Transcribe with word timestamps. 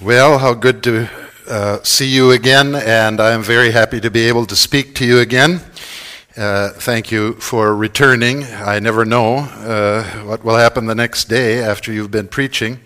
Well, 0.00 0.38
how 0.38 0.54
good 0.54 0.84
to 0.84 1.10
uh, 1.48 1.82
see 1.82 2.06
you 2.06 2.30
again, 2.30 2.76
and 2.76 3.20
I'm 3.20 3.42
very 3.42 3.72
happy 3.72 4.00
to 4.00 4.12
be 4.12 4.28
able 4.28 4.46
to 4.46 4.54
speak 4.54 4.94
to 4.94 5.04
you 5.04 5.18
again. 5.18 5.60
Uh, 6.36 6.68
thank 6.68 7.10
you 7.10 7.32
for 7.40 7.74
returning. 7.74 8.44
I 8.44 8.78
never 8.78 9.04
know 9.04 9.38
uh, 9.38 10.04
what 10.22 10.44
will 10.44 10.56
happen 10.56 10.86
the 10.86 10.94
next 10.94 11.24
day 11.24 11.64
after 11.64 11.92
you've 11.92 12.12
been 12.12 12.28
preaching. 12.28 12.78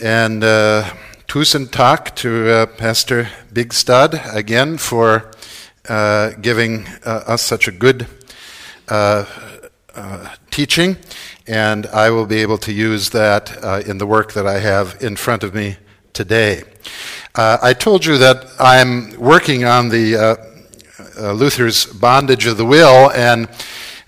And 0.00 0.42
uh, 0.42 0.82
tusen 1.28 1.70
tak 1.70 2.16
to 2.16 2.50
uh, 2.50 2.66
Pastor 2.66 3.28
Bigstad 3.52 4.34
again 4.34 4.78
for 4.78 5.30
uh, 5.88 6.30
giving 6.40 6.88
us 7.04 7.40
such 7.40 7.68
a 7.68 7.72
good 7.72 8.08
teaching 10.50 10.96
and 11.46 11.86
I 11.86 12.10
will 12.10 12.26
be 12.26 12.38
able 12.38 12.58
to 12.58 12.72
use 12.72 13.10
that 13.10 13.64
uh, 13.64 13.82
in 13.84 13.98
the 13.98 14.06
work 14.06 14.32
that 14.32 14.46
I 14.46 14.60
have 14.60 14.96
in 15.02 15.16
front 15.16 15.42
of 15.42 15.54
me 15.54 15.76
today. 16.12 16.62
Uh, 17.34 17.58
I 17.62 17.72
told 17.72 18.04
you 18.04 18.18
that 18.18 18.46
I'm 18.58 19.18
working 19.18 19.64
on 19.64 19.88
the 19.88 20.16
uh, 20.16 20.36
uh 21.18 21.32
Luther's 21.32 21.86
bondage 21.86 22.46
of 22.46 22.56
the 22.56 22.64
will, 22.64 23.10
and 23.12 23.48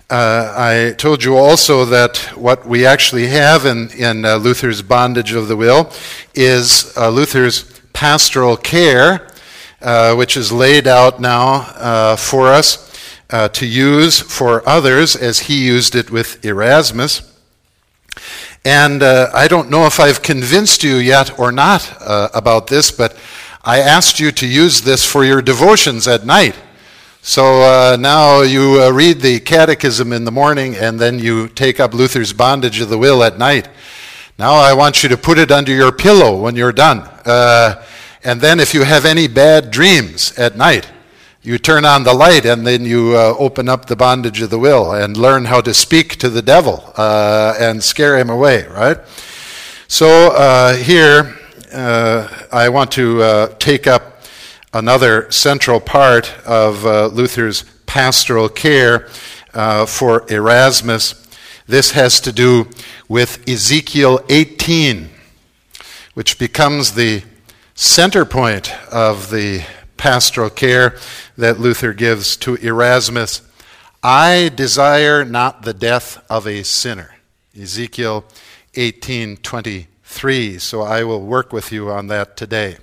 uh, 0.09 0.53
I 0.55 0.95
told 0.97 1.23
you 1.23 1.35
also 1.35 1.83
that 1.85 2.17
what 2.35 2.65
we 2.65 2.85
actually 2.85 3.27
have 3.27 3.65
in, 3.65 3.89
in 3.91 4.21
Luther's 4.21 4.81
bondage 4.81 5.33
of 5.33 5.47
the 5.47 5.55
will 5.55 5.91
is 6.35 6.95
Luther's 6.95 7.63
pastoral 7.91 8.55
care, 8.55 9.27
which 10.15 10.37
is 10.37 10.51
laid 10.51 10.87
out 10.87 11.19
now 11.19 12.15
for 12.17 12.47
us 12.47 12.94
uh, 13.35 13.49
to 13.49 13.65
use 13.65 14.21
for 14.21 14.67
others 14.67 15.13
as 15.13 15.39
he 15.39 15.65
used 15.65 15.93
it 15.93 16.09
with 16.09 16.45
Erasmus. 16.45 17.21
And 18.63 19.03
uh, 19.03 19.29
I 19.33 19.49
don't 19.49 19.69
know 19.69 19.85
if 19.85 19.99
I've 19.99 20.21
convinced 20.21 20.85
you 20.85 20.95
yet 20.95 21.37
or 21.37 21.51
not 21.51 21.81
uh, 21.99 22.29
about 22.33 22.67
this, 22.67 22.91
but 22.91 23.17
I 23.61 23.79
asked 23.79 24.21
you 24.21 24.31
to 24.31 24.47
use 24.47 24.81
this 24.83 25.03
for 25.03 25.25
your 25.25 25.41
devotions 25.41 26.07
at 26.07 26.25
night. 26.25 26.55
So 27.21 27.61
uh, 27.61 27.97
now 27.99 28.41
you 28.41 28.81
uh, 28.81 28.91
read 28.91 29.19
the 29.19 29.41
catechism 29.41 30.13
in 30.13 30.23
the 30.23 30.31
morning 30.31 30.75
and 30.77 30.97
then 30.97 31.19
you 31.19 31.49
take 31.49 31.81
up 31.81 31.93
Luther's 31.93 32.31
bondage 32.31 32.79
of 32.79 32.87
the 32.87 32.97
will 32.97 33.21
at 33.21 33.37
night. 33.37 33.67
Now 34.39 34.53
I 34.53 34.73
want 34.73 35.03
you 35.03 35.09
to 35.09 35.17
put 35.17 35.37
it 35.39 35.51
under 35.51 35.73
your 35.73 35.91
pillow 35.91 36.41
when 36.41 36.55
you're 36.55 36.71
done. 36.71 36.99
Uh, 37.25 37.83
and 38.23 38.39
then 38.39 38.61
if 38.61 38.73
you 38.73 38.83
have 38.83 39.03
any 39.03 39.27
bad 39.27 39.71
dreams 39.71 40.31
at 40.39 40.55
night, 40.55 40.89
you 41.45 41.59
turn 41.59 41.85
on 41.85 42.03
the 42.03 42.13
light 42.13 42.43
and 42.43 42.65
then 42.65 42.83
you 42.85 43.15
uh, 43.15 43.35
open 43.37 43.69
up 43.69 43.85
the 43.85 43.95
bondage 43.95 44.41
of 44.41 44.49
the 44.49 44.57
will 44.57 44.91
and 44.91 45.15
learn 45.15 45.45
how 45.45 45.61
to 45.61 45.75
speak 45.75 46.15
to 46.15 46.27
the 46.27 46.41
devil 46.41 46.91
uh, 46.97 47.53
and 47.59 47.83
scare 47.83 48.17
him 48.17 48.31
away, 48.31 48.65
right? 48.67 48.97
So 49.87 50.31
uh, 50.35 50.73
here, 50.73 51.37
uh, 51.71 52.27
I 52.51 52.69
want 52.69 52.91
to 52.93 53.21
uh, 53.21 53.47
take 53.59 53.85
up 53.85 54.23
another 54.73 55.29
central 55.29 55.79
part 55.79 56.33
of 56.47 56.83
uh, 56.83 57.07
Luther's 57.07 57.63
pastoral 57.85 58.49
care 58.49 59.07
for 59.87 60.25
Erasmus. 60.31 61.27
This 61.67 61.91
has 61.91 62.19
to 62.21 62.31
do 62.31 62.67
with 63.07 63.47
Ezekiel 63.47 64.19
18, 64.29 65.09
which 66.15 66.39
becomes 66.39 66.95
the 66.95 67.21
center 67.75 68.25
point 68.25 68.73
of 68.91 69.29
the 69.29 69.63
pastoral 69.97 70.49
care 70.49 70.97
that 71.37 71.59
Luther 71.59 71.93
gives 71.93 72.37
to 72.37 72.55
Erasmus. 72.55 73.41
I 74.03 74.51
desire 74.55 75.25
not 75.25 75.63
the 75.63 75.73
death 75.73 76.23
of 76.29 76.45
a 76.47 76.63
sinner. 76.63 77.15
Ezekiel 77.59 78.25
18:23. 78.75 80.59
So 80.59 80.81
I 80.81 81.03
will 81.03 81.21
work 81.21 81.51
with 81.53 81.71
you 81.71 81.89
on 81.89 82.07
that 82.07 82.37
today. 82.37 82.77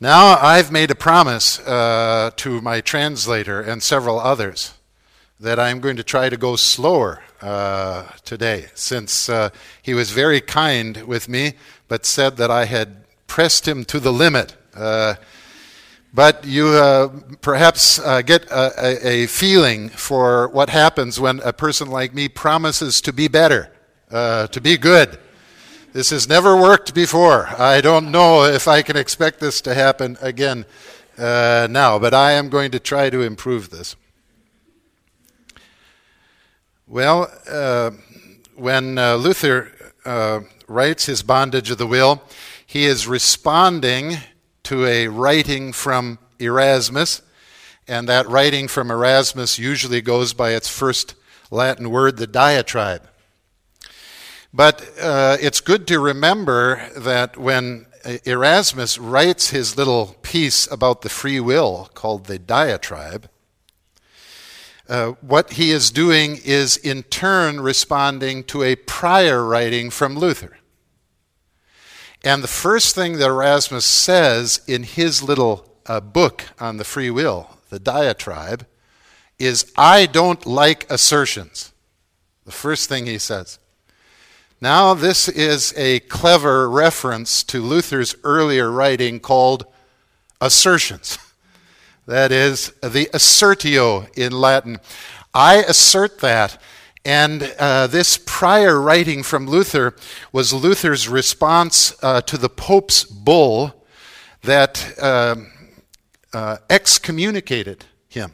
Now 0.00 0.38
I've 0.38 0.72
made 0.72 0.90
a 0.90 0.94
promise 0.94 1.58
uh, 1.60 2.30
to 2.36 2.60
my 2.62 2.80
translator 2.80 3.60
and 3.60 3.82
several 3.82 4.18
others 4.18 4.72
that 5.38 5.58
I'm 5.58 5.80
going 5.80 5.96
to 5.96 6.02
try 6.02 6.28
to 6.28 6.36
go 6.36 6.56
slower 6.56 7.22
uh, 7.40 8.04
today, 8.24 8.66
since 8.74 9.28
uh, 9.28 9.50
he 9.82 9.94
was 9.94 10.10
very 10.10 10.40
kind 10.40 11.02
with 11.04 11.28
me, 11.28 11.54
but 11.88 12.04
said 12.04 12.36
that 12.36 12.50
I 12.50 12.66
had 12.66 13.04
pressed 13.26 13.66
him 13.66 13.84
to 13.86 14.00
the 14.00 14.12
limit. 14.12 14.54
Uh, 14.74 15.14
but 16.12 16.44
you 16.44 16.68
uh, 16.68 17.08
perhaps 17.40 17.98
uh, 18.00 18.22
get 18.22 18.44
a, 18.50 19.06
a, 19.06 19.26
feeling 19.26 19.88
for 19.90 20.48
what 20.48 20.68
happens 20.68 21.20
when 21.20 21.40
a 21.40 21.52
person 21.52 21.88
like 21.88 22.12
me 22.12 22.28
promises 22.28 23.00
to 23.02 23.12
be 23.12 23.28
better, 23.28 23.70
to 24.10 24.60
be 24.60 24.76
good. 24.76 25.18
This 25.92 26.10
has 26.10 26.28
never 26.28 26.56
worked 26.56 26.94
before. 26.94 27.48
I 27.58 27.80
don't 27.80 28.10
know 28.10 28.44
if 28.44 28.66
I 28.66 28.82
can 28.82 28.96
expect 28.96 29.40
this 29.40 29.60
to 29.62 29.74
happen 29.74 30.16
again 30.20 30.64
uh, 31.18 31.68
now, 31.70 31.98
but 31.98 32.14
I 32.14 32.32
am 32.32 32.48
going 32.48 32.70
to 32.70 32.80
try 32.80 33.10
to 33.10 33.22
improve 33.22 33.70
this. 33.70 33.94
Well, 36.86 37.30
uh, 37.48 37.92
when 38.56 38.98
uh, 38.98 39.16
Luther 39.16 39.72
writes 40.66 41.06
his 41.06 41.22
bondage 41.22 41.70
of 41.70 41.78
the 41.78 41.86
will, 41.86 42.22
he 42.66 42.84
is 42.84 43.06
responding 43.06 44.16
to 44.70 44.86
a 44.86 45.08
writing 45.08 45.72
from 45.72 46.16
Erasmus, 46.38 47.22
and 47.88 48.08
that 48.08 48.28
writing 48.28 48.68
from 48.68 48.88
Erasmus 48.88 49.58
usually 49.58 50.00
goes 50.00 50.32
by 50.32 50.52
its 50.52 50.68
first 50.68 51.16
Latin 51.50 51.90
word, 51.90 52.18
the 52.18 52.26
diatribe. 52.28 53.02
But 54.54 54.88
uh, 55.00 55.38
it's 55.40 55.60
good 55.60 55.88
to 55.88 55.98
remember 55.98 56.88
that 56.96 57.36
when 57.36 57.86
Erasmus 58.24 58.96
writes 58.96 59.50
his 59.50 59.76
little 59.76 60.14
piece 60.22 60.70
about 60.70 61.02
the 61.02 61.08
free 61.08 61.40
will 61.40 61.90
called 61.94 62.26
the 62.26 62.38
diatribe, 62.38 63.28
uh, 64.88 65.14
what 65.20 65.54
he 65.54 65.72
is 65.72 65.90
doing 65.90 66.38
is 66.44 66.76
in 66.76 67.02
turn 67.02 67.60
responding 67.60 68.44
to 68.44 68.62
a 68.62 68.76
prior 68.76 69.44
writing 69.44 69.90
from 69.90 70.16
Luther. 70.16 70.59
And 72.22 72.42
the 72.42 72.48
first 72.48 72.94
thing 72.94 73.14
that 73.14 73.28
Erasmus 73.28 73.86
says 73.86 74.60
in 74.66 74.82
his 74.82 75.22
little 75.22 75.66
uh, 75.86 76.00
book 76.00 76.44
on 76.58 76.76
the 76.76 76.84
free 76.84 77.10
will, 77.10 77.56
the 77.70 77.78
diatribe, 77.78 78.66
is 79.38 79.72
I 79.76 80.06
don't 80.06 80.44
like 80.44 80.90
assertions. 80.90 81.72
The 82.44 82.52
first 82.52 82.88
thing 82.88 83.06
he 83.06 83.18
says. 83.18 83.58
Now, 84.60 84.92
this 84.92 85.28
is 85.28 85.72
a 85.76 86.00
clever 86.00 86.68
reference 86.68 87.42
to 87.44 87.62
Luther's 87.62 88.14
earlier 88.22 88.70
writing 88.70 89.20
called 89.20 89.64
Assertions. 90.40 91.18
That 92.06 92.32
is 92.32 92.72
the 92.82 93.08
assertio 93.14 94.08
in 94.18 94.32
Latin. 94.32 94.78
I 95.32 95.56
assert 95.56 96.18
that 96.20 96.60
and 97.04 97.54
uh, 97.58 97.86
this 97.86 98.18
prior 98.18 98.80
writing 98.80 99.22
from 99.22 99.46
Luther 99.46 99.94
was 100.32 100.52
Luther's 100.52 101.08
response 101.08 101.94
uh, 102.02 102.20
to 102.22 102.36
the 102.36 102.50
Pope's 102.50 103.04
bull 103.04 103.86
that 104.42 104.98
uh, 105.00 105.36
uh, 106.32 106.58
excommunicated 106.68 107.86
him. 108.08 108.32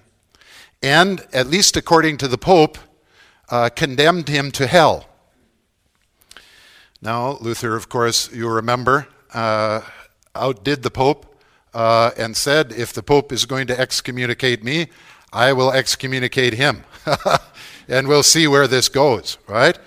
And, 0.82 1.24
at 1.32 1.46
least 1.46 1.76
according 1.76 2.18
to 2.18 2.28
the 2.28 2.38
Pope, 2.38 2.78
uh, 3.50 3.70
condemned 3.74 4.28
him 4.28 4.50
to 4.52 4.66
hell. 4.66 5.08
Now, 7.00 7.38
Luther, 7.40 7.76
of 7.76 7.88
course, 7.88 8.32
you 8.32 8.48
remember, 8.48 9.06
uh, 9.32 9.82
outdid 10.34 10.82
the 10.82 10.90
Pope 10.90 11.34
and 11.72 12.36
said, 12.36 12.72
if 12.72 12.92
the 12.92 13.02
Pope 13.02 13.32
is 13.32 13.46
going 13.46 13.68
to 13.68 13.78
excommunicate 13.78 14.64
me, 14.64 14.88
I 15.32 15.52
will 15.52 15.70
excommunicate 15.70 16.54
him. 16.54 16.84
and 17.88 18.08
we'll 18.08 18.22
see 18.22 18.46
where 18.46 18.66
this 18.66 18.88
goes, 18.88 19.38
right? 19.46 19.78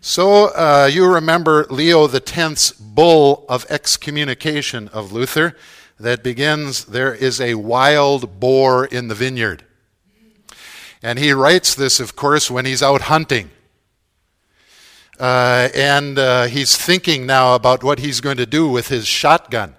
So 0.00 0.48
uh, 0.48 0.90
you 0.92 1.06
remember 1.06 1.64
Leo 1.70 2.06
X's 2.06 2.72
bull 2.72 3.46
of 3.48 3.64
excommunication 3.70 4.88
of 4.88 5.12
Luther 5.12 5.56
that 5.98 6.22
begins, 6.22 6.84
There 6.84 7.14
is 7.14 7.40
a 7.40 7.54
wild 7.54 8.38
boar 8.40 8.84
in 8.84 9.08
the 9.08 9.14
vineyard. 9.14 9.64
And 11.02 11.18
he 11.18 11.32
writes 11.32 11.74
this, 11.74 12.00
of 12.00 12.16
course, 12.16 12.50
when 12.50 12.64
he's 12.64 12.82
out 12.82 13.02
hunting. 13.02 13.50
Uh, 15.18 15.68
and 15.74 16.18
uh, 16.18 16.44
he's 16.44 16.76
thinking 16.76 17.24
now 17.24 17.54
about 17.54 17.84
what 17.84 17.98
he's 18.00 18.20
going 18.20 18.36
to 18.36 18.46
do 18.46 18.68
with 18.68 18.88
his 18.88 19.06
shotgun. 19.06 19.74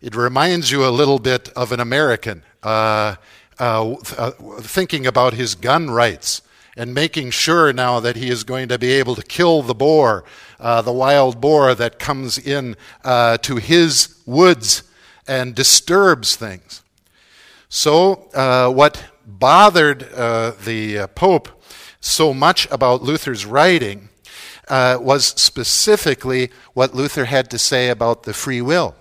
It 0.00 0.14
reminds 0.14 0.70
you 0.70 0.84
a 0.84 0.90
little 0.90 1.18
bit 1.18 1.48
of 1.50 1.72
an 1.72 1.80
American 1.80 2.42
uh, 2.62 3.16
uh, 3.58 3.92
uh 4.18 4.30
thinking 4.60 5.06
about 5.06 5.34
his 5.34 5.54
gun 5.54 5.90
rights 5.90 6.42
and 6.76 6.94
making 6.94 7.30
sure 7.30 7.72
now 7.72 8.00
that 8.00 8.16
he 8.16 8.30
is 8.30 8.44
going 8.44 8.68
to 8.68 8.78
be 8.78 8.92
able 8.92 9.14
to 9.14 9.22
kill 9.22 9.62
the 9.62 9.74
boar, 9.74 10.24
uh, 10.58 10.80
the 10.82 10.92
wild 10.92 11.40
boar 11.40 11.74
that 11.74 11.98
comes 11.98 12.38
in 12.38 12.76
uh, 13.04 13.36
to 13.38 13.56
his 13.56 14.16
woods 14.26 14.82
and 15.26 15.54
disturbs 15.54 16.36
things. 16.36 16.82
So, 17.68 18.28
uh, 18.34 18.70
what 18.70 19.04
bothered 19.26 20.12
uh, 20.12 20.52
the 20.64 21.00
uh, 21.00 21.06
Pope 21.08 21.48
so 22.00 22.34
much 22.34 22.68
about 22.70 23.02
Luther's 23.02 23.46
writing 23.46 24.08
uh, 24.68 24.98
was 25.00 25.26
specifically 25.26 26.50
what 26.74 26.94
Luther 26.94 27.26
had 27.26 27.50
to 27.50 27.58
say 27.58 27.88
about 27.88 28.24
the 28.24 28.34
free 28.34 28.60
will. 28.60 28.94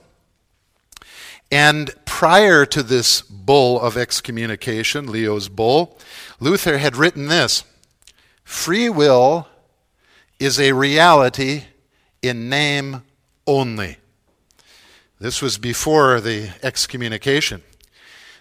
And 1.51 1.91
prior 2.06 2.65
to 2.67 2.81
this 2.81 3.21
bull 3.21 3.81
of 3.81 3.97
excommunication, 3.97 5.12
Leo's 5.12 5.50
bull, 5.50 5.97
Luther 6.41 6.79
had 6.79 6.97
written 6.97 7.27
this 7.27 7.63
Free 8.43 8.89
will 8.89 9.47
is 10.39 10.59
a 10.59 10.73
reality 10.73 11.65
in 12.21 12.49
name 12.49 13.03
only. 13.47 13.97
This 15.19 15.41
was 15.41 15.59
before 15.59 16.19
the 16.19 16.49
excommunication. 16.63 17.61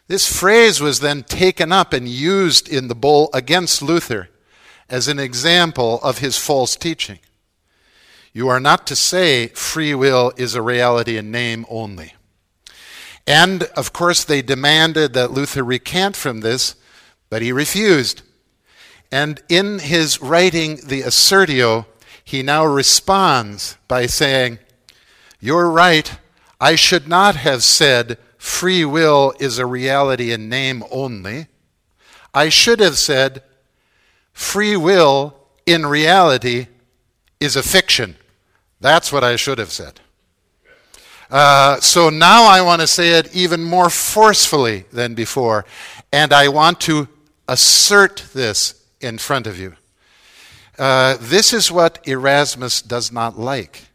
This 0.08 0.26
phrase 0.26 0.81
was 0.81 1.00
then 1.00 1.23
taken 1.23 1.70
up 1.70 1.93
and 1.93 2.08
used 2.08 2.69
in 2.69 2.88
the 2.88 2.94
bull 2.94 3.29
against 3.35 3.82
Luther 3.82 4.31
as 4.88 5.06
an 5.06 5.19
example 5.19 6.00
of 6.02 6.19
his 6.19 6.38
false 6.38 6.75
teaching. 6.76 7.19
You 8.32 8.49
are 8.49 8.61
not 8.61 8.87
to 8.87 8.97
say 8.97 9.49
free 9.49 9.94
will 9.94 10.32
is 10.38 10.55
a 10.55 10.62
reality 10.62 11.19
in 11.19 11.31
name 11.31 11.67
only. 11.69 12.14
And, 13.26 13.64
of 13.76 13.93
course, 13.93 14.25
they 14.25 14.41
demanded 14.41 15.12
that 15.12 15.32
Luther 15.32 15.62
recant 15.62 16.17
from 16.17 16.41
this, 16.41 16.75
but 17.31 17.43
he 17.43 17.53
refused. 17.53 18.23
And 19.11 19.43
in 19.49 19.79
his 19.79 20.21
writing, 20.21 20.77
the 20.85 21.03
Assertio, 21.03 21.87
he 22.23 22.43
now 22.43 22.65
responds 22.65 23.77
by 23.88 24.06
saying, 24.06 24.59
You're 25.41 25.71
right. 25.71 26.19
I 26.61 26.75
should 26.75 27.09
not 27.09 27.37
have 27.37 27.65
said 27.65 28.19
free 28.37 28.85
will 28.85 29.32
is 29.41 29.59
a 29.59 29.67
reality 29.67 30.32
in 30.32 30.49
name 30.49 30.85
only. 30.91 31.47
I 32.35 32.50
should 32.50 32.81
have 32.81 32.99
said 32.99 33.43
free 34.33 34.76
will 34.76 35.35
in 35.67 35.87
reality 35.87 36.67
is 37.41 37.56
a 37.56 37.62
fiction. 37.62 38.17
That's 38.81 39.12
what 39.12 39.25
I 39.25 39.37
should 39.37 39.59
have 39.59 39.73
said. 39.73 40.00
Uh, 41.31 41.79
so 41.81 42.11
now 42.11 42.44
I 42.44 42.61
want 42.61 42.81
to 42.81 42.87
say 42.87 43.11
it 43.11 43.35
even 43.35 43.62
more 43.62 43.88
forcefully 43.88 44.85
than 44.93 45.15
before, 45.15 45.65
and 46.12 46.33
I 46.33 46.49
want 46.49 46.81
to 46.83 47.09
assert 47.50 48.26
this 48.32 48.81
in 49.00 49.19
front 49.19 49.49
of 49.49 49.58
you. 49.58 49.75
Uh, 50.79 51.17
this 51.20 51.52
is 51.52 51.70
what 51.70 51.99
Erasmus 52.06 52.81
does 52.81 53.11
not 53.11 53.37
like. 53.37 53.88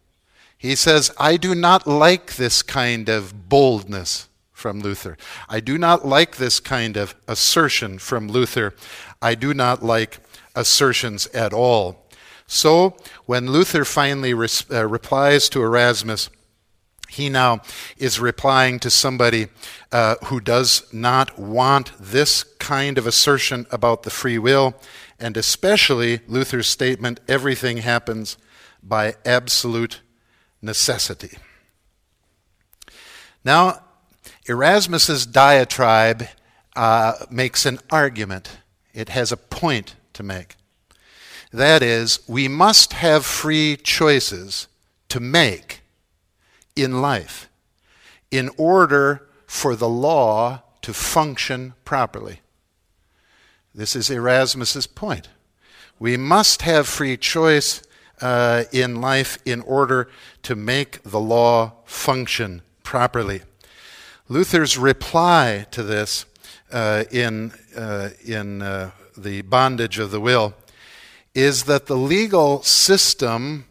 He 0.57 0.75
says, 0.75 1.09
I 1.17 1.37
do 1.37 1.55
not 1.55 1.87
like 1.87 2.35
this 2.35 2.61
kind 2.61 3.07
of 3.07 3.47
boldness 3.47 4.27
from 4.51 4.81
Luther. 4.81 5.17
I 5.47 5.61
do 5.61 5.77
not 5.77 6.05
like 6.05 6.35
this 6.35 6.59
kind 6.59 6.97
of 6.97 7.15
assertion 7.29 7.97
from 7.97 8.27
Luther. 8.27 8.75
I 9.21 9.35
do 9.35 9.53
not 9.53 9.81
like 9.81 10.19
assertions 10.53 11.27
at 11.27 11.53
all. 11.53 12.05
So, 12.47 12.97
when 13.25 13.51
Luther 13.51 13.85
finally 13.85 14.33
uh, 14.33 14.87
replies 14.87 15.47
to 15.49 15.63
Erasmus, 15.63 16.29
he 17.15 17.29
now 17.29 17.61
is 17.97 18.19
replying 18.19 18.79
to 18.79 18.89
somebody 18.89 19.47
uh, 19.91 20.15
who 20.25 20.39
does 20.39 20.91
not 20.93 21.39
want 21.39 21.91
this 21.99 22.43
kind 22.59 22.97
of 22.97 23.07
assertion 23.07 23.65
about 23.71 24.03
the 24.03 24.09
free 24.09 24.37
will, 24.37 24.75
and 25.19 25.37
especially 25.37 26.19
Luther's 26.27 26.67
statement 26.67 27.19
everything 27.27 27.77
happens 27.77 28.37
by 28.83 29.15
absolute 29.25 30.01
necessity. 30.61 31.37
Now, 33.43 33.81
Erasmus's 34.47 35.25
diatribe 35.25 36.27
uh, 36.75 37.13
makes 37.29 37.65
an 37.65 37.79
argument. 37.89 38.57
It 38.93 39.09
has 39.09 39.31
a 39.31 39.37
point 39.37 39.95
to 40.13 40.23
make. 40.23 40.55
That 41.51 41.81
is, 41.81 42.19
we 42.27 42.47
must 42.47 42.93
have 42.93 43.25
free 43.25 43.77
choices 43.77 44.67
to 45.09 45.19
make 45.19 45.81
in 46.75 47.01
life 47.01 47.49
in 48.31 48.49
order 48.57 49.27
for 49.45 49.75
the 49.75 49.89
law 49.89 50.61
to 50.81 50.93
function 50.93 51.73
properly. 51.85 52.41
This 53.73 53.95
is 53.95 54.09
Erasmus's 54.09 54.87
point. 54.87 55.29
We 55.99 56.17
must 56.17 56.63
have 56.63 56.87
free 56.87 57.17
choice 57.17 57.81
uh, 58.21 58.63
in 58.71 59.01
life 59.01 59.37
in 59.45 59.61
order 59.61 60.09
to 60.43 60.55
make 60.55 61.03
the 61.03 61.19
law 61.19 61.73
function 61.85 62.61
properly. 62.83 63.41
Luther's 64.27 64.77
reply 64.77 65.65
to 65.71 65.83
this 65.83 66.25
uh, 66.71 67.03
in, 67.11 67.53
uh, 67.75 68.09
in 68.25 68.61
uh, 68.61 68.91
the 69.17 69.41
bondage 69.43 69.99
of 69.99 70.11
the 70.11 70.19
will 70.19 70.53
is 71.33 71.63
that 71.63 71.85
the 71.85 71.97
legal 71.97 72.63
system 72.63 73.65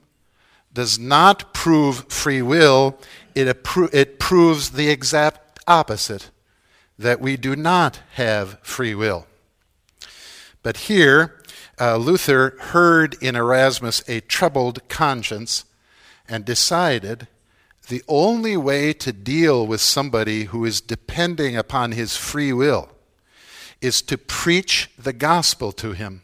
does 0.74 0.98
not 0.98 1.54
prove 1.54 2.04
free 2.08 2.42
will, 2.42 2.98
it, 3.34 3.46
appro- 3.46 3.92
it 3.94 4.18
proves 4.18 4.70
the 4.70 4.88
exact 4.88 5.60
opposite 5.66 6.30
that 6.98 7.20
we 7.20 7.36
do 7.36 7.56
not 7.56 8.00
have 8.14 8.58
free 8.62 8.94
will. 8.94 9.26
But 10.62 10.76
here, 10.76 11.42
uh, 11.80 11.96
Luther 11.96 12.56
heard 12.58 13.16
in 13.20 13.36
Erasmus 13.36 14.02
a 14.08 14.20
troubled 14.20 14.88
conscience 14.88 15.64
and 16.28 16.44
decided 16.44 17.28
the 17.88 18.02
only 18.08 18.56
way 18.56 18.92
to 18.94 19.12
deal 19.12 19.66
with 19.66 19.80
somebody 19.80 20.44
who 20.44 20.64
is 20.64 20.80
depending 20.80 21.56
upon 21.56 21.92
his 21.92 22.16
free 22.16 22.52
will 22.52 22.90
is 23.80 24.00
to 24.02 24.16
preach 24.16 24.90
the 24.98 25.12
gospel 25.12 25.70
to 25.72 25.92
him 25.92 26.22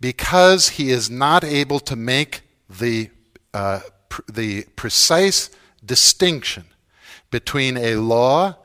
because 0.00 0.70
he 0.70 0.90
is 0.90 1.10
not 1.10 1.42
able 1.42 1.80
to 1.80 1.96
make 1.96 2.42
the, 2.68 3.10
uh, 3.54 3.80
pr- 4.10 4.22
the 4.30 4.64
precise 4.76 5.48
distinction 5.84 6.64
between 7.30 7.76
a 7.76 7.96
law 7.96 8.56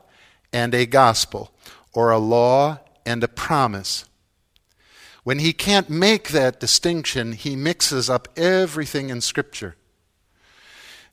and 0.52 0.74
a 0.74 0.84
gospel, 0.84 1.50
or 1.92 2.10
a 2.10 2.18
law 2.18 2.78
and 3.06 3.24
a 3.24 3.28
promise. 3.28 4.04
When 5.22 5.38
he 5.38 5.52
can't 5.52 5.88
make 5.88 6.30
that 6.30 6.60
distinction, 6.60 7.32
he 7.32 7.56
mixes 7.56 8.10
up 8.10 8.28
everything 8.36 9.10
in 9.10 9.20
Scripture. 9.20 9.76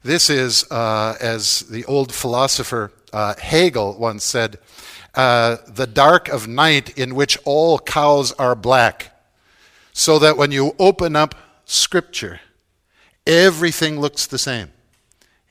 This 0.03 0.29
is, 0.29 0.69
uh, 0.71 1.15
as 1.19 1.61
the 1.61 1.83
old 1.85 2.13
philosopher 2.13 2.91
uh, 3.11 3.35
Hegel 3.35 3.97
once 3.99 4.23
said, 4.23 4.59
uh, 5.15 5.57
the 5.67 5.87
dark 5.87 6.29
of 6.29 6.47
night 6.47 6.97
in 6.97 7.15
which 7.15 7.37
all 7.43 7.79
cows 7.79 8.31
are 8.33 8.55
black, 8.55 9.11
so 9.93 10.19
that 10.19 10.37
when 10.37 10.51
you 10.51 10.75
open 10.79 11.15
up 11.15 11.35
Scripture, 11.65 12.39
everything 13.27 13.99
looks 13.99 14.25
the 14.25 14.37
same. 14.39 14.71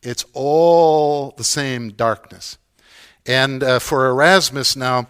It's 0.02 0.24
all 0.32 1.32
the 1.32 1.44
same 1.44 1.90
darkness. 1.90 2.58
And 3.26 3.62
uh, 3.62 3.78
for 3.78 4.06
Erasmus 4.06 4.76
now, 4.76 5.08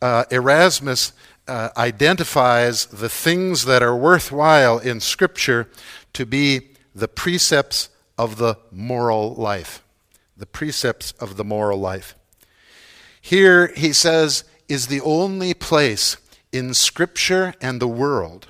uh, 0.00 0.24
Erasmus 0.30 1.12
uh, 1.46 1.70
identifies 1.76 2.86
the 2.86 3.08
things 3.08 3.64
that 3.66 3.82
are 3.82 3.96
worthwhile 3.96 4.78
in 4.78 5.00
Scripture 5.00 5.68
to 6.12 6.24
be 6.24 6.70
the 6.94 7.08
precepts 7.08 7.90
of 8.16 8.38
the 8.38 8.56
moral 8.70 9.34
life. 9.34 9.82
The 10.36 10.46
precepts 10.46 11.12
of 11.12 11.36
the 11.36 11.44
moral 11.44 11.78
life. 11.78 12.14
Here, 13.20 13.72
he 13.76 13.92
says, 13.92 14.44
is 14.68 14.86
the 14.86 15.00
only 15.00 15.54
place 15.54 16.16
in 16.52 16.74
Scripture 16.74 17.54
and 17.60 17.80
the 17.80 17.88
world 17.88 18.48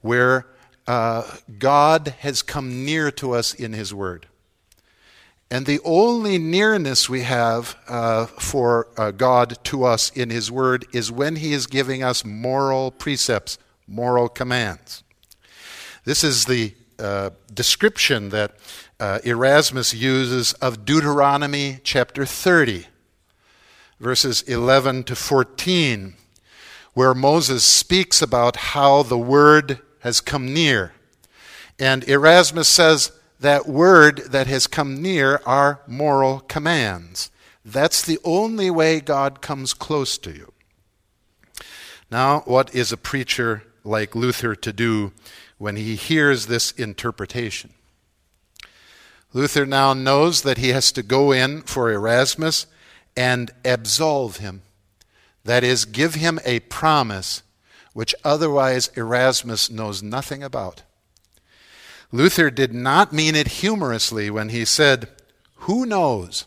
where 0.00 0.46
uh, 0.86 1.36
God 1.58 2.14
has 2.20 2.42
come 2.42 2.84
near 2.84 3.10
to 3.12 3.32
us 3.32 3.54
in 3.54 3.72
His 3.72 3.94
Word. 3.94 4.26
And 5.50 5.66
the 5.66 5.80
only 5.84 6.38
nearness 6.38 7.08
we 7.08 7.22
have 7.22 7.76
uh, 7.86 8.26
for 8.26 8.88
uh, 8.96 9.10
God 9.10 9.58
to 9.64 9.84
us 9.84 10.10
in 10.10 10.30
His 10.30 10.50
Word 10.50 10.86
is 10.92 11.12
when 11.12 11.36
He 11.36 11.52
is 11.52 11.66
giving 11.66 12.02
us 12.02 12.24
moral 12.24 12.90
precepts, 12.90 13.58
moral 13.86 14.28
commands. 14.28 15.04
This 16.04 16.24
is 16.24 16.46
the 16.46 16.74
uh, 16.98 17.30
description 17.52 18.30
that 18.30 18.56
uh, 19.00 19.18
Erasmus 19.24 19.94
uses 19.94 20.52
of 20.54 20.84
Deuteronomy 20.84 21.80
chapter 21.82 22.24
30, 22.24 22.86
verses 24.00 24.42
11 24.42 25.04
to 25.04 25.16
14, 25.16 26.14
where 26.94 27.14
Moses 27.14 27.64
speaks 27.64 28.22
about 28.22 28.56
how 28.56 29.02
the 29.02 29.18
word 29.18 29.80
has 30.04 30.20
come 30.20 30.52
near. 30.52 30.92
And 31.78 32.06
Erasmus 32.06 32.68
says 32.68 33.10
that 33.40 33.66
word 33.66 34.18
that 34.28 34.46
has 34.46 34.66
come 34.66 35.00
near 35.00 35.40
are 35.46 35.80
moral 35.86 36.40
commands. 36.40 37.30
That's 37.64 38.02
the 38.02 38.18
only 38.22 38.70
way 38.70 39.00
God 39.00 39.40
comes 39.40 39.72
close 39.72 40.18
to 40.18 40.30
you. 40.30 40.52
Now, 42.10 42.40
what 42.40 42.74
is 42.74 42.92
a 42.92 42.98
preacher 42.98 43.62
like 43.82 44.14
Luther 44.14 44.54
to 44.54 44.72
do 44.74 45.12
when 45.56 45.76
he 45.76 45.96
hears 45.96 46.46
this 46.46 46.70
interpretation? 46.72 47.70
Luther 49.32 49.64
now 49.64 49.94
knows 49.94 50.42
that 50.42 50.58
he 50.58 50.68
has 50.68 50.92
to 50.92 51.02
go 51.02 51.32
in 51.32 51.62
for 51.62 51.90
Erasmus 51.90 52.66
and 53.16 53.50
absolve 53.64 54.36
him. 54.36 54.60
That 55.44 55.64
is, 55.64 55.86
give 55.86 56.14
him 56.14 56.38
a 56.44 56.60
promise 56.60 57.42
which 57.94 58.14
otherwise 58.22 58.90
Erasmus 58.94 59.70
knows 59.70 60.02
nothing 60.02 60.42
about. 60.42 60.82
Luther 62.12 62.50
did 62.50 62.74
not 62.74 63.12
mean 63.12 63.34
it 63.34 63.48
humorously 63.48 64.28
when 64.28 64.50
he 64.50 64.66
said, 64.66 65.08
Who 65.60 65.86
knows 65.86 66.44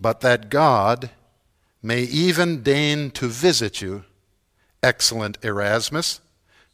but 0.00 0.20
that 0.20 0.48
God 0.48 1.10
may 1.82 2.02
even 2.02 2.62
deign 2.62 3.10
to 3.12 3.28
visit 3.28 3.80
you, 3.80 4.04
excellent 4.82 5.38
Erasmus, 5.42 6.20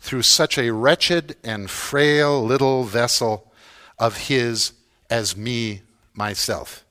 through 0.01 0.23
such 0.23 0.59
a 0.59 0.73
wretched 0.73 1.37
and 1.43 1.71
frail 1.71 2.45
little 2.45 2.85
vessel 2.85 3.53
of 3.99 4.29
his 4.29 4.73
as 5.09 5.37
me 5.37 5.83
myself. 6.13 6.85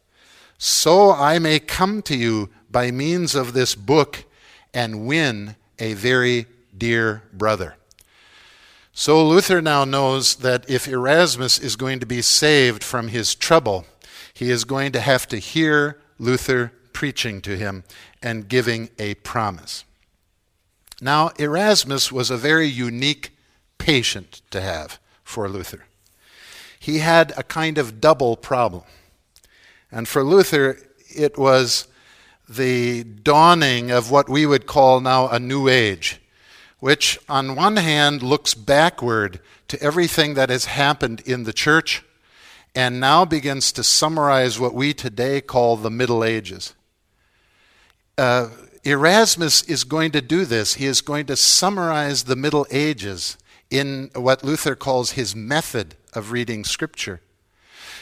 So 0.57 1.11
I 1.11 1.39
may 1.39 1.59
come 1.59 2.01
to 2.03 2.15
you 2.15 2.49
by 2.71 2.89
means 2.89 3.35
of 3.35 3.53
this 3.53 3.75
book 3.75 4.23
and 4.73 5.05
win 5.05 5.55
a 5.77 5.93
very 5.93 6.47
dear 6.77 7.23
brother. 7.33 7.75
So 8.93 9.25
Luther 9.25 9.61
now 9.61 9.85
knows 9.85 10.35
that 10.35 10.69
if 10.69 10.87
Erasmus 10.87 11.59
is 11.59 11.75
going 11.75 11.99
to 11.99 12.05
be 12.05 12.21
saved 12.21 12.83
from 12.83 13.07
his 13.07 13.33
trouble, 13.33 13.85
he 14.33 14.51
is 14.51 14.65
going 14.65 14.91
to 14.91 14.99
have 14.99 15.27
to 15.29 15.37
hear 15.37 15.99
Luther 16.19 16.71
preaching 16.93 17.41
to 17.41 17.57
him 17.57 17.83
and 18.21 18.47
giving 18.47 18.89
a 18.99 19.15
promise. 19.15 19.83
Now, 21.01 21.29
Erasmus 21.39 22.11
was 22.11 22.29
a 22.29 22.37
very 22.37 22.67
unique 22.67 23.31
patient 23.77 24.41
to 24.51 24.61
have 24.61 24.99
for 25.23 25.49
Luther. 25.49 25.85
He 26.79 26.99
had 26.99 27.33
a 27.35 27.43
kind 27.43 27.77
of 27.77 27.99
double 27.99 28.37
problem. 28.37 28.83
And 29.91 30.07
for 30.07 30.23
Luther, 30.23 30.77
it 31.09 31.37
was 31.37 31.87
the 32.47 33.03
dawning 33.03 33.91
of 33.91 34.11
what 34.11 34.29
we 34.29 34.45
would 34.45 34.65
call 34.65 34.99
now 34.99 35.27
a 35.27 35.39
new 35.39 35.67
age, 35.67 36.19
which 36.83 37.17
on 37.29 37.55
one 37.55 37.77
hand 37.77 38.21
looks 38.21 38.53
backward 38.53 39.39
to 39.69 39.81
everything 39.81 40.33
that 40.33 40.49
has 40.49 40.65
happened 40.65 41.21
in 41.21 41.45
the 41.45 41.53
church 41.53 42.03
and 42.75 42.99
now 42.99 43.23
begins 43.23 43.71
to 43.71 43.81
summarize 43.81 44.59
what 44.59 44.73
we 44.73 44.93
today 44.93 45.39
call 45.39 45.77
the 45.77 45.89
Middle 45.89 46.25
Ages. 46.25 46.73
Uh, 48.17 48.49
Erasmus 48.83 49.63
is 49.63 49.85
going 49.85 50.11
to 50.11 50.19
do 50.19 50.43
this. 50.43 50.73
He 50.73 50.85
is 50.85 50.99
going 50.99 51.25
to 51.27 51.37
summarize 51.37 52.25
the 52.25 52.35
Middle 52.35 52.67
Ages 52.69 53.37
in 53.69 54.09
what 54.13 54.43
Luther 54.43 54.75
calls 54.75 55.11
his 55.11 55.33
method 55.33 55.95
of 56.11 56.33
reading 56.33 56.65
Scripture, 56.65 57.21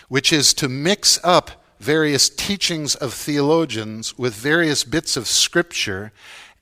which 0.10 0.34
is 0.34 0.56
to 0.56 0.68
mix 0.68 1.20
up 1.24 1.64
various 1.80 2.30
teachings 2.30 2.96
of 2.96 3.14
theologians 3.14 4.18
with 4.18 4.34
various 4.34 4.84
bits 4.84 5.16
of 5.16 5.28
Scripture 5.28 6.12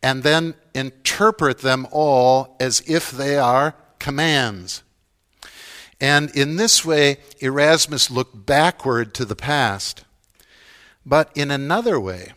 and 0.02 0.24
then 0.24 0.56
interpret 0.74 1.60
them 1.60 1.88
all 1.92 2.56
as 2.60 2.82
if 2.88 3.12
they 3.12 3.38
are 3.38 3.76
commands. 4.00 4.84
And 6.00 6.30
in 6.32 6.56
this 6.56 6.86
way, 6.86 7.18
Erasmus 7.40 8.10
looked 8.10 8.46
backward 8.46 9.14
to 9.16 9.26
the 9.26 9.36
past. 9.36 10.06
But 11.06 11.32
in 11.36 11.52
another 11.52 12.00
way, 12.00 12.34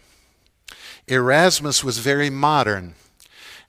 Erasmus 1.07 1.85
was 1.85 1.99
very 1.99 2.31
modern. 2.31 2.95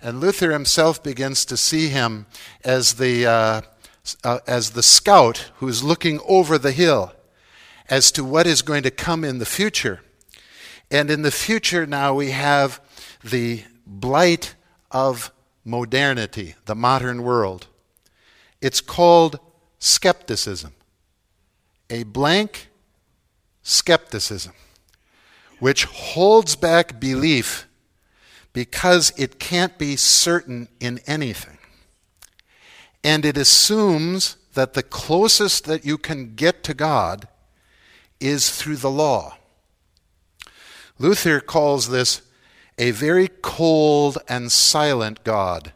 And 0.02 0.20
Luther 0.20 0.52
himself 0.52 1.04
begins 1.04 1.46
to 1.46 1.58
see 1.58 1.90
him 1.90 2.26
as 2.64 2.96
the, 2.96 3.26
uh, 3.26 3.62
uh, 4.24 4.40
as 4.48 4.72
the 4.72 4.84
scout 4.84 5.52
who 5.58 5.68
is 5.68 5.84
looking 5.84 6.20
over 6.28 6.58
the 6.58 6.72
hill 6.72 7.14
as 7.90 8.12
to 8.14 8.24
what 8.24 8.48
is 8.48 8.62
going 8.62 8.84
to 8.84 8.92
come 8.92 9.24
in 9.24 9.38
the 9.38 9.46
future. 9.46 10.02
And 10.90 11.10
in 11.10 11.22
the 11.22 11.32
future, 11.32 11.86
now 11.86 12.14
we 12.14 12.32
have 12.32 12.82
the 13.24 13.64
blight 13.86 14.56
of 14.92 15.32
modernity, 15.66 16.56
the 16.66 16.76
modern 16.76 17.24
world. 17.24 17.68
It's 18.62 18.82
called 18.82 19.40
skepticism, 19.80 20.74
a 21.90 22.04
blank 22.04 22.70
skepticism, 23.62 24.54
which 25.60 25.86
holds 25.86 26.56
back 26.56 27.00
belief 27.00 27.68
because 28.54 29.12
it 29.18 29.40
can't 29.40 29.78
be 29.78 29.96
certain 29.96 30.68
in 30.80 31.00
anything. 31.08 31.58
And 33.04 33.26
it 33.26 33.38
assumes 33.38 34.38
that 34.54 34.74
the 34.74 34.84
closest 34.84 35.66
that 35.66 35.84
you 35.84 35.98
can 35.98 36.36
get 36.36 36.64
to 36.64 36.74
God 36.74 37.28
is 38.20 38.52
through 38.52 38.78
the 38.78 38.92
law. 38.92 39.38
Luther 41.00 41.40
calls 41.42 41.90
this 41.90 42.22
a 42.78 42.92
very 42.92 43.28
cold 43.42 44.18
and 44.28 44.52
silent 44.52 45.24
God 45.24 45.74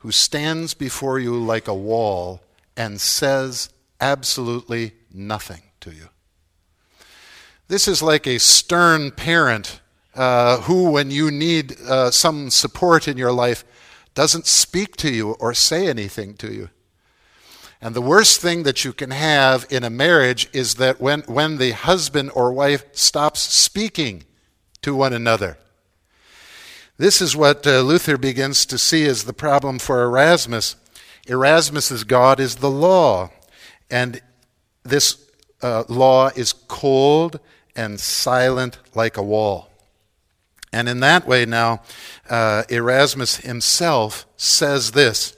who 0.00 0.10
stands 0.10 0.74
before 0.74 1.18
you 1.18 1.36
like 1.36 1.68
a 1.68 1.74
wall 1.74 2.40
and 2.76 3.00
says 3.00 3.70
absolutely 4.00 4.92
nothing 5.12 5.62
to 5.80 5.90
you. 5.90 6.08
This 7.68 7.86
is 7.86 8.02
like 8.02 8.26
a 8.26 8.38
stern 8.38 9.10
parent 9.10 9.80
uh, 10.14 10.62
who, 10.62 10.90
when 10.90 11.10
you 11.10 11.30
need 11.30 11.78
uh, 11.82 12.10
some 12.10 12.50
support 12.50 13.06
in 13.06 13.18
your 13.18 13.32
life, 13.32 13.64
doesn't 14.14 14.46
speak 14.46 14.96
to 14.96 15.10
you 15.10 15.32
or 15.32 15.54
say 15.54 15.86
anything 15.86 16.34
to 16.34 16.52
you. 16.52 16.70
And 17.80 17.94
the 17.94 18.00
worst 18.00 18.40
thing 18.40 18.64
that 18.64 18.84
you 18.84 18.92
can 18.92 19.10
have 19.10 19.66
in 19.70 19.84
a 19.84 19.90
marriage 19.90 20.48
is 20.52 20.74
that 20.74 21.00
when, 21.00 21.20
when 21.22 21.58
the 21.58 21.70
husband 21.70 22.30
or 22.34 22.52
wife 22.52 22.84
stops 22.92 23.40
speaking 23.40 24.24
to 24.82 24.94
one 24.94 25.12
another. 25.12 25.58
This 26.98 27.22
is 27.22 27.36
what 27.36 27.64
uh, 27.64 27.82
Luther 27.82 28.18
begins 28.18 28.66
to 28.66 28.76
see 28.76 29.04
as 29.04 29.22
the 29.22 29.32
problem 29.32 29.78
for 29.78 30.02
Erasmus. 30.02 30.74
Erasmus's 31.28 32.02
God 32.02 32.40
is 32.40 32.56
the 32.56 32.70
law, 32.70 33.30
and 33.88 34.20
this 34.82 35.30
uh, 35.62 35.84
law 35.88 36.30
is 36.34 36.52
cold 36.52 37.38
and 37.76 38.00
silent 38.00 38.78
like 38.96 39.16
a 39.16 39.22
wall. 39.22 39.70
And 40.72 40.88
in 40.88 40.98
that 41.00 41.24
way, 41.24 41.46
now, 41.46 41.82
uh, 42.28 42.64
Erasmus 42.68 43.36
himself 43.38 44.26
says 44.36 44.90
this 44.90 45.36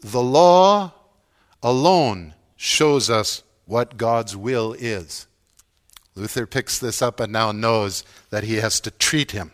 The 0.00 0.22
law 0.22 0.92
alone 1.64 2.34
shows 2.54 3.10
us 3.10 3.42
what 3.66 3.96
God's 3.96 4.36
will 4.36 4.74
is. 4.74 5.26
Luther 6.14 6.46
picks 6.46 6.78
this 6.78 7.02
up 7.02 7.18
and 7.18 7.32
now 7.32 7.50
knows 7.50 8.04
that 8.30 8.44
he 8.44 8.56
has 8.56 8.78
to 8.80 8.92
treat 8.92 9.32
him. 9.32 9.50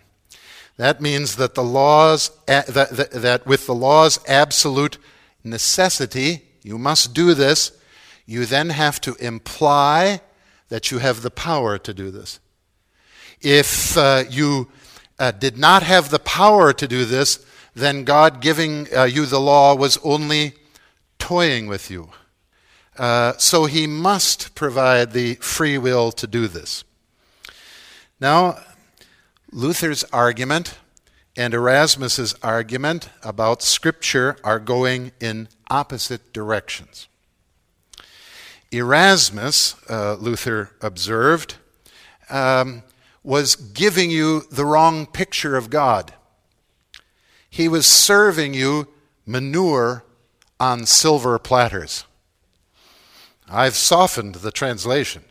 That 0.76 1.00
means 1.00 1.36
that 1.36 1.54
the 1.54 1.64
laws 1.64 2.30
that, 2.46 2.66
that, 3.12 3.46
with 3.46 3.66
the 3.66 3.74
law's 3.74 4.18
absolute 4.28 4.98
necessity, 5.42 6.42
you 6.62 6.78
must 6.78 7.14
do 7.14 7.32
this, 7.34 7.72
you 8.26 8.44
then 8.44 8.70
have 8.70 9.00
to 9.02 9.14
imply 9.14 10.20
that 10.68 10.90
you 10.90 10.98
have 10.98 11.22
the 11.22 11.30
power 11.30 11.78
to 11.78 11.94
do 11.94 12.10
this. 12.10 12.40
If 13.40 13.96
uh, 13.96 14.24
you 14.28 14.68
uh, 15.18 15.30
did 15.30 15.56
not 15.56 15.82
have 15.82 16.10
the 16.10 16.18
power 16.18 16.72
to 16.72 16.88
do 16.88 17.04
this, 17.04 17.44
then 17.74 18.04
God 18.04 18.40
giving 18.40 18.88
uh, 18.94 19.04
you 19.04 19.26
the 19.26 19.40
law 19.40 19.74
was 19.74 19.98
only 19.98 20.54
toying 21.18 21.68
with 21.68 21.90
you. 21.90 22.10
Uh, 22.98 23.34
so 23.36 23.66
he 23.66 23.86
must 23.86 24.54
provide 24.54 25.12
the 25.12 25.34
free 25.36 25.78
will 25.78 26.10
to 26.12 26.26
do 26.26 26.48
this. 26.48 26.84
Now, 28.18 28.58
Luther's 29.56 30.04
argument 30.12 30.74
and 31.34 31.54
Erasmus's 31.54 32.34
argument 32.42 33.08
about 33.22 33.62
Scripture 33.62 34.36
are 34.44 34.58
going 34.58 35.12
in 35.18 35.48
opposite 35.70 36.34
directions. 36.34 37.08
Erasmus, 38.70 39.74
uh, 39.88 40.16
Luther 40.20 40.72
observed, 40.82 41.54
um, 42.28 42.82
was 43.22 43.56
giving 43.56 44.10
you 44.10 44.42
the 44.52 44.66
wrong 44.66 45.06
picture 45.06 45.56
of 45.56 45.70
God. 45.70 46.12
He 47.48 47.66
was 47.66 47.86
serving 47.86 48.52
you 48.52 48.88
manure 49.24 50.04
on 50.60 50.84
silver 50.84 51.38
platters. 51.38 52.04
I've 53.48 53.76
softened 53.76 54.34
the 54.34 54.52
translation. 54.52 55.24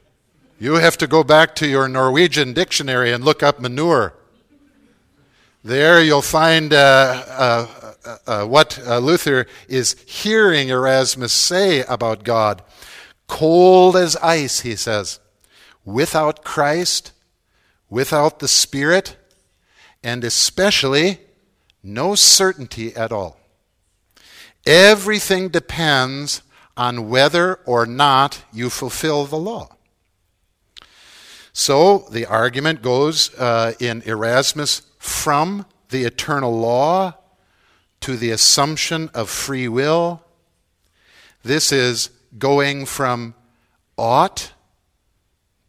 You 0.60 0.76
have 0.76 0.98
to 0.98 1.08
go 1.08 1.24
back 1.24 1.56
to 1.56 1.68
your 1.68 1.88
Norwegian 1.88 2.54
dictionary 2.54 3.12
and 3.12 3.24
look 3.24 3.44
up 3.44 3.60
manure 3.60 4.14
there 5.66 6.00
you'll 6.00 6.22
find 6.22 6.72
uh, 6.72 7.24
uh, 7.28 7.68
uh, 8.06 8.18
uh 8.28 8.46
what 8.46 8.80
uh, 8.86 9.00
Luther 9.00 9.48
is 9.68 9.96
hearing 10.06 10.70
Erasmus 10.70 11.34
say 11.34 11.84
about 11.86 12.24
God. 12.24 12.62
Cold 13.26 13.98
as 13.98 14.16
ice, 14.18 14.60
he 14.60 14.76
says. 14.76 15.20
Without 15.84 16.44
Christ, 16.44 17.14
without 17.90 18.38
the 18.38 18.48
Spirit, 18.48 19.18
and 20.04 20.24
especially 20.24 21.20
no 21.82 22.14
certainty 22.14 22.96
at 22.96 23.12
all. 23.12 23.40
Everything 24.68 25.50
depends 25.50 26.44
on 26.78 27.10
whether 27.10 27.56
or 27.66 27.88
not 27.88 28.44
you 28.54 28.70
fulfill 28.70 29.26
the 29.26 29.38
law. 29.38 29.75
So 31.58 32.00
the 32.12 32.26
argument 32.26 32.82
goes 32.82 33.34
uh, 33.36 33.76
in 33.80 34.02
Erasmus 34.02 34.82
from 34.98 35.66
the 35.88 36.04
eternal 36.04 36.52
law 36.52 37.16
to 38.02 38.18
the 38.18 38.32
assumption 38.32 39.10
of 39.14 39.30
free 39.30 39.70
will. 39.70 40.22
This 41.44 41.72
is 41.72 42.10
going 42.38 42.86
from 42.86 43.36
ought 43.98 44.52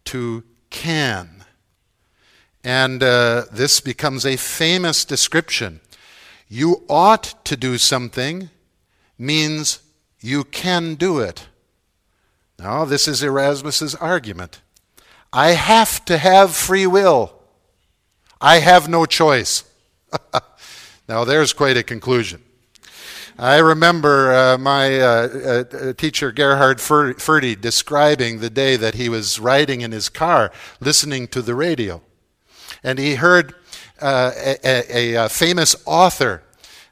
to 0.06 0.42
can. 0.70 1.44
And 2.64 3.00
uh, 3.00 3.44
this 3.52 3.78
becomes 3.78 4.26
a 4.26 4.36
famous 4.36 5.04
description. 5.04 5.80
You 6.48 6.82
ought 6.88 7.44
to 7.44 7.56
do 7.56 7.78
something 7.78 8.50
means 9.16 9.78
you 10.20 10.42
can 10.42 10.96
do 10.96 11.20
it. 11.20 11.46
Now, 12.58 12.84
this 12.84 13.06
is 13.06 13.22
Erasmus's 13.22 13.94
argument. 13.94 14.62
I 15.32 15.50
have 15.50 16.04
to 16.06 16.18
have 16.18 16.54
free 16.54 16.86
will. 16.86 17.32
I 18.40 18.58
have 18.58 18.88
no 18.88 19.06
choice. 19.06 19.64
now, 21.08 21.24
there's 21.24 21.52
quite 21.52 21.76
a 21.76 21.82
conclusion. 21.82 22.42
I 23.38 23.58
remember 23.58 24.32
uh, 24.32 24.58
my 24.58 24.98
uh, 24.98 25.04
uh, 25.04 25.92
teacher 25.92 26.32
Gerhard 26.32 26.78
Forde 26.78 27.60
describing 27.60 28.38
the 28.40 28.48
day 28.48 28.76
that 28.76 28.94
he 28.94 29.10
was 29.10 29.38
riding 29.38 29.82
in 29.82 29.92
his 29.92 30.08
car 30.08 30.50
listening 30.80 31.28
to 31.28 31.42
the 31.42 31.54
radio. 31.54 32.00
And 32.82 32.98
he 32.98 33.16
heard 33.16 33.54
uh, 34.00 34.32
a, 34.34 34.56
a, 34.64 35.14
a, 35.24 35.28
famous 35.28 35.76
author 35.84 36.44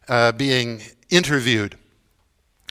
uh, 0.06 0.32
being 0.32 0.82
interviewed, 1.08 1.78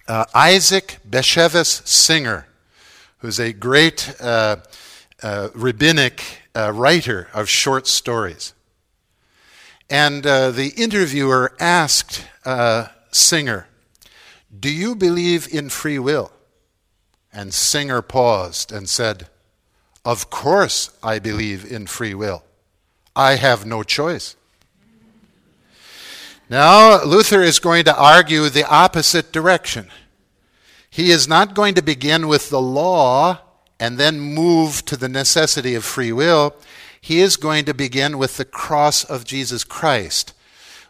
uh, 0.07 0.25
Isaac 0.35 0.99
Bashevis 1.09 1.87
Singer, 1.87 2.47
who's 3.19 3.39
a 3.39 3.53
great 3.53 4.13
rabbinic 5.53 6.23
writer 6.55 7.29
of 7.33 7.49
short 7.49 7.87
stories. 7.87 8.53
And 9.89 10.25
uh, 10.25 10.51
the 10.51 10.69
interviewer 10.75 11.53
asked 11.59 12.25
uh, 12.45 12.87
Singer, 13.11 13.67
Do 14.57 14.71
you 14.71 14.95
believe 14.95 15.47
in 15.53 15.69
free 15.69 15.99
will? 15.99 16.31
And 17.31 17.53
Singer 17.53 18.01
paused 18.01 18.71
and 18.71 18.89
said, 18.89 19.27
Of 20.05 20.29
course 20.29 20.89
I 21.03 21.19
believe 21.19 21.69
in 21.71 21.87
free 21.87 22.13
will. 22.13 22.43
I 23.15 23.35
have 23.35 23.65
no 23.65 23.83
choice. 23.83 24.35
Now, 26.49 27.03
Luther 27.03 27.41
is 27.41 27.59
going 27.59 27.85
to 27.85 27.95
argue 27.95 28.49
the 28.49 28.67
opposite 28.67 29.31
direction. 29.31 29.89
He 30.89 31.09
is 31.09 31.27
not 31.27 31.55
going 31.55 31.75
to 31.75 31.81
begin 31.81 32.27
with 32.27 32.49
the 32.49 32.61
law 32.61 33.39
and 33.83 33.97
then 33.97 34.17
move 34.17 34.85
to 34.85 34.95
the 34.95 35.09
necessity 35.09 35.75
of 35.75 35.83
free 35.83 36.13
will 36.13 36.55
he 37.01 37.19
is 37.19 37.35
going 37.35 37.65
to 37.65 37.73
begin 37.73 38.17
with 38.17 38.37
the 38.37 38.45
cross 38.45 39.03
of 39.03 39.25
Jesus 39.25 39.65
Christ. 39.65 40.33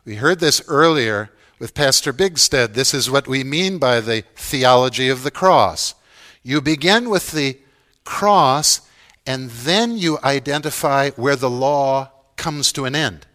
We 0.05 0.17
heard 0.17 0.39
this 0.39 0.61
earlier 0.67 1.31
with 1.57 1.73
Pastor 1.73 2.13
Bigstead. 2.13 2.75
This 2.75 2.93
is 2.93 3.09
what 3.09 3.27
we 3.27 3.43
mean 3.43 3.79
by 3.79 3.99
the 3.99 4.23
theology 4.35 5.09
of 5.09 5.23
the 5.23 5.31
cross. 5.31 5.95
You 6.43 6.61
begin 6.61 7.09
with 7.09 7.31
the 7.31 7.57
cross, 8.03 8.81
and 9.25 9.49
then 9.49 9.97
you 9.97 10.19
identify 10.23 11.09
where 11.11 11.35
the 11.35 11.49
law 11.49 12.11
comes 12.35 12.71
to 12.73 12.85
an 12.85 12.93
end. 12.93 13.25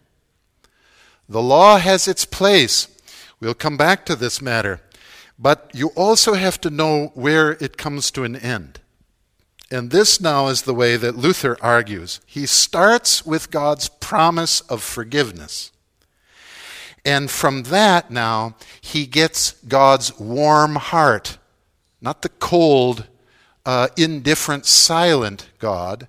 The 1.28 1.42
law 1.42 1.78
has 1.78 2.06
its 2.06 2.24
place. 2.24 2.86
We'll 3.40 3.54
come 3.54 3.76
back 3.76 4.06
to 4.06 4.14
this 4.14 4.40
matter. 4.40 4.82
But 5.36 5.68
you 5.74 5.88
also 5.96 6.34
have 6.34 6.60
to 6.60 6.70
know 6.70 7.10
where 7.14 7.56
it 7.60 7.76
comes 7.76 8.12
to 8.12 8.22
an 8.22 8.36
end. 8.36 8.78
And 9.70 9.90
this 9.90 10.20
now 10.20 10.48
is 10.48 10.62
the 10.62 10.74
way 10.74 10.96
that 10.96 11.16
Luther 11.16 11.56
argues. 11.60 12.20
He 12.24 12.46
starts 12.46 13.26
with 13.26 13.50
God's 13.50 13.88
promise 13.88 14.60
of 14.62 14.82
forgiveness. 14.82 15.72
And 17.04 17.30
from 17.30 17.64
that 17.64 18.10
now, 18.10 18.56
he 18.80 19.06
gets 19.06 19.52
God's 19.66 20.18
warm 20.18 20.76
heart, 20.76 21.38
not 22.00 22.22
the 22.22 22.28
cold, 22.28 23.06
uh, 23.66 23.88
indifferent, 23.96 24.64
silent 24.64 25.50
God, 25.58 26.08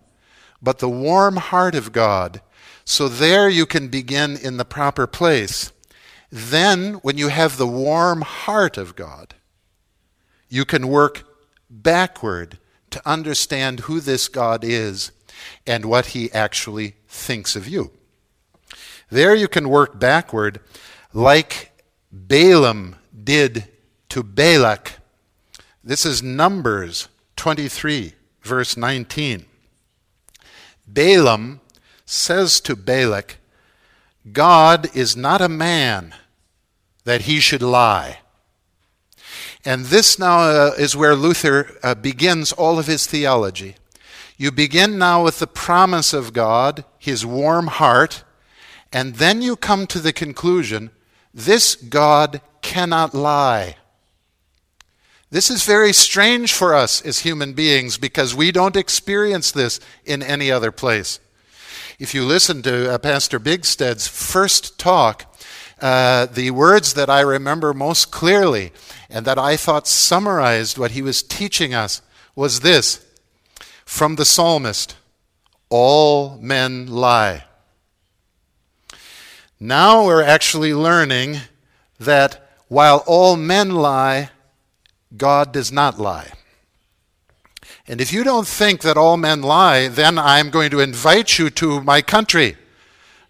but 0.61 0.79
the 0.79 0.89
warm 0.89 1.37
heart 1.37 1.75
of 1.75 1.91
God. 1.91 2.41
So 2.85 3.07
there 3.07 3.49
you 3.49 3.65
can 3.65 3.89
begin 3.89 4.37
in 4.37 4.57
the 4.57 4.65
proper 4.65 5.05
place. 5.05 5.71
Then, 6.31 6.95
when 6.95 7.17
you 7.17 7.27
have 7.27 7.57
the 7.57 7.67
warm 7.67 8.21
heart 8.21 8.77
of 8.77 8.95
God, 8.95 9.35
you 10.47 10.63
can 10.63 10.87
work 10.87 11.23
backward 11.69 12.57
to 12.91 13.09
understand 13.09 13.81
who 13.81 13.99
this 13.99 14.27
God 14.27 14.63
is 14.63 15.11
and 15.65 15.85
what 15.85 16.07
he 16.07 16.31
actually 16.31 16.95
thinks 17.07 17.55
of 17.55 17.67
you. 17.67 17.91
There 19.09 19.35
you 19.35 19.47
can 19.47 19.69
work 19.69 19.99
backward 19.99 20.59
like 21.13 21.71
Balaam 22.11 22.95
did 23.23 23.67
to 24.09 24.23
Balak. 24.23 24.93
This 25.83 26.05
is 26.05 26.21
Numbers 26.21 27.07
23, 27.35 28.13
verse 28.41 28.77
19. 28.77 29.45
Balaam 30.87 31.61
says 32.05 32.59
to 32.61 32.75
Balak, 32.75 33.37
God 34.31 34.95
is 34.95 35.15
not 35.15 35.41
a 35.41 35.49
man 35.49 36.13
that 37.05 37.21
he 37.21 37.39
should 37.39 37.61
lie. 37.61 38.19
And 39.65 39.85
this 39.85 40.17
now 40.17 40.39
uh, 40.39 40.71
is 40.77 40.95
where 40.95 41.15
Luther 41.15 41.77
uh, 41.83 41.95
begins 41.95 42.51
all 42.51 42.79
of 42.79 42.87
his 42.87 43.05
theology. 43.05 43.75
You 44.37 44.51
begin 44.51 44.97
now 44.97 45.23
with 45.23 45.39
the 45.39 45.47
promise 45.47 46.13
of 46.13 46.31
God, 46.31 46.85
his 46.97 47.25
warm 47.25 47.67
heart, 47.67 48.23
and 48.93 49.15
then 49.15 49.41
you 49.41 49.55
come 49.55 49.85
to 49.87 49.99
the 49.99 50.13
conclusion 50.13 50.91
this 51.33 51.75
God 51.75 52.41
cannot 52.61 53.13
lie. 53.13 53.75
This 55.29 55.51
is 55.51 55.63
very 55.63 55.93
strange 55.93 56.53
for 56.53 56.73
us 56.73 57.05
as 57.05 57.19
human 57.19 57.53
beings 57.53 57.97
because 57.97 58.33
we 58.33 58.51
don't 58.51 58.75
experience 58.75 59.51
this 59.51 59.79
in 60.05 60.23
any 60.23 60.49
other 60.49 60.71
place. 60.71 61.19
If 61.99 62.15
you 62.15 62.23
listen 62.23 62.61
to 62.63 62.93
uh, 62.93 62.97
Pastor 62.97 63.39
Bigstead's 63.39 64.07
first 64.07 64.79
talk, 64.79 65.25
uh, 65.81 66.25
the 66.25 66.51
words 66.51 66.93
that 66.95 67.09
I 67.09 67.21
remember 67.21 67.73
most 67.73 68.09
clearly 68.09 68.71
and 69.09 69.25
that 69.25 69.39
I 69.39 69.57
thought 69.57 69.87
summarized 69.87 70.77
what 70.77 70.91
he 70.91 71.01
was 71.01 71.23
teaching 71.23 71.73
us 71.73 72.01
was 72.35 72.59
this 72.59 73.05
from 73.85 74.15
the 74.15 74.25
psalmist 74.25 74.95
All 75.69 76.37
men 76.39 76.87
lie. 76.87 77.45
Now 79.59 80.05
we're 80.05 80.23
actually 80.23 80.73
learning 80.73 81.37
that 81.99 82.49
while 82.67 83.03
all 83.07 83.35
men 83.35 83.71
lie, 83.71 84.29
God 85.17 85.51
does 85.51 85.71
not 85.71 85.99
lie. 85.99 86.31
And 87.87 87.99
if 87.99 88.13
you 88.13 88.23
don't 88.23 88.47
think 88.47 88.81
that 88.81 88.97
all 88.97 89.17
men 89.17 89.41
lie, 89.41 89.87
then 89.87 90.19
I'm 90.19 90.51
going 90.51 90.69
to 90.69 90.79
invite 90.79 91.39
you 91.39 91.49
to 91.51 91.81
my 91.81 92.03
country. 92.03 92.55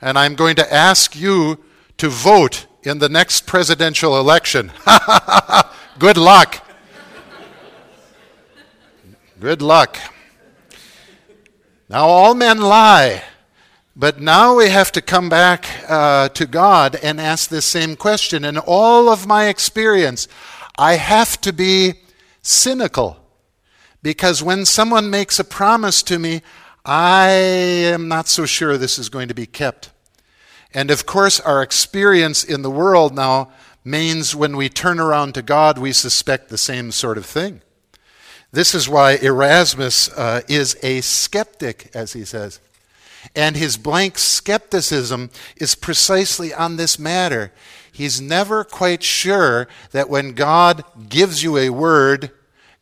And 0.01 0.19
I'm 0.19 0.35
going 0.35 0.57
to 0.57 0.73
ask 0.73 1.15
you 1.15 1.63
to 1.97 2.09
vote 2.09 2.67
in 2.83 2.99
the 2.99 3.09
next 3.09 3.45
presidential 3.45 4.19
election. 4.19 4.71
Good 5.99 6.17
luck. 6.17 6.65
Good 9.39 9.61
luck. 9.61 9.97
Now, 11.89 12.05
all 12.05 12.35
men 12.35 12.59
lie, 12.61 13.23
but 13.95 14.19
now 14.19 14.55
we 14.55 14.69
have 14.69 14.91
to 14.93 15.01
come 15.01 15.27
back 15.27 15.65
uh, 15.89 16.29
to 16.29 16.45
God 16.45 16.95
and 17.01 17.19
ask 17.19 17.49
this 17.49 17.65
same 17.65 17.95
question. 17.95 18.45
In 18.45 18.57
all 18.57 19.09
of 19.09 19.25
my 19.25 19.47
experience, 19.47 20.27
I 20.77 20.93
have 20.93 21.41
to 21.41 21.51
be 21.51 21.93
cynical 22.41 23.17
because 24.01 24.43
when 24.43 24.65
someone 24.65 25.09
makes 25.09 25.39
a 25.39 25.43
promise 25.43 26.03
to 26.03 26.19
me, 26.19 26.41
I 26.85 27.29
am 27.29 28.07
not 28.07 28.27
so 28.27 28.45
sure 28.45 28.77
this 28.77 28.97
is 28.97 29.09
going 29.09 29.27
to 29.27 29.33
be 29.33 29.45
kept. 29.45 29.91
And 30.73 30.91
of 30.91 31.05
course, 31.05 31.39
our 31.39 31.61
experience 31.61 32.43
in 32.43 32.61
the 32.61 32.69
world 32.69 33.15
now 33.15 33.51
means 33.83 34.35
when 34.35 34.55
we 34.55 34.69
turn 34.69 34.99
around 34.99 35.33
to 35.33 35.41
God, 35.41 35.77
we 35.77 35.91
suspect 35.91 36.49
the 36.49 36.57
same 36.57 36.91
sort 36.91 37.17
of 37.17 37.25
thing. 37.25 37.61
This 38.51 38.75
is 38.75 38.89
why 38.89 39.13
Erasmus 39.15 40.09
uh, 40.09 40.41
is 40.47 40.77
a 40.83 41.01
skeptic, 41.01 41.89
as 41.93 42.13
he 42.13 42.25
says. 42.25 42.59
And 43.35 43.55
his 43.55 43.77
blank 43.77 44.17
skepticism 44.17 45.29
is 45.57 45.75
precisely 45.75 46.53
on 46.53 46.77
this 46.77 46.97
matter. 46.97 47.51
He's 47.91 48.21
never 48.21 48.63
quite 48.63 49.03
sure 49.03 49.67
that 49.91 50.09
when 50.09 50.33
God 50.33 50.83
gives 51.09 51.43
you 51.43 51.57
a 51.57 51.69
word, 51.69 52.31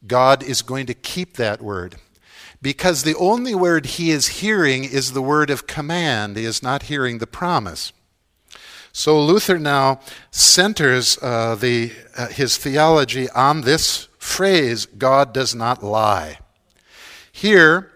God 0.06 0.44
is 0.44 0.62
going 0.62 0.86
to 0.88 0.94
keep 0.94 1.38
that 1.38 1.62
word 1.62 1.96
because 2.68 3.04
the 3.04 3.16
only 3.16 3.56
word 3.56 3.86
he 3.86 4.12
is 4.12 4.28
hearing 4.44 4.84
is 4.84 5.14
the 5.14 5.22
word 5.22 5.50
of 5.50 5.68
command. 5.68 6.36
He 6.36 6.44
is 6.44 6.62
not 6.62 6.84
hearing 6.84 7.20
the 7.20 7.26
promise. 7.26 7.94
So 8.92 9.24
Luther 9.24 9.58
now 9.58 10.02
centers 10.32 11.18
uh, 11.22 11.56
the, 11.56 11.94
uh, 12.18 12.28
his 12.28 12.58
theology 12.58 13.30
on 13.30 13.62
this 13.62 14.10
phrase 14.18 14.86
God 14.86 15.34
does 15.34 15.56
not 15.56 15.82
lie. 15.82 16.40
Here, 17.32 17.90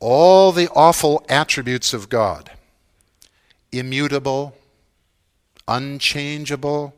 all 0.00 0.52
the 0.52 0.70
awful 0.74 1.22
attributes 1.28 1.92
of 1.92 2.08
God 2.08 2.50
immutable, 3.72 4.56
unchangeable, 5.68 6.94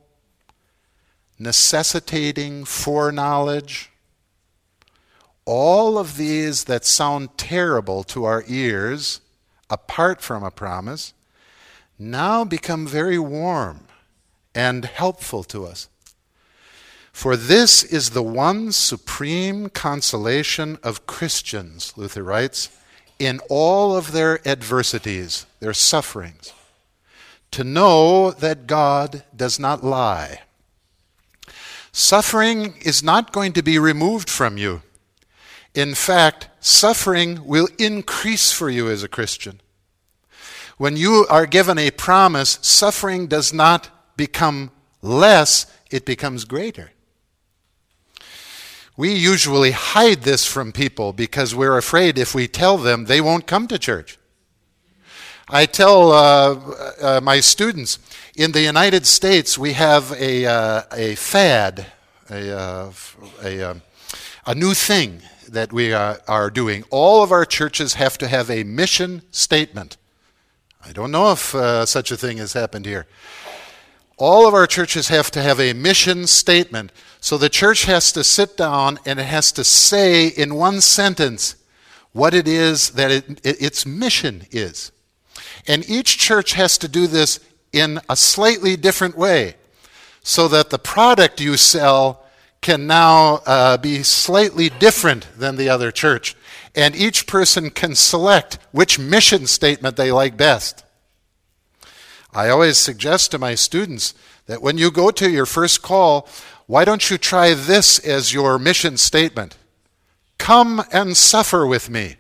necessitating 1.41 2.65
foreknowledge, 2.65 3.91
all 5.47 5.97
of 5.97 6.17
these 6.17 6.65
that 6.65 6.85
sound 6.85 7.39
terrible 7.39 8.03
to 8.05 8.25
our 8.25 8.45
ears, 8.47 9.21
apart 9.71 10.21
from 10.21 10.43
a 10.43 10.51
promise, 10.51 11.15
now 11.99 12.45
become 12.45 12.87
very 12.87 13.19
warm 13.19 13.87
and 14.55 14.85
helpful 14.85 15.45
to 15.45 15.65
us. 15.65 15.89
For 17.13 17.37
this 17.37 17.83
is 17.83 18.11
the 18.11 18.23
one 18.23 18.73
supreme 18.73 19.71
consolation 19.71 20.79
of 20.83 21.07
Christians, 21.07 21.95
Luther 21.97 22.23
writes, 22.23 22.69
in 23.19 23.41
all 23.49 23.97
of 23.97 24.13
their 24.13 24.47
adversities, 24.47 25.47
their 25.61 25.73
sufferings, 25.73 26.53
to 27.53 27.65
know 27.65 28.33
that 28.33 28.67
God 28.67 29.23
does 29.35 29.59
not 29.59 29.83
lie. 29.83 30.43
Suffering 31.93 32.75
is 32.83 33.03
not 33.03 33.33
going 33.33 33.55
to 33.55 33.63
be 33.63 33.79
removed 33.79 34.29
from 34.29 34.59
you. 34.59 34.83
In 35.77 35.95
fact, 35.95 36.49
suffering 36.59 37.45
will 37.45 37.69
increase 37.79 38.51
for 38.51 38.71
you 38.71 38.89
as 38.89 39.03
a 39.03 39.09
Christian. 39.09 39.61
When 40.79 40.97
you 40.97 41.27
are 41.29 41.45
given 41.45 41.77
a 41.77 41.91
promise, 41.91 42.59
suffering 42.63 43.27
does 43.27 43.53
not 43.53 43.91
become 44.17 44.71
less, 45.03 45.67
it 45.91 46.07
becomes 46.07 46.47
greater. 46.47 46.93
We 48.97 49.13
usually 49.13 49.73
hide 49.73 50.23
this 50.23 50.47
from 50.47 50.73
people 50.73 51.13
because 51.13 51.55
we're 51.55 51.77
afraid 51.77 52.17
if 52.17 52.35
we 52.35 52.49
tell 52.49 52.79
them, 52.79 53.05
they 53.05 53.21
won't 53.21 53.47
come 53.47 53.69
to 53.69 53.79
church. 53.79 54.19
I 55.51 55.67
tell 55.67 56.11
uh, 56.11 56.57
uh, 57.03 57.21
my 57.23 57.41
students 57.41 57.99
in 58.35 58.53
the 58.53 58.63
United 58.63 59.07
States, 59.07 59.59
we 59.59 59.75
have 59.75 60.11
a, 60.13 60.47
uh, 60.47 60.83
a 60.91 61.15
fad, 61.17 61.87
a, 62.31 62.59
uh, 62.59 62.93
a, 63.45 63.63
um, 63.63 63.83
a 64.47 64.55
new 64.55 64.73
thing 64.73 65.21
that 65.49 65.73
we 65.73 65.93
are, 65.93 66.21
are 66.29 66.51
doing. 66.51 66.85
All 66.91 67.23
of 67.23 67.33
our 67.33 67.45
churches 67.45 67.95
have 67.95 68.19
to 68.19 68.29
have 68.29 68.51
a 68.51 68.65
mission 68.65 69.23
statement. 69.31 69.97
I 70.85 70.93
don't 70.93 71.11
know 71.11 71.33
if 71.33 71.55
uh, 71.55 71.87
such 71.87 72.11
a 72.11 72.17
thing 72.17 72.39
has 72.39 72.53
happened 72.53 72.87
here. 72.87 73.07
All 74.19 74.47
of 74.47 74.55
our 74.55 74.67
churches 74.67 75.09
have 75.09 75.31
to 75.33 75.43
have 75.43 75.61
a 75.61 75.73
mission 75.73 76.27
statement. 76.27 76.91
So 77.21 77.37
the 77.37 77.49
church 77.49 77.85
has 77.85 78.13
to 78.13 78.25
sit 78.25 78.57
down 78.57 78.99
and 79.05 79.19
it 79.19 79.25
has 79.25 79.53
to 79.53 79.65
say 79.65 80.29
in 80.29 80.55
one 80.55 80.81
sentence 80.81 81.57
what 82.13 82.33
it 82.33 82.49
is 82.49 82.91
that 82.91 83.11
it, 83.11 83.41
it, 83.45 83.61
its 83.61 83.85
mission 83.85 84.47
is. 84.51 84.91
And 85.67 85.89
each 85.89 86.19
church 86.19 86.55
has 86.55 86.79
to 86.79 86.89
do 86.89 87.07
this 87.07 87.41
in 87.73 88.01
a 88.09 88.17
slightly 88.17 88.77
different 88.77 89.19
way 89.19 89.57
so 90.23 90.49
that 90.49 90.71
the 90.71 90.79
product 90.79 91.41
you 91.41 91.57
sell 91.57 92.26
can 92.67 92.89
now 92.89 93.37
uh, 93.47 93.77
be 93.77 94.03
slightly 94.03 94.69
different 94.69 95.25
than 95.39 95.55
the 95.55 95.69
other 95.69 95.93
church. 95.93 96.35
And 96.75 96.97
each 96.97 97.25
person 97.29 97.71
can 97.71 97.95
select 97.95 98.59
which 98.73 98.99
mission 98.99 99.47
statement 99.47 99.95
they 99.95 100.11
like 100.11 100.37
best. 100.37 100.85
I 102.35 102.49
always 102.49 102.77
suggest 102.77 103.31
to 103.31 103.39
my 103.39 103.55
students 103.55 104.15
that 104.47 104.63
when 104.63 104.79
you 104.79 104.91
go 104.91 105.13
to 105.13 105.31
your 105.31 105.47
first 105.47 105.81
call, 105.81 106.29
why 106.67 106.85
don't 106.85 107.09
you 107.09 107.19
try 107.19 107.55
this 107.55 108.01
as 108.01 108.35
your 108.35 108.59
mission 108.59 108.97
statement? 108.97 109.57
Come 110.37 110.83
and 110.91 111.17
suffer 111.17 111.69
with 111.69 111.89
me. 111.89 112.17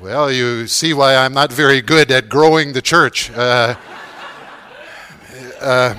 well, 0.00 0.32
you 0.32 0.66
see 0.66 0.94
why 0.94 1.14
I'm 1.14 1.34
not 1.34 1.52
very 1.52 1.82
good 1.82 2.10
at 2.10 2.30
growing 2.30 2.72
the 2.72 2.80
church. 2.80 3.30
Uh, 3.32 3.74
uh, 5.60 5.94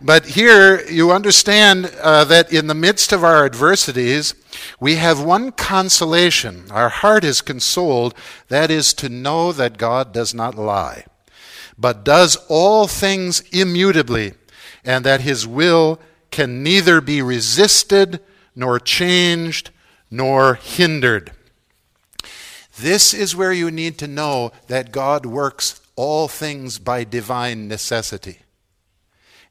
but 0.00 0.26
here 0.26 0.84
you 0.88 1.10
understand 1.10 1.86
uh, 2.00 2.24
that 2.24 2.52
in 2.52 2.66
the 2.66 2.74
midst 2.74 3.12
of 3.12 3.24
our 3.24 3.44
adversities, 3.44 4.34
we 4.78 4.96
have 4.96 5.22
one 5.22 5.52
consolation. 5.52 6.70
Our 6.70 6.88
heart 6.88 7.24
is 7.24 7.40
consoled, 7.40 8.14
that 8.48 8.70
is 8.70 8.92
to 8.94 9.08
know 9.08 9.52
that 9.52 9.78
God 9.78 10.12
does 10.12 10.34
not 10.34 10.54
lie, 10.54 11.06
but 11.78 12.04
does 12.04 12.36
all 12.48 12.86
things 12.86 13.40
immutably, 13.52 14.34
and 14.84 15.04
that 15.04 15.22
his 15.22 15.46
will 15.46 16.00
can 16.30 16.62
neither 16.62 17.00
be 17.00 17.22
resisted, 17.22 18.20
nor 18.54 18.78
changed, 18.78 19.70
nor 20.10 20.54
hindered. 20.54 21.32
This 22.78 23.14
is 23.14 23.34
where 23.34 23.52
you 23.52 23.70
need 23.70 23.96
to 23.98 24.06
know 24.06 24.52
that 24.66 24.92
God 24.92 25.24
works 25.24 25.80
all 25.96 26.28
things 26.28 26.78
by 26.78 27.04
divine 27.04 27.68
necessity. 27.68 28.40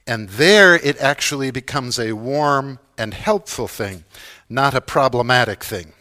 And 0.07 0.29
there 0.29 0.75
it 0.75 0.97
actually 0.99 1.51
becomes 1.51 1.97
a 1.97 2.13
warm 2.13 2.79
and 2.97 3.13
helpful 3.13 3.67
thing, 3.67 4.03
not 4.49 4.73
a 4.73 4.81
problematic 4.81 5.63
thing. 5.63 5.93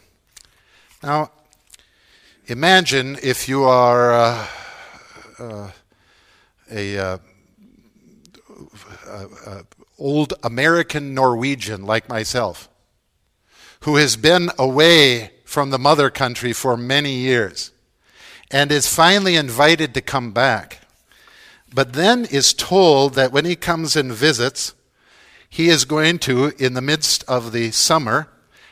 Now, 1.01 1.31
imagine 2.47 3.17
if 3.21 3.49
you 3.49 3.63
are 3.63 4.13
uh, 4.13 4.47
uh, 5.39 5.71
a 6.71 6.97
uh, 6.97 7.17
old 9.97 10.33
American 10.43 11.13
Norwegian 11.13 11.85
like 11.85 12.09
myself, 12.09 12.69
who 13.81 13.97
has 13.97 14.17
been 14.17 14.49
away 14.57 15.31
from 15.43 15.69
the 15.69 15.79
mother 15.79 16.09
country 16.09 16.53
for 16.53 16.75
many 16.75 17.13
years 17.13 17.71
and 18.51 18.71
is 18.71 18.87
finally 18.87 19.35
invited 19.35 19.93
to 19.93 20.01
come 20.01 20.31
back 20.31 20.84
but 21.75 21.91
then 21.91 22.23
is 22.23 22.53
told 22.53 23.15
that 23.15 23.33
when 23.33 23.43
he 23.43 23.57
comes 23.57 23.97
and 23.97 24.11
visits, 24.11 24.73
he 25.49 25.67
is 25.67 25.83
going 25.83 26.19
to, 26.19 26.53
in 26.57 26.73
the 26.73 26.81
midst 26.81 27.25
of 27.27 27.51
the 27.51 27.71
summer, 27.71 28.29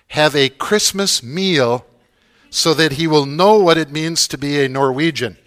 have 0.08 0.34
a 0.34 0.48
Christmas 0.48 1.22
meal 1.22 1.86
so 2.50 2.74
that 2.74 2.94
he 2.94 3.06
will 3.06 3.26
know 3.26 3.60
what 3.60 3.78
it 3.78 3.92
means 3.92 4.26
to 4.30 4.38
be 4.38 4.64
a 4.64 4.70
Norwegian. 4.70 5.38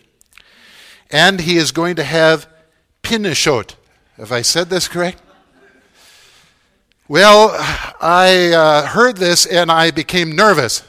And 1.11 1.41
he 1.41 1.57
is 1.57 1.73
going 1.73 1.97
to 1.97 2.05
have 2.05 2.47
pinnekjøtt. 3.03 3.75
Have 4.19 4.33
I 4.33 4.43
said 4.43 4.69
this 4.69 4.87
correct? 4.87 5.23
Well, 7.09 7.53
I 8.03 8.53
uh, 8.53 8.87
heard 8.89 9.17
this 9.17 9.47
and 9.47 9.73
I 9.73 9.93
became 9.93 10.37
nervous. 10.37 10.83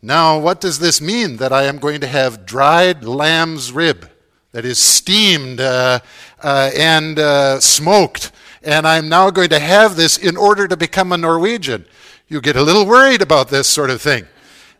Now, 0.00 0.38
what 0.38 0.60
does 0.60 0.78
this 0.78 1.00
mean 1.00 1.38
that 1.38 1.52
I 1.52 1.64
am 1.64 1.78
going 1.78 2.00
to 2.02 2.06
have 2.06 2.46
dried 2.46 3.02
lamb's 3.02 3.72
rib? 3.72 4.11
That 4.52 4.64
is 4.64 4.78
steamed 4.78 5.60
uh, 5.60 6.00
uh, 6.42 6.70
and 6.76 7.18
uh, 7.18 7.58
smoked. 7.60 8.32
And 8.62 8.86
I'm 8.86 9.08
now 9.08 9.30
going 9.30 9.48
to 9.48 9.58
have 9.58 9.96
this 9.96 10.16
in 10.16 10.36
order 10.36 10.68
to 10.68 10.76
become 10.76 11.10
a 11.12 11.18
Norwegian. 11.18 11.84
You 12.28 12.40
get 12.40 12.56
a 12.56 12.62
little 12.62 12.86
worried 12.86 13.22
about 13.22 13.48
this 13.48 13.66
sort 13.66 13.90
of 13.90 14.00
thing. 14.00 14.26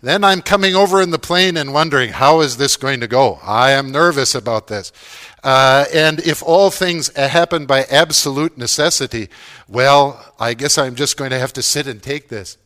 Then 0.03 0.25
I'm 0.25 0.43
coming 0.43 0.75
over 0.75 1.01
in 1.01 1.11
the 1.11 1.19
plane 1.19 1.57
and 1.57 1.73
wondering, 1.73 2.11
how 2.11 2.41
is 2.41 2.57
this 2.57 2.77
going 2.77 3.01
to 3.01 3.07
go? 3.07 3.39
I 3.43 3.71
am 3.71 3.93
nervous 3.93 4.35
about 4.35 4.67
this. 4.67 4.93
Uh, 5.45 5.85
and 5.95 6.19
if 6.21 6.43
all 6.43 6.71
things 6.71 7.15
happen 7.17 7.67
by 7.67 7.85
absolute 7.85 8.59
necessity, 8.59 9.29
well, 9.69 10.33
I 10.41 10.55
guess 10.55 10.77
I'm 10.77 10.97
just 10.97 11.17
going 11.17 11.31
to 11.31 11.39
have 11.39 11.53
to 11.55 11.63
sit 11.63 11.87
and 11.87 12.03
take 12.03 12.29
this. 12.29 12.59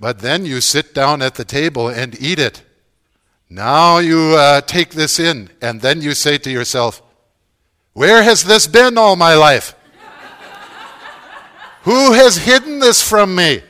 But 0.00 0.20
then 0.20 0.46
you 0.46 0.60
sit 0.60 0.94
down 0.94 1.20
at 1.20 1.34
the 1.34 1.44
table 1.44 1.88
and 1.88 2.20
eat 2.20 2.38
it. 2.38 2.62
Now 3.50 3.96
you 3.96 4.34
uh, 4.36 4.60
take 4.60 4.90
this 4.90 5.18
in, 5.18 5.48
and 5.62 5.80
then 5.80 6.02
you 6.02 6.12
say 6.12 6.36
to 6.38 6.50
yourself, 6.50 7.02
Where 7.94 8.22
has 8.22 8.44
this 8.44 8.66
been 8.66 8.98
all 8.98 9.16
my 9.16 9.34
life? 9.34 9.74
who 11.82 12.12
has 12.12 12.36
hidden 12.36 12.78
this 12.78 13.02
from 13.06 13.34
me? 13.34 13.62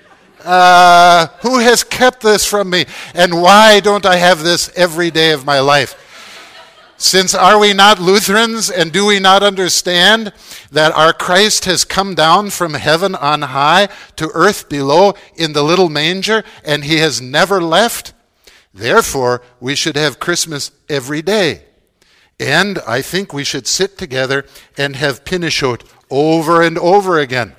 Uh, 0.45 1.29
who 1.43 1.59
has 1.61 1.85
kept 1.85 2.23
this 2.23 2.45
from 2.45 2.71
me? 2.71 2.87
And 3.14 3.41
why 3.41 3.79
don't 3.79 4.05
I 4.05 4.17
have 4.17 4.43
this 4.43 4.69
every 4.75 5.12
day 5.12 5.31
of 5.31 5.45
my 5.45 5.61
life? 5.61 6.05
Since 6.97 7.33
are 7.33 7.61
we 7.61 7.73
not 7.73 8.01
Lutherans 8.01 8.71
and 8.71 8.91
do 8.91 9.07
we 9.07 9.21
not 9.21 9.45
understand 9.45 10.33
that 10.73 10.91
our 10.97 11.12
Christ 11.12 11.67
has 11.67 11.85
come 11.85 12.17
down 12.17 12.51
from 12.51 12.75
heaven 12.75 13.14
on 13.14 13.43
high 13.43 13.88
to 14.17 14.29
earth 14.35 14.69
below 14.69 15.14
in 15.37 15.53
the 15.53 15.62
little 15.62 15.88
manger 15.88 16.43
and 16.64 16.83
he 16.83 16.97
has 16.97 17.21
never 17.21 17.62
left? 17.62 18.14
Therefore, 18.73 19.43
we 19.61 19.75
should 19.75 19.97
have 19.97 20.21
Christmas 20.21 20.71
every 20.89 21.23
day. 21.23 21.65
And 22.41 22.79
I 22.87 23.03
think 23.03 23.33
we 23.33 23.45
should 23.45 23.67
sit 23.67 23.99
together 23.99 24.45
and 24.77 24.95
have 24.97 25.25
pinnekjøtt 25.25 25.83
over 26.11 26.63
and 26.63 26.79
over 26.79 27.19
again. 27.19 27.55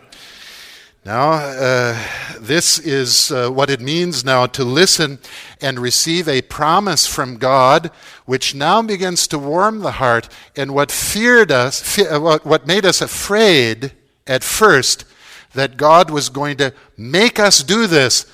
Now, 1.05 1.31
uh, 1.31 1.97
this 2.39 2.77
is 2.77 3.31
uh, 3.31 3.49
what 3.49 3.69
it 3.69 3.81
means 3.81 4.23
now 4.23 4.45
to 4.47 4.63
listen 4.63 5.19
and 5.61 5.79
receive 5.79 6.27
a 6.27 6.41
promise 6.41 7.07
from 7.07 7.37
God, 7.37 7.89
which 8.25 8.53
now 8.53 8.81
begins 8.81 9.25
to 9.29 9.39
warm 9.39 9.79
the 9.79 9.93
heart. 9.93 10.29
And 10.55 10.73
what 10.73 10.91
feared 10.91 11.51
us, 11.51 11.81
fe- 11.81 12.07
uh, 12.07 12.19
what 12.43 12.67
made 12.67 12.85
us 12.85 13.01
afraid 13.01 13.93
at 14.27 14.43
first, 14.43 15.05
that 15.53 15.77
God 15.77 16.11
was 16.11 16.29
going 16.29 16.57
to 16.57 16.73
make 16.95 17.39
us 17.39 17.63
do 17.63 17.87
this, 17.87 18.25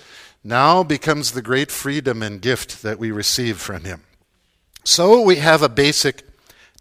now 0.45 0.83
becomes 0.83 1.31
the 1.31 1.41
great 1.41 1.71
freedom 1.71 2.21
and 2.21 2.39
gift 2.39 2.83
that 2.83 2.99
we 2.99 3.09
receive 3.09 3.57
from 3.57 3.83
Him. 3.83 4.03
So 4.83 5.19
we 5.21 5.37
have 5.37 5.63
a 5.63 5.69
basic 5.69 6.21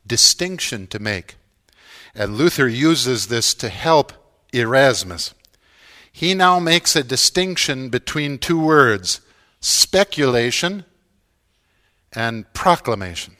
distinction 0.06 0.86
to 0.88 0.98
make. 0.98 1.36
And 2.14 2.36
Luther 2.36 2.68
uses 2.68 3.28
this 3.28 3.54
to 3.54 3.70
help 3.70 4.12
Erasmus. 4.52 5.32
He 6.12 6.34
now 6.34 6.60
makes 6.60 6.94
a 6.94 7.02
distinction 7.02 7.88
between 7.88 8.36
two 8.36 8.60
words 8.60 9.22
speculation 9.60 10.84
and 12.12 12.52
proclamation. 12.52 13.34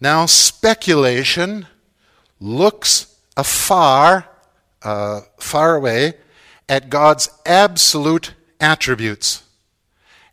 Now, 0.00 0.24
speculation 0.24 1.66
looks 2.40 3.14
afar, 3.36 4.26
uh, 4.82 5.20
far 5.38 5.76
away, 5.76 6.14
at 6.68 6.90
God's 6.90 7.28
absolute 7.44 8.34
attributes 8.60 9.44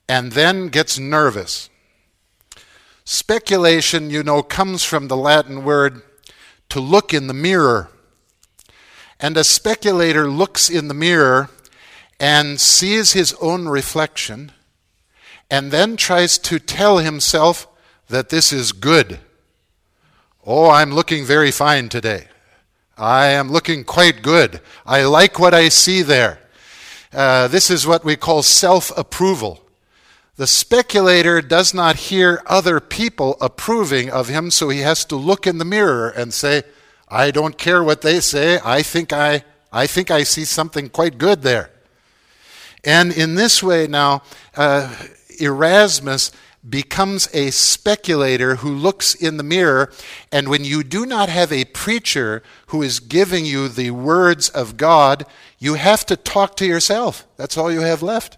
and 0.07 0.31
then 0.33 0.67
gets 0.67 0.97
nervous. 0.97 1.69
Speculation, 3.05 4.09
you 4.09 4.23
know, 4.23 4.41
comes 4.41 4.83
from 4.83 5.07
the 5.07 5.17
Latin 5.17 5.63
word 5.63 6.01
to 6.69 6.79
look 6.79 7.13
in 7.13 7.27
the 7.27 7.33
mirror. 7.33 7.89
And 9.19 9.37
a 9.37 9.43
speculator 9.43 10.29
looks 10.29 10.69
in 10.69 10.87
the 10.87 10.93
mirror 10.93 11.49
and 12.19 12.59
sees 12.59 13.13
his 13.13 13.33
own 13.35 13.67
reflection 13.67 14.51
and 15.51 15.71
then 15.71 15.97
tries 15.97 16.37
to 16.39 16.59
tell 16.59 16.97
himself 16.97 17.67
that 18.07 18.29
this 18.29 18.51
is 18.51 18.71
good. 18.71 19.19
Oh, 20.45 20.69
I'm 20.69 20.91
looking 20.91 21.25
very 21.25 21.51
fine 21.51 21.89
today. 21.89 22.27
I 22.97 23.27
am 23.27 23.51
looking 23.51 23.83
quite 23.83 24.21
good. 24.21 24.61
I 24.85 25.03
like 25.03 25.39
what 25.39 25.53
I 25.53 25.69
see 25.69 26.03
there. 26.03 26.39
Uh, 27.11 27.47
this 27.47 27.69
is 27.69 27.87
what 27.87 28.03
we 28.03 28.15
call 28.15 28.43
self 28.43 28.95
approval. 28.97 29.61
The 30.35 30.47
speculator 30.47 31.41
does 31.41 31.73
not 31.73 31.95
hear 31.95 32.41
other 32.47 32.79
people 32.79 33.37
approving 33.39 34.09
of 34.09 34.29
him, 34.29 34.49
so 34.49 34.69
he 34.69 34.79
has 34.79 35.05
to 35.05 35.15
look 35.15 35.45
in 35.45 35.59
the 35.59 35.65
mirror 35.65 36.09
and 36.09 36.33
say, 36.33 36.63
I 37.07 37.29
don't 37.29 37.57
care 37.57 37.83
what 37.83 38.01
they 38.01 38.19
say. 38.19 38.59
I 38.63 38.81
think 38.81 39.13
I, 39.13 39.43
I 39.71 39.85
think 39.85 40.09
I 40.09 40.23
see 40.23 40.45
something 40.45 40.89
quite 40.89 41.19
good 41.19 41.43
there. 41.43 41.69
And 42.83 43.11
in 43.11 43.35
this 43.35 43.61
way, 43.61 43.85
now, 43.87 44.23
uh, 44.55 44.93
Erasmus 45.39 46.31
becomes 46.67 47.27
a 47.33 47.51
speculator 47.51 48.57
who 48.57 48.73
looks 48.73 49.13
in 49.13 49.37
the 49.37 49.43
mirror. 49.43 49.91
And 50.31 50.47
when 50.47 50.63
you 50.63 50.83
do 50.83 51.05
not 51.05 51.29
have 51.29 51.51
a 51.51 51.65
preacher 51.65 52.41
who 52.67 52.81
is 52.81 52.99
giving 52.99 53.45
you 53.45 53.67
the 53.67 53.91
words 53.91 54.49
of 54.49 54.77
God, 54.77 55.25
you 55.59 55.73
have 55.75 56.05
to 56.05 56.15
talk 56.15 56.55
to 56.57 56.65
yourself. 56.65 57.27
That's 57.37 57.57
all 57.57 57.71
you 57.71 57.81
have 57.81 58.01
left. 58.01 58.37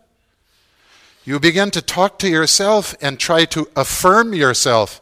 You 1.23 1.39
begin 1.39 1.71
to 1.71 1.81
talk 1.81 2.19
to 2.19 2.29
yourself 2.29 2.95
and 3.01 3.19
try 3.19 3.45
to 3.45 3.67
affirm 3.75 4.33
yourself. 4.33 5.01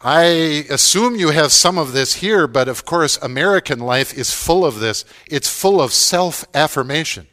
I 0.00 0.66
assume 0.68 1.16
you 1.16 1.30
have 1.30 1.50
some 1.50 1.78
of 1.78 1.92
this 1.92 2.16
here, 2.16 2.46
but 2.46 2.68
of 2.68 2.84
course, 2.84 3.16
American 3.22 3.78
life 3.78 4.12
is 4.12 4.32
full 4.32 4.64
of 4.64 4.78
this. 4.78 5.04
It's 5.26 5.48
full 5.48 5.80
of 5.80 5.92
self 5.92 6.44
affirmation. 6.54 7.26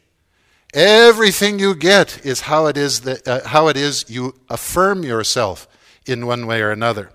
Everything 0.72 1.58
you 1.58 1.74
get 1.74 2.24
is 2.24 2.42
how 2.42 2.66
it 2.66 2.78
is 2.78 3.02
that 3.02 3.28
uh, 3.28 3.46
how 3.48 3.68
it 3.68 3.76
is 3.76 4.06
you 4.08 4.34
affirm 4.48 5.02
yourself 5.02 5.68
in 6.06 6.26
one 6.26 6.46
way 6.46 6.62
or 6.62 6.70
another. 6.70 7.10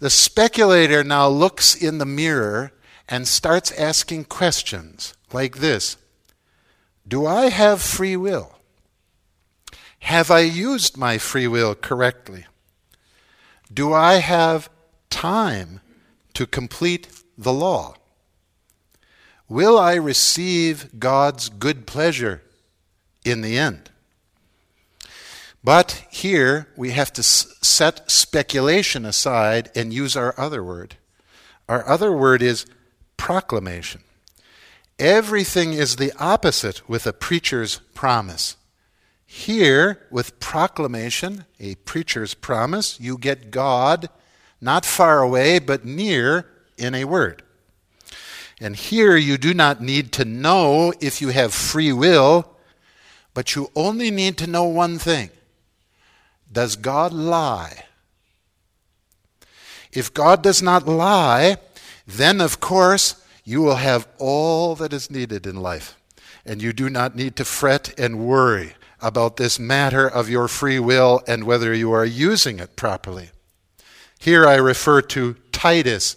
The 0.00 0.10
speculator 0.10 1.02
now 1.02 1.28
looks 1.28 1.74
in 1.74 1.98
the 1.98 2.06
mirror 2.06 2.72
and 3.08 3.26
starts 3.26 3.72
asking 3.72 4.24
questions 4.24 5.14
like 5.32 5.58
this 5.58 5.96
Do 7.08 7.26
I 7.26 7.48
have 7.48 7.80
free 7.80 8.16
will? 8.16 8.56
Have 10.00 10.30
I 10.30 10.40
used 10.40 10.96
my 10.96 11.16
free 11.16 11.46
will 11.46 11.74
correctly? 11.74 12.46
Do 13.72 13.92
I 13.92 14.14
have 14.14 14.68
time 15.08 15.80
to 16.34 16.46
complete 16.46 17.08
the 17.36 17.52
law? 17.52 17.94
Will 19.48 19.78
I 19.78 19.94
receive 19.94 20.98
God's 20.98 21.48
good 21.48 21.86
pleasure 21.86 22.42
in 23.24 23.40
the 23.42 23.58
end? 23.58 23.90
But 25.62 26.04
here 26.10 26.68
we 26.76 26.90
have 26.92 27.12
to 27.14 27.22
set 27.22 28.10
speculation 28.10 29.04
aside 29.04 29.70
and 29.74 29.92
use 29.92 30.16
our 30.16 30.34
other 30.38 30.64
word. 30.64 30.96
Our 31.68 31.86
other 31.86 32.12
word 32.12 32.42
is 32.42 32.66
proclamation. 33.16 34.02
Everything 34.98 35.72
is 35.72 35.96
the 35.96 36.12
opposite 36.18 36.88
with 36.88 37.06
a 37.06 37.12
preacher's 37.12 37.80
promise. 37.94 38.56
Here, 39.26 40.06
with 40.10 40.40
proclamation, 40.40 41.44
a 41.60 41.76
preacher's 41.76 42.34
promise, 42.34 42.98
you 42.98 43.16
get 43.16 43.50
God 43.50 44.08
not 44.60 44.84
far 44.84 45.22
away, 45.22 45.58
but 45.58 45.84
near 45.84 46.50
in 46.76 46.94
a 46.94 47.04
word. 47.04 47.42
And 48.60 48.76
here 48.76 49.16
you 49.16 49.38
do 49.38 49.54
not 49.54 49.80
need 49.80 50.12
to 50.12 50.24
know 50.24 50.92
if 51.00 51.22
you 51.22 51.28
have 51.28 51.54
free 51.54 51.92
will, 51.92 52.56
but 53.34 53.54
you 53.54 53.70
only 53.74 54.10
need 54.10 54.36
to 54.38 54.46
know 54.46 54.64
one 54.64 54.98
thing 54.98 55.30
Does 56.50 56.76
God 56.76 57.12
lie? 57.12 57.84
If 59.92 60.14
God 60.14 60.42
does 60.42 60.62
not 60.62 60.86
lie, 60.86 61.56
then 62.06 62.40
of 62.40 62.60
course 62.60 63.16
you 63.44 63.62
will 63.62 63.76
have 63.76 64.06
all 64.18 64.74
that 64.76 64.92
is 64.92 65.10
needed 65.10 65.46
in 65.46 65.56
life. 65.56 65.96
And 66.46 66.62
you 66.62 66.72
do 66.72 66.88
not 66.88 67.16
need 67.16 67.36
to 67.36 67.44
fret 67.44 67.98
and 67.98 68.20
worry 68.20 68.74
about 69.00 69.36
this 69.36 69.58
matter 69.58 70.06
of 70.06 70.28
your 70.28 70.48
free 70.48 70.78
will 70.78 71.22
and 71.26 71.44
whether 71.44 71.74
you 71.74 71.92
are 71.92 72.04
using 72.04 72.60
it 72.60 72.76
properly. 72.76 73.30
Here 74.18 74.46
I 74.46 74.56
refer 74.56 75.02
to 75.02 75.34
Titus, 75.52 76.16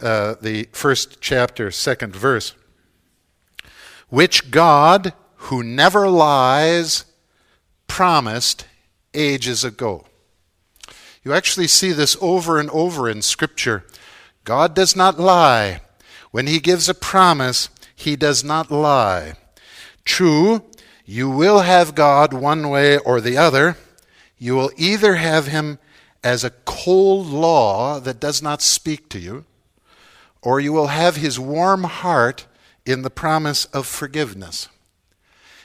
uh, 0.00 0.34
the 0.40 0.68
first 0.72 1.20
chapter, 1.20 1.70
second 1.70 2.16
verse, 2.16 2.54
which 4.08 4.50
God, 4.50 5.12
who 5.44 5.62
never 5.62 6.08
lies, 6.08 7.06
promised 7.86 8.66
ages 9.14 9.64
ago. 9.64 10.04
You 11.22 11.32
actually 11.32 11.66
see 11.66 11.92
this 11.92 12.16
over 12.20 12.58
and 12.58 12.68
over 12.70 13.08
in 13.08 13.22
Scripture. 13.22 13.84
God 14.44 14.74
does 14.74 14.94
not 14.94 15.18
lie. 15.18 15.80
When 16.30 16.46
He 16.46 16.60
gives 16.60 16.88
a 16.88 16.94
promise, 16.94 17.70
He 17.94 18.16
does 18.16 18.44
not 18.44 18.70
lie. 18.70 19.34
True, 20.04 20.62
you 21.06 21.30
will 21.30 21.60
have 21.60 21.94
God 21.94 22.34
one 22.34 22.68
way 22.68 22.98
or 22.98 23.20
the 23.20 23.38
other. 23.38 23.76
You 24.36 24.54
will 24.54 24.70
either 24.76 25.14
have 25.14 25.46
Him 25.46 25.78
as 26.22 26.44
a 26.44 26.50
cold 26.66 27.26
law 27.28 27.98
that 27.98 28.20
does 28.20 28.42
not 28.42 28.60
speak 28.60 29.08
to 29.08 29.18
you, 29.18 29.46
or 30.42 30.60
you 30.60 30.72
will 30.72 30.88
have 30.88 31.16
His 31.16 31.40
warm 31.40 31.84
heart 31.84 32.46
in 32.84 33.02
the 33.02 33.10
promise 33.10 33.64
of 33.66 33.86
forgiveness. 33.86 34.68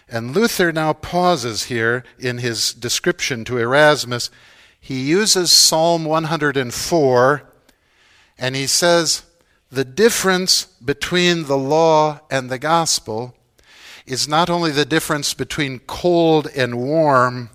And 0.08 0.36
Luther 0.36 0.72
now 0.72 0.94
pauses 0.94 1.63
here 1.63 2.04
in 2.20 2.38
his 2.38 2.74
description 2.74 3.44
to 3.46 3.58
Erasmus. 3.58 4.30
He 4.80 5.02
uses 5.02 5.52
Psalm 5.52 6.06
104 6.06 7.52
and 8.38 8.56
he 8.56 8.68
says, 8.68 9.24
The 9.72 9.86
difference 9.86 10.65
between 10.65 11.46
the 11.46 11.58
law 11.58 12.20
and 12.30 12.50
the 12.50 12.60
gospel 12.60 13.36
is 14.06 14.28
not 14.28 14.50
only 14.50 14.72
the 14.72 14.86
difference 14.86 15.34
between 15.34 15.80
cold 15.80 16.48
and 16.56 16.78
warm, 16.78 17.50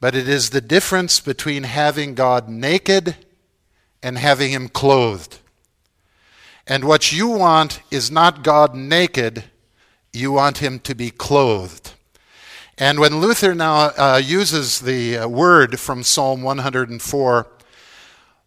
but 0.00 0.14
it 0.14 0.28
is 0.28 0.50
the 0.50 0.60
difference 0.60 1.20
between 1.20 1.64
having 1.64 2.14
God 2.14 2.48
naked 2.48 3.16
and 4.02 4.16
having 4.16 4.52
Him 4.52 4.68
clothed. 4.68 5.38
And 6.66 6.84
what 6.84 7.12
you 7.12 7.28
want 7.28 7.80
is 7.90 8.10
not 8.10 8.44
God 8.44 8.74
naked, 8.74 9.44
you 10.18 10.32
want 10.32 10.58
Him 10.58 10.78
to 10.80 10.94
be 10.94 11.10
clothed. 11.10 11.92
And 12.76 12.98
when 13.00 13.20
Luther 13.20 13.54
now 13.54 13.90
uh, 13.96 14.20
uses 14.24 14.80
the 14.80 15.18
uh, 15.18 15.28
word 15.28 15.80
from 15.80 16.02
Psalm 16.02 16.42
104, 16.42 17.46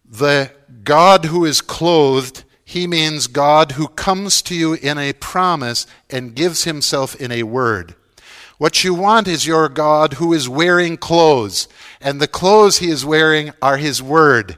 the 0.08 0.50
God 0.84 1.24
who 1.26 1.44
is 1.44 1.60
clothed 1.60 2.44
he 2.72 2.86
means 2.86 3.26
God 3.26 3.72
who 3.72 3.86
comes 3.86 4.40
to 4.42 4.54
you 4.54 4.72
in 4.72 4.96
a 4.96 5.12
promise 5.12 5.86
and 6.08 6.34
gives 6.34 6.64
himself 6.64 7.14
in 7.16 7.30
a 7.30 7.42
word. 7.42 7.94
What 8.56 8.82
you 8.82 8.94
want 8.94 9.28
is 9.28 9.46
your 9.46 9.68
God 9.68 10.14
who 10.14 10.32
is 10.32 10.48
wearing 10.48 10.96
clothes, 10.96 11.68
and 12.00 12.18
the 12.18 12.26
clothes 12.26 12.78
he 12.78 12.88
is 12.88 13.04
wearing 13.04 13.52
are 13.60 13.76
his 13.76 14.02
word. 14.02 14.56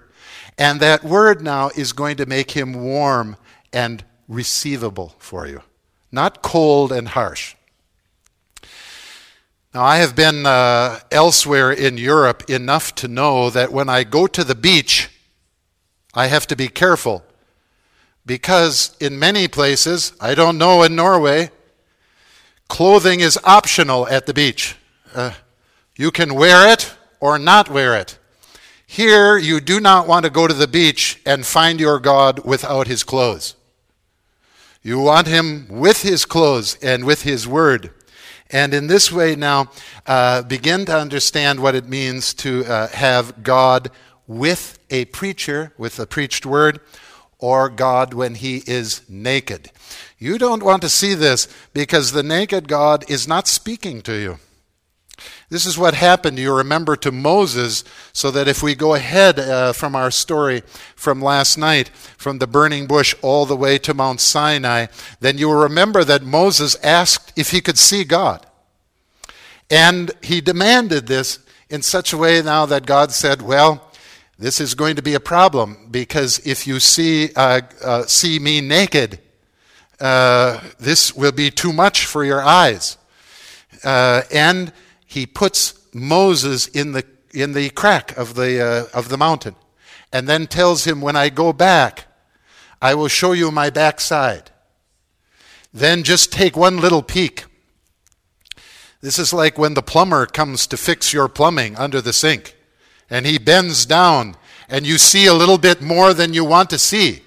And 0.56 0.78
that 0.78 1.02
word 1.02 1.42
now 1.42 1.70
is 1.74 1.92
going 1.92 2.16
to 2.18 2.26
make 2.26 2.52
him 2.52 2.74
warm 2.74 3.36
and 3.72 4.04
receivable 4.28 5.16
for 5.18 5.48
you, 5.48 5.62
not 6.14 6.40
cold 6.42 6.92
and 6.92 7.08
harsh. 7.08 7.56
Now, 9.74 9.82
I 9.82 9.96
have 9.96 10.14
been 10.14 10.46
uh, 10.46 11.00
elsewhere 11.10 11.72
in 11.72 11.98
Europe 11.98 12.48
enough 12.48 12.94
to 12.96 13.08
know 13.08 13.50
that 13.50 13.72
when 13.72 13.88
I 13.88 14.04
go 14.04 14.28
to 14.28 14.44
the 14.44 14.54
beach, 14.54 15.10
I 16.14 16.28
have 16.28 16.46
to 16.46 16.56
be 16.56 16.68
careful 16.68 17.24
because 18.24 18.96
in 19.00 19.18
many 19.18 19.48
places, 19.48 20.12
I 20.20 20.36
don't 20.36 20.58
know 20.58 20.84
in 20.84 20.94
Norway, 20.94 21.50
clothing 22.68 23.18
is 23.18 23.38
optional 23.44 24.06
at 24.06 24.26
the 24.26 24.34
beach. 24.34 24.76
Uh, 25.12 25.32
you 25.96 26.12
can 26.12 26.34
wear 26.34 26.72
it 26.72 26.94
or 27.20 27.38
not 27.38 27.68
wear 27.68 27.96
it. 27.96 28.18
Here, 28.86 29.36
you 29.36 29.60
do 29.60 29.80
not 29.80 30.06
want 30.06 30.24
to 30.24 30.30
go 30.30 30.46
to 30.46 30.54
the 30.54 30.68
beach 30.68 31.20
and 31.26 31.44
find 31.44 31.80
your 31.80 31.98
God 31.98 32.44
without 32.44 32.86
his 32.86 33.02
clothes. 33.02 33.56
You 34.86 34.98
want 34.98 35.26
him 35.26 35.66
with 35.70 36.02
his 36.02 36.26
clothes 36.26 36.76
and 36.82 37.06
with 37.06 37.22
his 37.22 37.48
word. 37.48 37.90
And 38.50 38.74
in 38.74 38.86
this 38.86 39.10
way, 39.10 39.34
now, 39.34 39.70
uh, 40.06 40.42
begin 40.42 40.84
to 40.84 40.94
understand 40.94 41.60
what 41.60 41.74
it 41.74 41.88
means 41.88 42.34
to 42.34 42.66
uh, 42.66 42.88
have 42.88 43.42
God 43.42 43.90
with 44.26 44.78
a 44.90 45.06
preacher, 45.06 45.72
with 45.78 45.98
a 45.98 46.06
preached 46.06 46.44
word, 46.44 46.80
or 47.38 47.70
God 47.70 48.12
when 48.12 48.34
he 48.34 48.62
is 48.66 49.00
naked. 49.08 49.70
You 50.18 50.36
don't 50.36 50.62
want 50.62 50.82
to 50.82 50.90
see 50.90 51.14
this 51.14 51.48
because 51.72 52.12
the 52.12 52.22
naked 52.22 52.68
God 52.68 53.10
is 53.10 53.26
not 53.26 53.48
speaking 53.48 54.02
to 54.02 54.12
you. 54.12 54.38
This 55.50 55.66
is 55.66 55.78
what 55.78 55.94
happened, 55.94 56.38
you 56.38 56.54
remember, 56.54 56.96
to 56.96 57.12
Moses, 57.12 57.84
so 58.12 58.30
that 58.30 58.48
if 58.48 58.62
we 58.62 58.74
go 58.74 58.94
ahead 58.94 59.38
uh, 59.38 59.72
from 59.72 59.94
our 59.94 60.10
story 60.10 60.62
from 60.96 61.20
last 61.20 61.58
night, 61.58 61.88
from 62.16 62.38
the 62.38 62.46
burning 62.46 62.86
bush 62.86 63.14
all 63.22 63.46
the 63.46 63.56
way 63.56 63.78
to 63.78 63.94
Mount 63.94 64.20
Sinai, 64.20 64.86
then 65.20 65.38
you 65.38 65.48
will 65.48 65.62
remember 65.62 66.02
that 66.04 66.22
Moses 66.22 66.76
asked 66.82 67.32
if 67.36 67.50
he 67.50 67.60
could 67.60 67.78
see 67.78 68.04
God. 68.04 68.46
And 69.70 70.12
he 70.22 70.40
demanded 70.40 71.06
this 71.06 71.38
in 71.68 71.82
such 71.82 72.12
a 72.12 72.18
way 72.18 72.40
now 72.42 72.66
that 72.66 72.86
God 72.86 73.12
said, 73.12 73.42
Well, 73.42 73.90
this 74.38 74.60
is 74.60 74.74
going 74.74 74.96
to 74.96 75.02
be 75.02 75.14
a 75.14 75.20
problem 75.20 75.88
because 75.90 76.44
if 76.46 76.66
you 76.66 76.80
see, 76.80 77.30
uh, 77.36 77.60
uh, 77.82 78.04
see 78.04 78.38
me 78.38 78.60
naked, 78.60 79.20
uh, 80.00 80.60
this 80.78 81.14
will 81.14 81.32
be 81.32 81.50
too 81.50 81.72
much 81.72 82.06
for 82.06 82.24
your 82.24 82.42
eyes. 82.42 82.96
Uh, 83.84 84.22
and 84.32 84.72
he 85.14 85.26
puts 85.26 85.74
Moses 85.94 86.66
in 86.66 86.92
the, 86.92 87.04
in 87.32 87.52
the 87.52 87.70
crack 87.70 88.16
of 88.16 88.34
the, 88.34 88.60
uh, 88.60 88.86
of 88.92 89.08
the 89.08 89.16
mountain 89.16 89.54
and 90.12 90.28
then 90.28 90.46
tells 90.46 90.84
him, 90.84 91.00
When 91.00 91.16
I 91.16 91.28
go 91.28 91.52
back, 91.52 92.06
I 92.82 92.94
will 92.94 93.08
show 93.08 93.32
you 93.32 93.50
my 93.50 93.70
backside. 93.70 94.50
Then 95.72 96.02
just 96.02 96.32
take 96.32 96.56
one 96.56 96.78
little 96.78 97.02
peek. 97.02 97.46
This 99.00 99.18
is 99.18 99.32
like 99.32 99.58
when 99.58 99.74
the 99.74 99.82
plumber 99.82 100.26
comes 100.26 100.66
to 100.68 100.76
fix 100.76 101.12
your 101.12 101.28
plumbing 101.28 101.76
under 101.76 102.00
the 102.00 102.12
sink 102.12 102.56
and 103.10 103.26
he 103.26 103.38
bends 103.38 103.84
down 103.84 104.36
and 104.68 104.86
you 104.86 104.98
see 104.98 105.26
a 105.26 105.34
little 105.34 105.58
bit 105.58 105.82
more 105.82 106.14
than 106.14 106.32
you 106.32 106.44
want 106.44 106.70
to 106.70 106.78
see. 106.78 107.22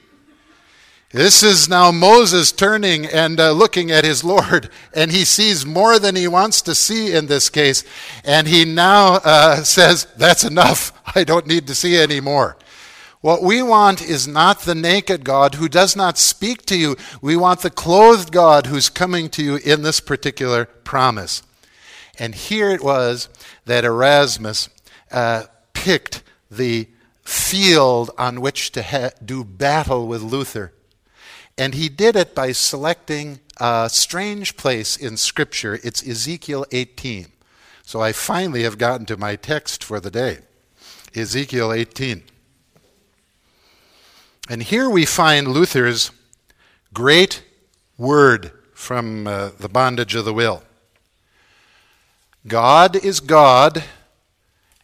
This 1.11 1.41
is 1.41 1.69
now 1.69 1.93
Moses 1.93 2.51
turning 2.51 3.05
and 3.05 3.39
uh, 3.39 3.53
looking 3.53 3.91
at 3.91 4.03
his 4.03 4.25
Lord, 4.25 4.69
and 4.93 5.09
he 5.09 5.23
sees 5.23 5.65
more 5.65 5.99
than 5.99 6.17
he 6.17 6.27
wants 6.27 6.61
to 6.63 6.75
see 6.75 7.13
in 7.13 7.27
this 7.27 7.49
case. 7.49 7.85
And 8.25 8.45
he 8.45 8.65
now 8.65 9.15
uh, 9.23 9.55
says, 9.63 10.05
That's 10.17 10.43
enough. 10.43 10.91
I 11.15 11.23
don't 11.23 11.47
need 11.47 11.65
to 11.67 11.75
see 11.75 11.95
any 11.95 12.19
more. 12.19 12.57
What 13.21 13.41
we 13.41 13.63
want 13.63 14.01
is 14.01 14.27
not 14.27 14.61
the 14.61 14.75
naked 14.75 15.23
God 15.23 15.55
who 15.55 15.69
does 15.69 15.95
not 15.95 16.17
speak 16.17 16.65
to 16.67 16.77
you. 16.77 16.97
We 17.21 17.35
want 17.35 17.61
the 17.61 17.69
clothed 17.69 18.31
God 18.31 18.67
who's 18.67 18.89
coming 18.89 19.29
to 19.29 19.43
you 19.43 19.55
in 19.55 19.81
this 19.81 19.99
particular 19.99 20.65
promise. 20.65 21.41
And 22.19 22.35
here 22.35 22.69
it 22.69 22.83
was 22.83 23.29
that 23.65 23.85
Erasmus 23.85 24.69
uh, 25.11 25.45
picked 25.73 26.21
the 26.51 26.89
field 27.23 28.11
on 28.17 28.41
which 28.41 28.71
to 28.73 28.83
ha- 28.83 29.11
do 29.23 29.43
battle 29.43 30.07
with 30.07 30.21
Luther. 30.21 30.73
And 31.57 31.73
he 31.73 31.89
did 31.89 32.15
it 32.15 32.35
by 32.35 32.51
selecting 32.51 33.39
a 33.59 33.89
strange 33.91 34.57
place 34.57 34.95
in 34.95 35.17
Scripture. 35.17 35.79
It's 35.83 36.07
Ezekiel 36.07 36.65
18. 36.71 37.27
So 37.83 38.01
I 38.01 38.11
finally 38.11 38.63
have 38.63 38.77
gotten 38.77 39.05
to 39.07 39.17
my 39.17 39.35
text 39.35 39.83
for 39.83 39.99
the 39.99 40.11
day 40.11 40.39
Ezekiel 41.15 41.71
18. 41.71 42.23
And 44.49 44.63
here 44.63 44.89
we 44.89 45.05
find 45.05 45.47
Luther's 45.47 46.11
great 46.93 47.43
word 47.97 48.51
from 48.73 49.27
uh, 49.27 49.49
the 49.59 49.69
bondage 49.69 50.15
of 50.15 50.25
the 50.25 50.33
will 50.33 50.63
God 52.45 52.95
is 52.95 53.19
God, 53.19 53.83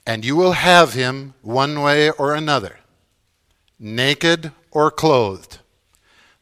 and 0.06 0.26
you 0.26 0.36
will 0.36 0.54
have 0.54 0.94
him 0.94 1.34
one 1.42 1.82
way 1.82 2.10
or 2.12 2.34
another, 2.34 2.80
naked 3.80 4.52
or 4.72 4.92
clothed. 4.92 5.60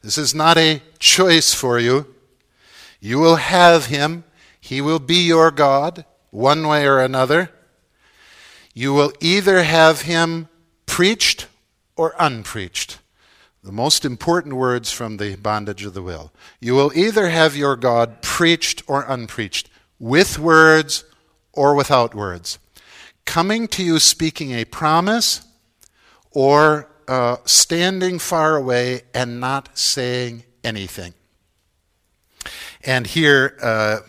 This 0.02 0.18
is 0.18 0.34
not 0.34 0.58
a 0.58 0.82
choice 0.98 1.54
for 1.54 1.78
you. 1.78 2.14
You 3.00 3.18
will 3.18 3.36
have 3.36 3.86
him. 3.86 4.24
He 4.60 4.80
will 4.80 4.98
be 4.98 5.26
your 5.26 5.50
God, 5.50 6.04
one 6.30 6.66
way 6.66 6.86
or 6.86 6.98
another. 6.98 7.50
You 8.74 8.92
will 8.92 9.12
either 9.20 9.62
have 9.62 10.02
him 10.02 10.48
preached 10.86 11.46
or 11.96 12.14
unpreached. 12.18 12.98
The 13.62 13.72
most 13.72 14.04
important 14.04 14.54
words 14.54 14.90
from 14.90 15.18
the 15.18 15.36
bondage 15.36 15.84
of 15.84 15.94
the 15.94 16.02
will. 16.02 16.32
You 16.60 16.74
will 16.74 16.92
either 16.96 17.28
have 17.28 17.56
your 17.56 17.76
God 17.76 18.20
preached 18.20 18.82
or 18.88 19.04
unpreached, 19.06 19.70
with 20.00 20.38
words 20.38 21.04
or 21.52 21.76
without 21.76 22.12
words. 22.12 22.58
Coming 23.24 23.68
to 23.68 23.84
you 23.84 24.00
speaking 24.00 24.50
a 24.50 24.64
promise 24.64 25.46
or 26.32 26.88
uh, 27.08 27.36
standing 27.44 28.18
far 28.18 28.56
away 28.56 29.02
and 29.14 29.40
not 29.40 29.76
saying 29.76 30.44
anything. 30.62 31.14
And 32.84 33.06
here, 33.06 33.56
uh, 33.62 34.00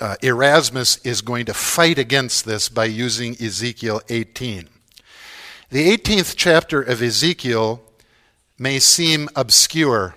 uh, 0.00 0.16
Erasmus 0.22 0.98
is 0.98 1.22
going 1.22 1.46
to 1.46 1.54
fight 1.54 1.98
against 1.98 2.44
this 2.44 2.68
by 2.68 2.84
using 2.84 3.36
Ezekiel 3.40 4.00
18. 4.08 4.68
The 5.70 5.96
18th 5.96 6.34
chapter 6.36 6.80
of 6.80 7.02
Ezekiel 7.02 7.82
may 8.58 8.78
seem 8.78 9.28
obscure, 9.34 10.14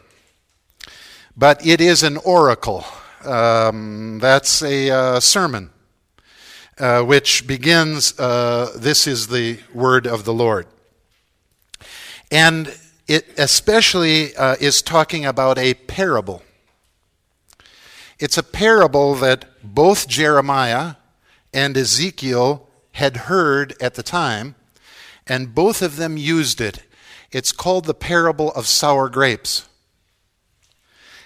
but 1.36 1.66
it 1.66 1.82
is 1.82 2.04
an 2.04 2.18
oracle. 2.18 2.86
Um, 3.26 4.20
that's 4.20 4.62
a 4.62 4.90
uh, 4.90 5.20
sermon 5.20 5.72
uh, 6.82 7.04
which 7.04 7.46
begins, 7.46 8.20
uh, 8.20 8.72
This 8.76 9.08
is 9.08 9.28
the 9.28 9.60
word 9.74 10.08
of 10.08 10.26
the 10.26 10.34
Lord. 10.34 10.68
And 12.32 12.74
it 13.08 13.28
especially 13.38 14.34
uh, 14.38 14.56
is 14.62 14.82
talking 14.82 15.26
about 15.26 15.58
a 15.58 15.74
parable. 15.74 16.44
It's 18.20 18.38
a 18.38 18.44
parable 18.44 19.16
that 19.16 19.46
both 19.62 20.08
Jeremiah 20.08 20.96
and 21.54 21.76
Ezekiel 21.76 22.70
had 22.94 23.18
heard 23.18 23.76
at 23.82 23.96
the 23.96 24.04
time, 24.04 24.56
and 25.28 25.54
both 25.54 25.82
of 25.82 25.98
them 25.98 26.18
used 26.18 26.62
it. 26.62 26.84
It's 27.32 27.52
called 27.52 27.86
the 27.86 27.94
parable 27.94 28.52
of 28.52 28.68
sour 28.68 29.10
grapes. 29.10 29.68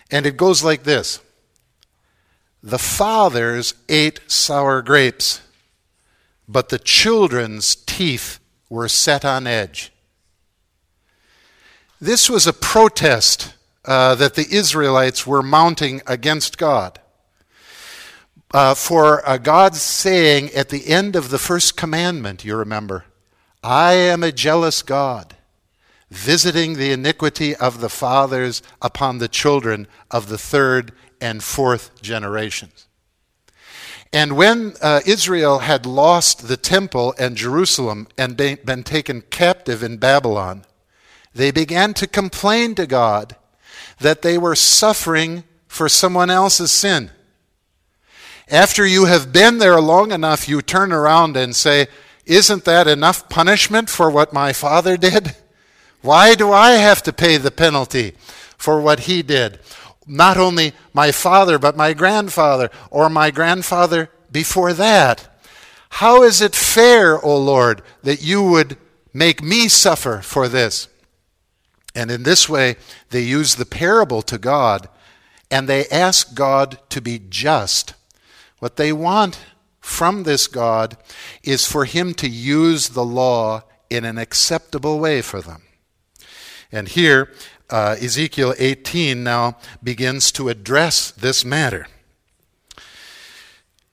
And 0.09 0.25
it 0.25 0.37
goes 0.37 0.63
like 0.63 0.83
this 0.83 1.19
The 2.63 2.79
fathers 2.79 3.73
ate 3.89 4.19
sour 4.27 4.81
grapes, 4.81 5.41
but 6.47 6.69
the 6.69 6.79
children's 6.79 7.75
teeth 7.75 8.39
were 8.69 8.87
set 8.87 9.25
on 9.25 9.45
edge. 9.47 9.91
This 12.01 12.29
was 12.29 12.45
a 12.45 12.53
protest 12.53 13.53
uh, 13.85 14.15
that 14.15 14.33
the 14.33 14.47
Israelites 14.51 15.25
were 15.25 15.41
mounting 15.41 16.01
against 16.05 16.57
God. 16.57 16.99
Uh, 18.53 18.73
for 18.73 19.27
uh, 19.27 19.37
God 19.37 19.75
saying 19.75 20.51
at 20.51 20.69
the 20.69 20.87
end 20.87 21.15
of 21.15 21.29
the 21.29 21.37
first 21.37 21.77
commandment, 21.77 22.43
you 22.43 22.57
remember, 22.57 23.05
I 23.63 23.93
am 23.93 24.23
a 24.23 24.33
jealous 24.33 24.81
God, 24.81 25.35
visiting 26.11 26.73
the 26.73 26.91
iniquity 26.91 27.55
of 27.55 27.79
the 27.79 27.89
fathers 27.89 28.61
upon 28.81 29.17
the 29.17 29.27
children 29.29 29.87
of 30.11 30.27
the 30.27 30.37
third 30.37 30.91
and 31.21 31.41
fourth 31.43 32.01
generations. 32.01 32.87
And 34.11 34.35
when 34.35 34.73
uh, 34.81 34.99
Israel 35.05 35.59
had 35.59 35.85
lost 35.85 36.47
the 36.47 36.57
temple 36.57 37.15
and 37.17 37.35
Jerusalem 37.35 38.07
and 38.17 38.37
been 38.37 38.83
taken 38.83 39.21
captive 39.21 39.81
in 39.81 39.97
Babylon, 39.97 40.65
they 41.35 41.51
began 41.51 41.93
to 41.93 42.07
complain 42.07 42.73
to 42.75 42.87
God 42.87 43.35
that 43.99 44.21
they 44.21 44.37
were 44.37 44.55
suffering 44.55 45.43
for 45.67 45.89
someone 45.89 46.29
else's 46.29 46.71
sin. 46.71 47.11
After 48.49 48.85
you 48.85 49.05
have 49.05 49.33
been 49.33 49.57
there 49.57 49.79
long 49.81 50.11
enough, 50.11 50.47
you 50.47 50.61
turn 50.61 50.93
around 50.93 51.35
and 51.35 51.53
say, 51.53 51.87
Isn't 52.25 52.63
that 52.63 52.87
enough 52.87 53.27
punishment 53.27 53.89
for 53.89 54.09
what 54.09 54.33
my 54.33 54.53
father 54.53 54.95
did? 54.95 55.35
Why 56.01 56.35
do 56.35 56.51
I 56.51 56.73
have 56.73 57.03
to 57.03 57.13
pay 57.13 57.37
the 57.37 57.51
penalty 57.51 58.13
for 58.57 58.79
what 58.79 59.01
he 59.01 59.21
did? 59.21 59.59
Not 60.07 60.37
only 60.37 60.73
my 60.93 61.11
father, 61.11 61.59
but 61.59 61.75
my 61.75 61.93
grandfather, 61.93 62.69
or 62.91 63.09
my 63.09 63.31
grandfather 63.31 64.09
before 64.31 64.71
that. 64.73 65.27
How 65.89 66.23
is 66.23 66.41
it 66.41 66.55
fair, 66.55 67.19
O 67.25 67.37
Lord, 67.37 67.81
that 68.03 68.23
you 68.23 68.43
would 68.43 68.77
make 69.13 69.41
me 69.41 69.67
suffer 69.67 70.21
for 70.21 70.47
this? 70.47 70.87
And 71.95 72.11
in 72.11 72.23
this 72.23 72.49
way, 72.49 72.75
they 73.09 73.21
use 73.21 73.55
the 73.55 73.65
parable 73.65 74.21
to 74.23 74.37
God 74.37 74.89
and 75.49 75.67
they 75.67 75.87
ask 75.87 76.35
God 76.35 76.79
to 76.89 77.01
be 77.01 77.19
just. 77.19 77.93
What 78.59 78.75
they 78.75 78.91
want 78.91 79.39
from 79.79 80.23
this 80.23 80.47
God 80.47 80.97
is 81.43 81.65
for 81.65 81.85
Him 81.85 82.13
to 82.15 82.27
use 82.27 82.89
the 82.89 83.05
law 83.05 83.63
in 83.89 84.03
an 84.03 84.17
acceptable 84.17 84.99
way 84.99 85.21
for 85.21 85.41
them. 85.41 85.63
And 86.71 86.87
here, 86.87 87.31
uh, 87.69 87.95
Ezekiel 88.01 88.53
18 88.57 89.23
now 89.23 89.57
begins 89.81 90.31
to 90.33 90.49
address 90.49 91.11
this 91.11 91.45
matter. 91.45 91.87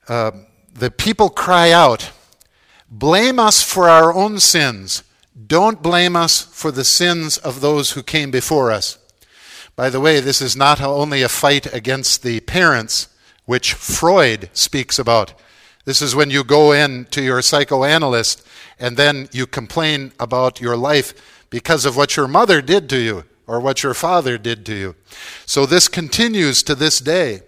Uh, 0.08 0.32
the 0.72 0.90
people 0.90 1.30
cry 1.30 1.70
out, 1.70 2.10
Blame 2.90 3.38
us 3.38 3.62
for 3.62 3.88
our 3.88 4.12
own 4.12 4.38
sins. 4.40 5.02
Don't 5.46 5.82
blame 5.82 6.14
us 6.14 6.40
for 6.42 6.70
the 6.70 6.84
sins 6.84 7.38
of 7.38 7.60
those 7.60 7.92
who 7.92 8.02
came 8.02 8.30
before 8.30 8.70
us. 8.70 8.98
By 9.74 9.88
the 9.88 10.00
way, 10.00 10.20
this 10.20 10.42
is 10.42 10.56
not 10.56 10.80
only 10.80 11.22
a 11.22 11.28
fight 11.28 11.72
against 11.72 12.22
the 12.22 12.40
parents, 12.40 13.08
which 13.46 13.72
Freud 13.74 14.50
speaks 14.52 14.98
about. 14.98 15.34
This 15.84 16.02
is 16.02 16.14
when 16.14 16.30
you 16.30 16.44
go 16.44 16.72
in 16.72 17.06
to 17.06 17.22
your 17.22 17.42
psychoanalyst 17.42 18.46
and 18.78 18.96
then 18.96 19.28
you 19.32 19.46
complain 19.46 20.12
about 20.20 20.60
your 20.60 20.76
life 20.76 21.44
because 21.50 21.84
of 21.84 21.96
what 21.96 22.16
your 22.16 22.28
mother 22.28 22.60
did 22.60 22.88
to 22.90 22.98
you 22.98 23.24
or 23.46 23.58
what 23.58 23.82
your 23.82 23.94
father 23.94 24.38
did 24.38 24.64
to 24.66 24.74
you. 24.74 24.94
So 25.46 25.66
this 25.66 25.88
continues 25.88 26.62
to 26.64 26.74
this 26.74 26.98
day. 26.98 27.40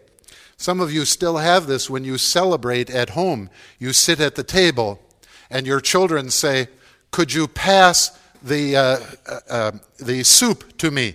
Some 0.57 0.81
of 0.81 0.93
you 0.93 1.05
still 1.05 1.37
have 1.37 1.67
this 1.67 1.89
when 1.91 2.05
you 2.05 2.19
celebrate 2.19 2.91
at 2.91 3.11
home. 3.11 3.51
You 3.79 3.93
sit 3.93 4.21
at 4.21 4.35
the 4.35 4.45
table 4.45 5.01
and 5.51 5.67
your 5.67 5.81
children 5.81 6.31
say, 6.31 6.69
Could 7.15 7.33
you 7.33 7.47
pass 7.47 8.19
the, 8.43 8.75
uh, 8.75 8.99
uh, 9.25 9.41
uh, 9.49 9.73
the 9.99 10.25
soup 10.25 10.77
to 10.79 10.91
me? 10.91 11.15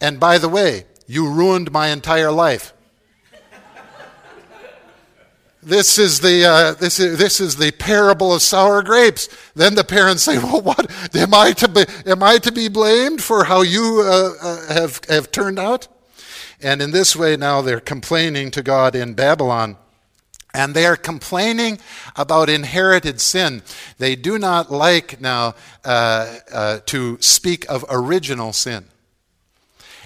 And 0.00 0.20
by 0.20 0.38
the 0.38 0.48
way, 0.48 0.84
you 1.08 1.28
ruined 1.28 1.72
my 1.72 1.88
entire 1.88 2.30
life. 2.30 2.72
This 5.60 5.98
is 5.98 6.20
the 6.20 6.44
uh, 6.44 6.74
this 6.74 7.00
is 7.00 7.18
this 7.18 7.40
is 7.40 7.56
the 7.56 7.72
parable 7.72 8.32
of 8.32 8.42
sour 8.42 8.80
grapes. 8.84 9.28
Then 9.56 9.74
the 9.74 9.82
parents 9.82 10.22
say, 10.22 10.38
"Well, 10.38 10.62
what 10.62 10.88
am 11.16 11.34
I 11.34 11.50
to 11.54 11.66
be? 11.66 11.84
Am 12.06 12.22
I 12.22 12.38
to 12.38 12.52
be 12.52 12.68
blamed 12.68 13.20
for 13.20 13.42
how 13.44 13.62
you 13.62 14.02
uh, 14.04 14.34
uh, 14.40 14.72
have 14.72 15.00
have 15.08 15.32
turned 15.32 15.58
out?" 15.58 15.88
And 16.62 16.80
in 16.80 16.92
this 16.92 17.16
way, 17.16 17.36
now 17.36 17.60
they're 17.60 17.80
complaining 17.80 18.52
to 18.52 18.62
God 18.62 18.94
in 18.94 19.14
Babylon. 19.14 19.76
And 20.52 20.74
they 20.74 20.86
are 20.86 20.96
complaining 20.96 21.78
about 22.16 22.48
inherited 22.48 23.20
sin. 23.20 23.62
They 23.98 24.16
do 24.16 24.38
not 24.38 24.70
like 24.70 25.20
now 25.20 25.54
uh, 25.84 26.38
uh, 26.52 26.78
to 26.86 27.20
speak 27.20 27.70
of 27.70 27.84
original 27.88 28.52
sin. 28.52 28.86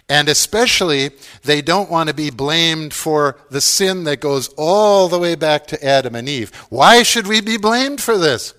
And 0.09 0.28
especially, 0.28 1.12
they 1.45 1.62
don't 1.62 1.90
want 1.90 2.09
to 2.09 2.14
be 2.14 2.28
blamed 2.28 2.92
for 2.92 3.38
the 3.51 3.62
sin 3.62 4.05
that 4.05 4.20
goes 4.20 4.49
all 4.59 5.09
the 5.09 5.18
way 5.18 5.34
back 5.34 5.66
to 5.68 5.82
Adam 5.82 6.14
and 6.14 6.28
Eve. 6.28 6.55
Why 6.68 7.03
should 7.03 7.26
we 7.26 7.40
be 7.40 7.57
blamed 7.57 8.03
for 8.03 8.18
this? 8.18 8.53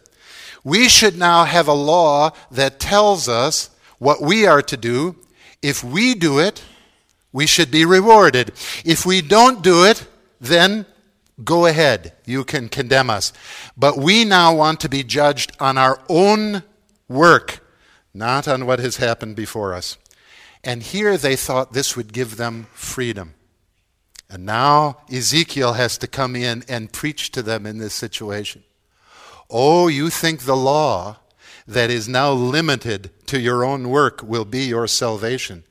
We 0.64 0.90
should 0.90 1.20
now 1.20 1.44
have 1.44 1.68
a 1.68 1.74
law 1.74 2.32
that 2.50 2.80
tells 2.80 3.30
us 3.30 3.70
what 4.00 4.22
we 4.22 4.48
are 4.48 4.64
to 4.64 4.76
do. 4.76 5.16
If 5.62 5.84
we 5.84 6.16
do 6.16 6.40
it, 6.40 6.64
we 7.32 7.46
should 7.46 7.70
be 7.70 7.86
rewarded. 7.86 8.52
If 8.84 9.06
we 9.06 9.22
don't 9.22 9.62
do 9.62 9.86
it, 9.86 10.08
then 10.42 10.88
go 11.44 11.66
ahead. 11.66 12.14
You 12.26 12.44
can 12.44 12.70
condemn 12.70 13.10
us. 13.10 13.34
But 13.76 13.98
we 13.98 14.26
now 14.26 14.56
want 14.56 14.80
to 14.82 14.90
be 14.90 15.04
judged 15.04 15.56
on 15.60 15.78
our 15.78 16.02
own 16.10 16.64
work, 17.08 17.60
not 18.14 18.48
on 18.48 18.66
what 18.66 18.80
has 18.80 18.98
happened 18.98 19.36
before 19.36 19.74
us. 19.74 19.98
And 20.64 20.82
here 20.82 21.18
they 21.18 21.36
thought 21.36 21.74
this 21.74 21.96
would 21.96 22.14
give 22.14 22.38
them 22.38 22.68
freedom. 22.74 23.36
And 24.30 24.46
now 24.46 24.98
Ezekiel 25.12 25.74
has 25.74 25.98
to 26.00 26.08
come 26.08 26.36
in 26.36 26.64
and 26.68 26.92
preach 26.92 27.32
to 27.32 27.44
them 27.44 27.66
in 27.66 27.78
this 27.78 27.94
situation. 27.94 28.64
Oh, 29.50 29.88
you 29.88 30.10
think 30.10 30.42
the 30.42 30.56
law 30.56 31.18
that 31.68 31.92
is 31.92 32.08
now 32.08 32.32
limited 32.32 33.12
to 33.28 33.40
your 33.40 33.64
own 33.64 33.90
work 33.90 34.22
will 34.24 34.46
be 34.46 34.66
your 34.66 34.88
salvation. 34.88 35.64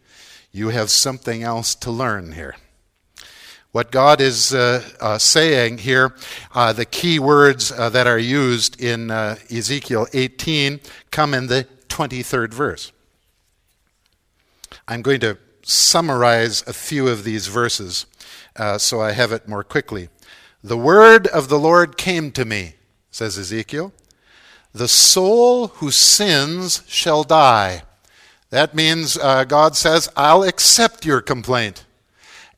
You 0.52 0.68
have 0.68 0.90
something 0.90 1.42
else 1.42 1.74
to 1.76 1.90
learn 1.90 2.32
here. 2.32 2.54
What 3.74 3.90
God 3.90 4.20
is 4.20 4.54
uh, 4.54 4.88
uh, 5.00 5.18
saying 5.18 5.78
here, 5.78 6.14
uh, 6.54 6.72
the 6.72 6.84
key 6.84 7.18
words 7.18 7.72
uh, 7.72 7.88
that 7.88 8.06
are 8.06 8.20
used 8.20 8.80
in 8.80 9.10
uh, 9.10 9.34
Ezekiel 9.50 10.06
18 10.12 10.78
come 11.10 11.34
in 11.34 11.48
the 11.48 11.66
23rd 11.88 12.54
verse. 12.54 12.92
I'm 14.86 15.02
going 15.02 15.18
to 15.22 15.38
summarize 15.64 16.62
a 16.68 16.72
few 16.72 17.08
of 17.08 17.24
these 17.24 17.48
verses 17.48 18.06
uh, 18.54 18.78
so 18.78 19.00
I 19.00 19.10
have 19.10 19.32
it 19.32 19.48
more 19.48 19.64
quickly. 19.64 20.08
The 20.62 20.78
word 20.78 21.26
of 21.26 21.48
the 21.48 21.58
Lord 21.58 21.96
came 21.96 22.30
to 22.30 22.44
me, 22.44 22.74
says 23.10 23.36
Ezekiel. 23.36 23.92
The 24.72 24.86
soul 24.86 25.66
who 25.66 25.90
sins 25.90 26.84
shall 26.86 27.24
die. 27.24 27.82
That 28.50 28.76
means 28.76 29.16
God 29.16 29.74
says, 29.74 30.08
I'll 30.16 30.44
accept 30.44 31.04
your 31.04 31.20
complaint, 31.20 31.84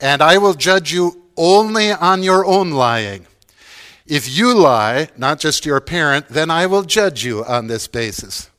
and 0.01 0.22
I 0.22 0.38
will 0.38 0.55
judge 0.55 0.92
you 0.92 1.22
only 1.36 1.92
on 1.92 2.22
your 2.22 2.44
own 2.44 2.70
lying. 2.70 3.26
If 4.07 4.28
you 4.36 4.55
lie, 4.55 5.09
not 5.16 5.40
just 5.40 5.66
your 5.66 5.80
parent, 5.80 6.28
then 6.28 6.51
I 6.51 6.66
will 6.66 6.82
judge 6.82 7.24
you 7.24 7.44
on 7.44 7.66
this 7.66 7.88
basis. 7.88 8.51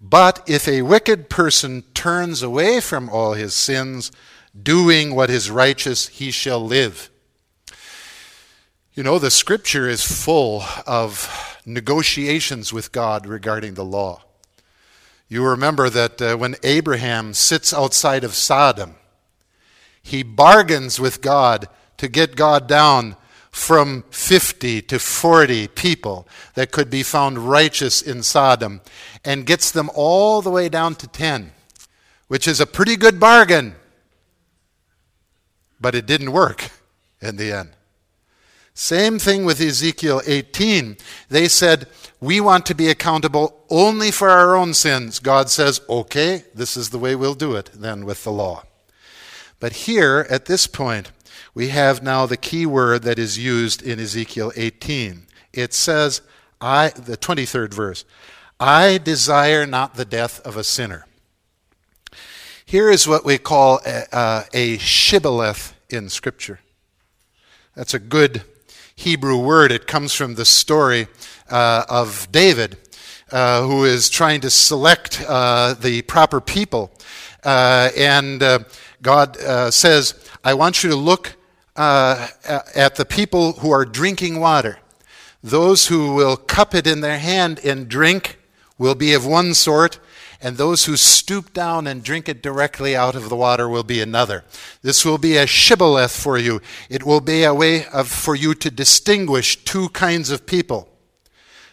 But 0.00 0.42
if 0.46 0.66
a 0.66 0.82
wicked 0.82 1.28
person 1.28 1.82
turns 1.94 2.42
away 2.42 2.80
from 2.80 3.08
all 3.08 3.34
his 3.34 3.54
sins, 3.54 4.10
doing 4.60 5.14
what 5.14 5.30
is 5.30 5.50
righteous, 5.50 6.08
he 6.08 6.30
shall 6.30 6.64
live. 6.64 7.10
You 8.94 9.02
know, 9.02 9.18
the 9.18 9.30
scripture 9.30 9.88
is 9.88 10.04
full 10.04 10.62
of 10.86 11.60
negotiations 11.66 12.72
with 12.72 12.92
God 12.92 13.26
regarding 13.26 13.74
the 13.74 13.84
law. 13.84 14.22
You 15.28 15.44
remember 15.44 15.90
that 15.90 16.22
uh, 16.22 16.36
when 16.36 16.54
Abraham 16.62 17.34
sits 17.34 17.72
outside 17.72 18.24
of 18.24 18.34
Sodom, 18.34 18.94
he 20.04 20.22
bargains 20.22 21.00
with 21.00 21.22
God 21.22 21.66
to 21.96 22.08
get 22.08 22.36
God 22.36 22.68
down 22.68 23.16
from 23.50 24.04
50 24.10 24.82
to 24.82 24.98
40 24.98 25.68
people 25.68 26.28
that 26.54 26.70
could 26.70 26.90
be 26.90 27.02
found 27.02 27.38
righteous 27.38 28.02
in 28.02 28.22
Sodom 28.22 28.82
and 29.24 29.46
gets 29.46 29.70
them 29.70 29.88
all 29.94 30.42
the 30.42 30.50
way 30.50 30.68
down 30.68 30.94
to 30.96 31.08
10, 31.08 31.52
which 32.28 32.46
is 32.46 32.60
a 32.60 32.66
pretty 32.66 32.96
good 32.96 33.18
bargain. 33.18 33.76
But 35.80 35.94
it 35.94 36.04
didn't 36.04 36.32
work 36.32 36.70
in 37.22 37.36
the 37.36 37.50
end. 37.52 37.70
Same 38.74 39.18
thing 39.18 39.46
with 39.46 39.58
Ezekiel 39.58 40.20
18. 40.26 40.98
They 41.30 41.48
said, 41.48 41.88
We 42.20 42.42
want 42.42 42.66
to 42.66 42.74
be 42.74 42.90
accountable 42.90 43.64
only 43.70 44.10
for 44.10 44.28
our 44.28 44.54
own 44.54 44.74
sins. 44.74 45.18
God 45.18 45.48
says, 45.48 45.80
Okay, 45.88 46.44
this 46.54 46.76
is 46.76 46.90
the 46.90 46.98
way 46.98 47.16
we'll 47.16 47.34
do 47.34 47.54
it 47.54 47.70
then 47.72 48.04
with 48.04 48.22
the 48.24 48.32
law. 48.32 48.64
But 49.64 49.86
here, 49.88 50.26
at 50.28 50.44
this 50.44 50.66
point, 50.66 51.10
we 51.54 51.68
have 51.68 52.02
now 52.02 52.26
the 52.26 52.36
key 52.36 52.66
word 52.66 53.02
that 53.04 53.18
is 53.18 53.38
used 53.38 53.80
in 53.80 53.98
Ezekiel 53.98 54.52
18. 54.54 55.26
It 55.54 55.72
says, 55.72 56.20
I, 56.60 56.90
the 56.90 57.16
23rd 57.16 57.72
verse, 57.72 58.04
I 58.60 58.98
desire 58.98 59.64
not 59.64 59.94
the 59.94 60.04
death 60.04 60.38
of 60.40 60.58
a 60.58 60.64
sinner. 60.64 61.06
Here 62.66 62.90
is 62.90 63.08
what 63.08 63.24
we 63.24 63.38
call 63.38 63.80
a, 63.86 64.44
a 64.52 64.76
shibboleth 64.76 65.72
in 65.88 66.10
Scripture. 66.10 66.60
That's 67.74 67.94
a 67.94 67.98
good 67.98 68.42
Hebrew 68.94 69.38
word. 69.38 69.72
It 69.72 69.86
comes 69.86 70.12
from 70.12 70.34
the 70.34 70.44
story 70.44 71.06
uh, 71.48 71.84
of 71.88 72.28
David, 72.30 72.76
uh, 73.32 73.66
who 73.66 73.84
is 73.84 74.10
trying 74.10 74.42
to 74.42 74.50
select 74.50 75.24
uh, 75.26 75.72
the 75.72 76.02
proper 76.02 76.42
people. 76.42 76.92
Uh, 77.42 77.90
and 77.96 78.42
uh, 78.42 78.58
God 79.04 79.36
uh, 79.36 79.70
says, 79.70 80.14
I 80.42 80.54
want 80.54 80.82
you 80.82 80.88
to 80.88 80.96
look 80.96 81.36
uh, 81.76 82.26
at 82.74 82.96
the 82.96 83.04
people 83.04 83.52
who 83.52 83.70
are 83.70 83.84
drinking 83.84 84.40
water. 84.40 84.78
Those 85.42 85.88
who 85.88 86.14
will 86.14 86.38
cup 86.38 86.74
it 86.74 86.86
in 86.86 87.02
their 87.02 87.18
hand 87.18 87.60
and 87.62 87.86
drink 87.86 88.38
will 88.78 88.94
be 88.94 89.12
of 89.12 89.26
one 89.26 89.52
sort, 89.52 89.98
and 90.40 90.56
those 90.56 90.86
who 90.86 90.96
stoop 90.96 91.52
down 91.52 91.86
and 91.86 92.02
drink 92.02 92.30
it 92.30 92.42
directly 92.42 92.96
out 92.96 93.14
of 93.14 93.28
the 93.28 93.36
water 93.36 93.68
will 93.68 93.82
be 93.82 94.00
another. 94.00 94.42
This 94.80 95.04
will 95.04 95.18
be 95.18 95.36
a 95.36 95.46
shibboleth 95.46 96.16
for 96.16 96.38
you. 96.38 96.62
It 96.88 97.04
will 97.04 97.20
be 97.20 97.44
a 97.44 97.52
way 97.52 97.84
of, 97.86 98.08
for 98.08 98.34
you 98.34 98.54
to 98.54 98.70
distinguish 98.70 99.62
two 99.64 99.90
kinds 99.90 100.30
of 100.30 100.46
people. 100.46 100.88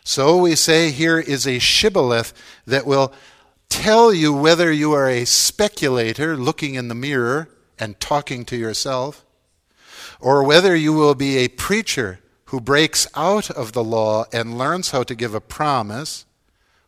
So 0.03 0.35
we 0.35 0.55
say 0.55 0.91
here 0.91 1.19
is 1.19 1.47
a 1.47 1.59
shibboleth 1.59 2.33
that 2.67 2.85
will 2.85 3.13
tell 3.71 4.13
you 4.13 4.33
whether 4.33 4.71
you 4.71 4.91
are 4.91 5.09
a 5.09 5.25
speculator 5.25 6.35
looking 6.35 6.75
in 6.75 6.89
the 6.89 6.95
mirror 6.95 7.49
and 7.79 7.99
talking 7.99 8.43
to 8.45 8.57
yourself, 8.57 9.25
or 10.19 10.43
whether 10.43 10.75
you 10.75 10.93
will 10.93 11.15
be 11.15 11.37
a 11.37 11.47
preacher 11.47 12.19
who 12.45 12.59
breaks 12.59 13.07
out 13.15 13.49
of 13.49 13.71
the 13.71 13.83
law 13.83 14.25
and 14.33 14.57
learns 14.57 14.91
how 14.91 15.03
to 15.03 15.15
give 15.15 15.33
a 15.33 15.39
promise 15.39 16.25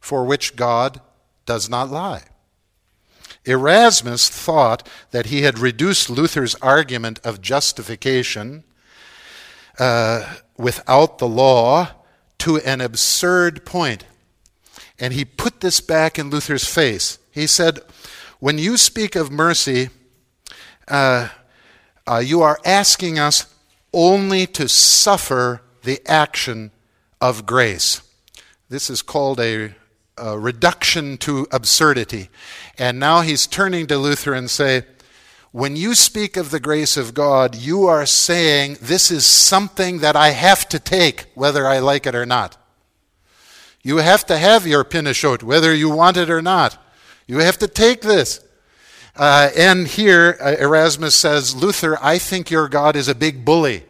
for 0.01 0.25
which 0.25 0.57
God 0.57 0.99
does 1.45 1.69
not 1.69 1.89
lie. 1.89 2.23
Erasmus 3.45 4.29
thought 4.29 4.87
that 5.11 5.27
he 5.27 5.43
had 5.43 5.57
reduced 5.57 6.09
Luther's 6.09 6.55
argument 6.55 7.19
of 7.23 7.41
justification 7.41 8.65
uh, 9.79 10.35
without 10.57 11.17
the 11.17 11.27
law 11.27 11.91
to 12.39 12.57
an 12.57 12.81
absurd 12.81 13.65
point. 13.65 14.05
And 15.03 15.11
he 15.11 15.25
put 15.25 15.59
this 15.59 15.81
back 15.81 16.17
in 16.17 16.29
Luther's 16.29 16.63
face. 16.63 17.19
He 17.29 17.45
said, 17.45 17.81
when 18.39 18.57
you 18.57 18.77
speak 18.77 19.17
of 19.17 19.33
mercy, 19.33 19.89
uh, 20.87 21.27
uh, 22.07 22.19
you 22.19 22.41
are 22.41 22.57
asking 22.63 23.19
us 23.19 23.53
only 23.91 24.47
to 24.47 24.69
suffer 24.69 25.61
the 25.81 25.99
action 26.09 26.71
of 27.19 27.45
grace. 27.45 28.01
This 28.69 28.89
is 28.89 29.01
called 29.01 29.41
a, 29.41 29.75
a 30.17 30.39
reduction 30.39 31.17
to 31.17 31.47
absurdity. 31.51 32.29
And 32.77 32.97
now 32.97 33.19
he's 33.19 33.45
turning 33.45 33.87
to 33.87 33.97
Luther 33.97 34.33
and 34.33 34.49
say, 34.49 34.83
when 35.51 35.75
you 35.75 35.95
speak 35.95 36.37
of 36.37 36.49
the 36.49 36.61
grace 36.61 36.95
of 36.95 37.13
God, 37.13 37.55
you 37.55 37.87
are 37.87 38.05
saying 38.05 38.77
this 38.79 39.11
is 39.11 39.25
something 39.25 39.99
that 39.99 40.15
I 40.15 40.29
have 40.29 40.69
to 40.69 40.79
take, 40.79 41.25
whether 41.35 41.67
I 41.67 41.79
like 41.79 42.07
it 42.07 42.15
or 42.15 42.25
not. 42.25 42.55
You 43.83 43.97
have 43.97 44.25
to 44.27 44.37
have 44.37 44.65
your 44.65 44.85
pinnekjøtt, 44.85 45.43
whether 45.43 45.73
you 45.73 45.89
want 45.89 46.17
it 46.17 46.29
or 46.29 46.41
not. 46.41 46.77
You 47.27 47.39
have 47.39 47.57
to 47.59 47.67
take 47.67 48.01
this. 48.01 48.39
Uh, 49.15 49.49
and 49.55 49.87
here, 49.87 50.37
uh, 50.41 50.55
Erasmus 50.57 51.15
says, 51.15 51.55
Luther, 51.55 51.97
I 52.01 52.17
think 52.17 52.49
your 52.49 52.67
God 52.67 52.95
is 52.95 53.07
a 53.07 53.13
big 53.13 53.45
bully 53.45 53.83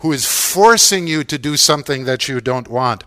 who 0.00 0.12
is 0.12 0.26
forcing 0.26 1.06
you 1.06 1.24
to 1.24 1.38
do 1.38 1.56
something 1.56 2.04
that 2.04 2.28
you 2.28 2.40
don't 2.40 2.68
want. 2.68 3.04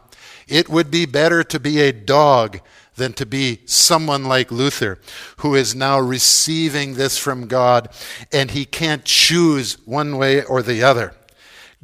It 0.48 0.70
would 0.70 0.90
be 0.90 1.06
better 1.06 1.44
to 1.44 1.60
be 1.60 1.82
a 1.82 1.94
dog 1.94 2.60
than 2.96 3.14
to 3.14 3.26
be 3.26 3.60
someone 3.66 4.26
like 4.26 4.52
Luther, 4.52 5.00
who 5.38 5.56
is 5.56 5.76
now 5.76 6.00
receiving 6.00 6.94
this 6.94 7.18
from 7.18 7.48
God 7.48 7.90
and 8.32 8.52
he 8.52 8.66
can't 8.66 9.04
choose 9.04 9.78
one 9.86 10.18
way 10.18 10.44
or 10.44 10.62
the 10.62 10.84
other. 10.84 11.14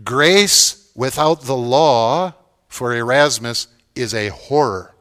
Grace 0.03 0.91
without 0.95 1.43
the 1.43 1.57
law, 1.57 2.33
for 2.67 2.95
Erasmus, 2.95 3.67
is 3.95 4.13
a 4.13 4.29
horror. 4.29 4.93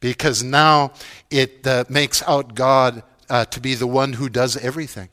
Because 0.00 0.42
now 0.42 0.92
it 1.30 1.66
uh, 1.66 1.84
makes 1.88 2.22
out 2.24 2.54
God 2.54 3.02
uh, 3.28 3.44
to 3.46 3.60
be 3.60 3.74
the 3.74 3.86
one 3.86 4.14
who 4.14 4.28
does 4.28 4.56
everything. 4.56 5.08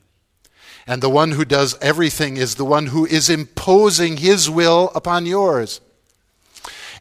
And 0.86 1.02
the 1.02 1.08
one 1.08 1.32
who 1.32 1.44
does 1.44 1.78
everything 1.80 2.36
is 2.36 2.56
the 2.56 2.64
one 2.64 2.86
who 2.86 3.06
is 3.06 3.30
imposing 3.30 4.16
his 4.16 4.50
will 4.50 4.90
upon 4.94 5.26
yours. 5.26 5.80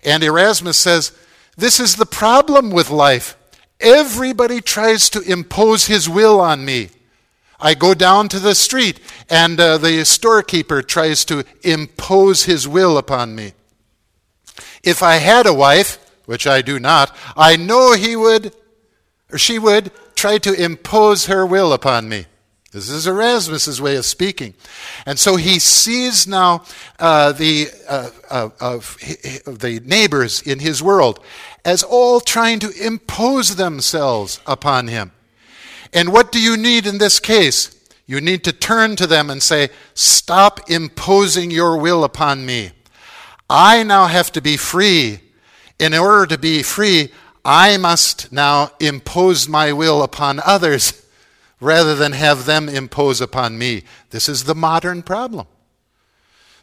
And 0.04 0.24
Erasmus 0.24 0.78
says, 0.78 1.12
This 1.58 1.80
is 1.80 1.96
the 1.96 2.06
problem 2.06 2.72
with 2.72 2.90
life. 2.90 3.36
Everybody 3.80 4.62
tries 4.62 5.10
to 5.12 5.22
impose 5.22 5.88
his 5.88 6.08
will 6.08 6.40
on 6.40 6.66
me. 6.66 6.90
I 7.60 7.74
go 7.74 7.94
down 7.94 8.30
to 8.30 8.40
the 8.40 8.56
street, 8.56 9.00
and 9.30 9.60
uh, 9.60 9.78
the 9.78 10.06
storekeeper 10.06 10.82
tries 10.82 11.26
to 11.26 11.44
impose 11.62 12.44
his 12.44 12.68
will 12.68 12.98
upon 12.98 13.36
me. 13.36 13.54
If 14.84 15.04
I 15.04 15.16
had 15.16 15.46
a 15.46 15.54
wife, 15.54 15.98
which 16.26 16.46
I 16.48 16.62
do 16.62 16.80
not, 16.80 17.16
I 17.36 17.56
know 17.56 17.94
he 17.94 18.16
would, 18.16 18.56
or 19.32 19.38
she 19.38 19.60
would, 19.60 19.92
try 20.16 20.38
to 20.40 20.54
impose 20.54 21.26
her 21.26 21.46
will 21.46 21.74
upon 21.74 22.10
me. 22.10 22.26
This 22.72 22.90
is 22.90 23.08
Erasmus's 23.08 23.82
way 23.82 23.96
of 23.96 24.06
speaking. 24.06 24.54
And 25.06 25.18
so 25.18 25.38
he 25.38 25.58
sees 25.58 26.28
now 26.28 26.66
uh, 27.00 27.32
the, 27.32 27.68
uh, 27.88 28.10
uh, 28.30 28.50
of 28.60 28.98
the 29.00 29.82
neighbors 29.84 30.42
in 30.44 30.60
his 30.60 30.84
world 30.84 31.20
as 31.66 31.82
all 31.82 32.20
trying 32.20 32.60
to 32.60 32.72
impose 32.86 33.56
themselves 33.56 34.40
upon 34.46 34.88
him. 34.88 35.12
And 35.92 36.14
what 36.14 36.32
do 36.32 36.40
you 36.40 36.56
need 36.56 36.86
in 36.86 37.00
this 37.00 37.20
case? 37.20 37.76
You 38.06 38.22
need 38.22 38.44
to 38.44 38.54
turn 38.54 38.96
to 38.98 39.08
them 39.08 39.32
and 39.32 39.42
say, 39.42 39.70
Stop 39.96 40.70
imposing 40.70 41.50
your 41.50 41.78
will 41.78 42.04
upon 42.04 42.46
me. 42.46 42.72
I 43.50 43.84
now 43.84 44.06
have 44.06 44.32
to 44.34 44.42
be 44.42 44.58
free. 44.58 45.22
In 45.80 45.94
order 45.94 46.28
to 46.28 46.38
be 46.38 46.62
free, 46.62 47.10
I 47.44 47.78
must 47.78 48.32
now 48.32 48.72
impose 48.80 49.48
my 49.48 49.74
will 49.74 50.04
upon 50.04 50.40
others 50.46 51.06
rather 51.60 51.96
than 51.96 52.12
have 52.12 52.46
them 52.46 52.70
impose 52.70 53.22
upon 53.22 53.58
me. 53.58 53.84
This 54.12 54.30
is 54.30 54.44
the 54.44 54.56
modern 54.56 55.02
problem. 55.02 55.48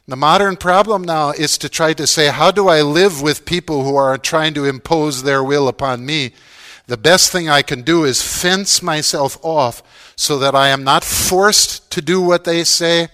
The 0.07 0.15
modern 0.15 0.55
problem 0.55 1.03
now 1.03 1.31
is 1.31 1.57
to 1.57 1.67
try 1.67 1.91
to 1.93 2.07
say, 2.07 2.27
how 2.27 2.49
do 2.51 2.69
I 2.69 2.81
live 2.81 3.21
with 3.21 3.43
people 3.43 3.83
who 3.83 3.97
are 3.97 4.17
trying 4.17 4.53
to 4.53 4.63
impose 4.63 5.23
their 5.23 5.43
will 5.43 5.67
upon 5.67 6.05
me? 6.05 6.31
The 6.85 6.95
best 6.95 7.29
thing 7.29 7.49
I 7.49 7.61
can 7.61 7.81
do 7.81 8.05
is 8.05 8.21
fence 8.21 8.81
myself 8.81 9.37
off 9.43 9.83
so 10.15 10.39
that 10.39 10.55
I 10.55 10.69
am 10.69 10.85
not 10.85 11.03
forced 11.03 11.91
to 11.91 12.01
do 12.01 12.21
what 12.21 12.45
they 12.45 12.63
say, 12.63 13.09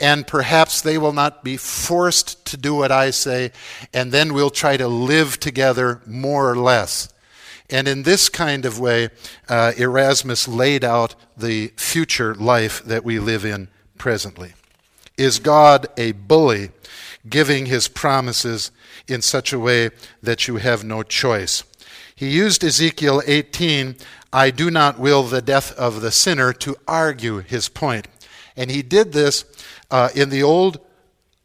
and 0.00 0.26
perhaps 0.26 0.80
they 0.80 0.98
will 0.98 1.12
not 1.12 1.44
be 1.44 1.56
forced 1.56 2.44
to 2.46 2.56
do 2.56 2.74
what 2.74 2.92
I 2.92 3.10
say, 3.10 3.52
and 3.92 4.12
then 4.12 4.34
we'll 4.34 4.50
try 4.50 4.76
to 4.76 4.88
live 4.88 5.38
together 5.40 6.00
more 6.06 6.50
or 6.50 6.56
less. 6.56 7.12
And 7.70 7.88
in 7.88 8.02
this 8.02 8.28
kind 8.28 8.66
of 8.66 8.78
way, 8.78 9.08
uh, 9.48 9.72
Erasmus 9.78 10.46
laid 10.46 10.84
out 10.84 11.14
the 11.36 11.72
future 11.76 12.34
life 12.34 12.84
that 12.84 13.04
we 13.04 13.18
live 13.18 13.44
in 13.44 13.68
presently. 13.96 14.52
Is 15.16 15.38
God 15.38 15.86
a 15.96 16.12
bully 16.12 16.70
giving 17.28 17.66
his 17.66 17.88
promises 17.88 18.70
in 19.08 19.22
such 19.22 19.52
a 19.52 19.58
way 19.58 19.90
that 20.22 20.48
you 20.48 20.56
have 20.56 20.84
no 20.84 21.02
choice? 21.02 21.64
He 22.14 22.30
used 22.30 22.62
Ezekiel 22.62 23.22
18, 23.26 23.96
I 24.32 24.50
do 24.50 24.70
not 24.70 24.98
will 24.98 25.22
the 25.22 25.42
death 25.42 25.72
of 25.78 26.00
the 26.00 26.12
sinner, 26.12 26.52
to 26.54 26.76
argue 26.86 27.38
his 27.38 27.68
point. 27.68 28.06
And 28.56 28.70
he 28.70 28.82
did 28.82 29.12
this 29.12 29.44
uh, 29.92 30.08
in 30.14 30.30
the 30.30 30.42
old 30.42 30.80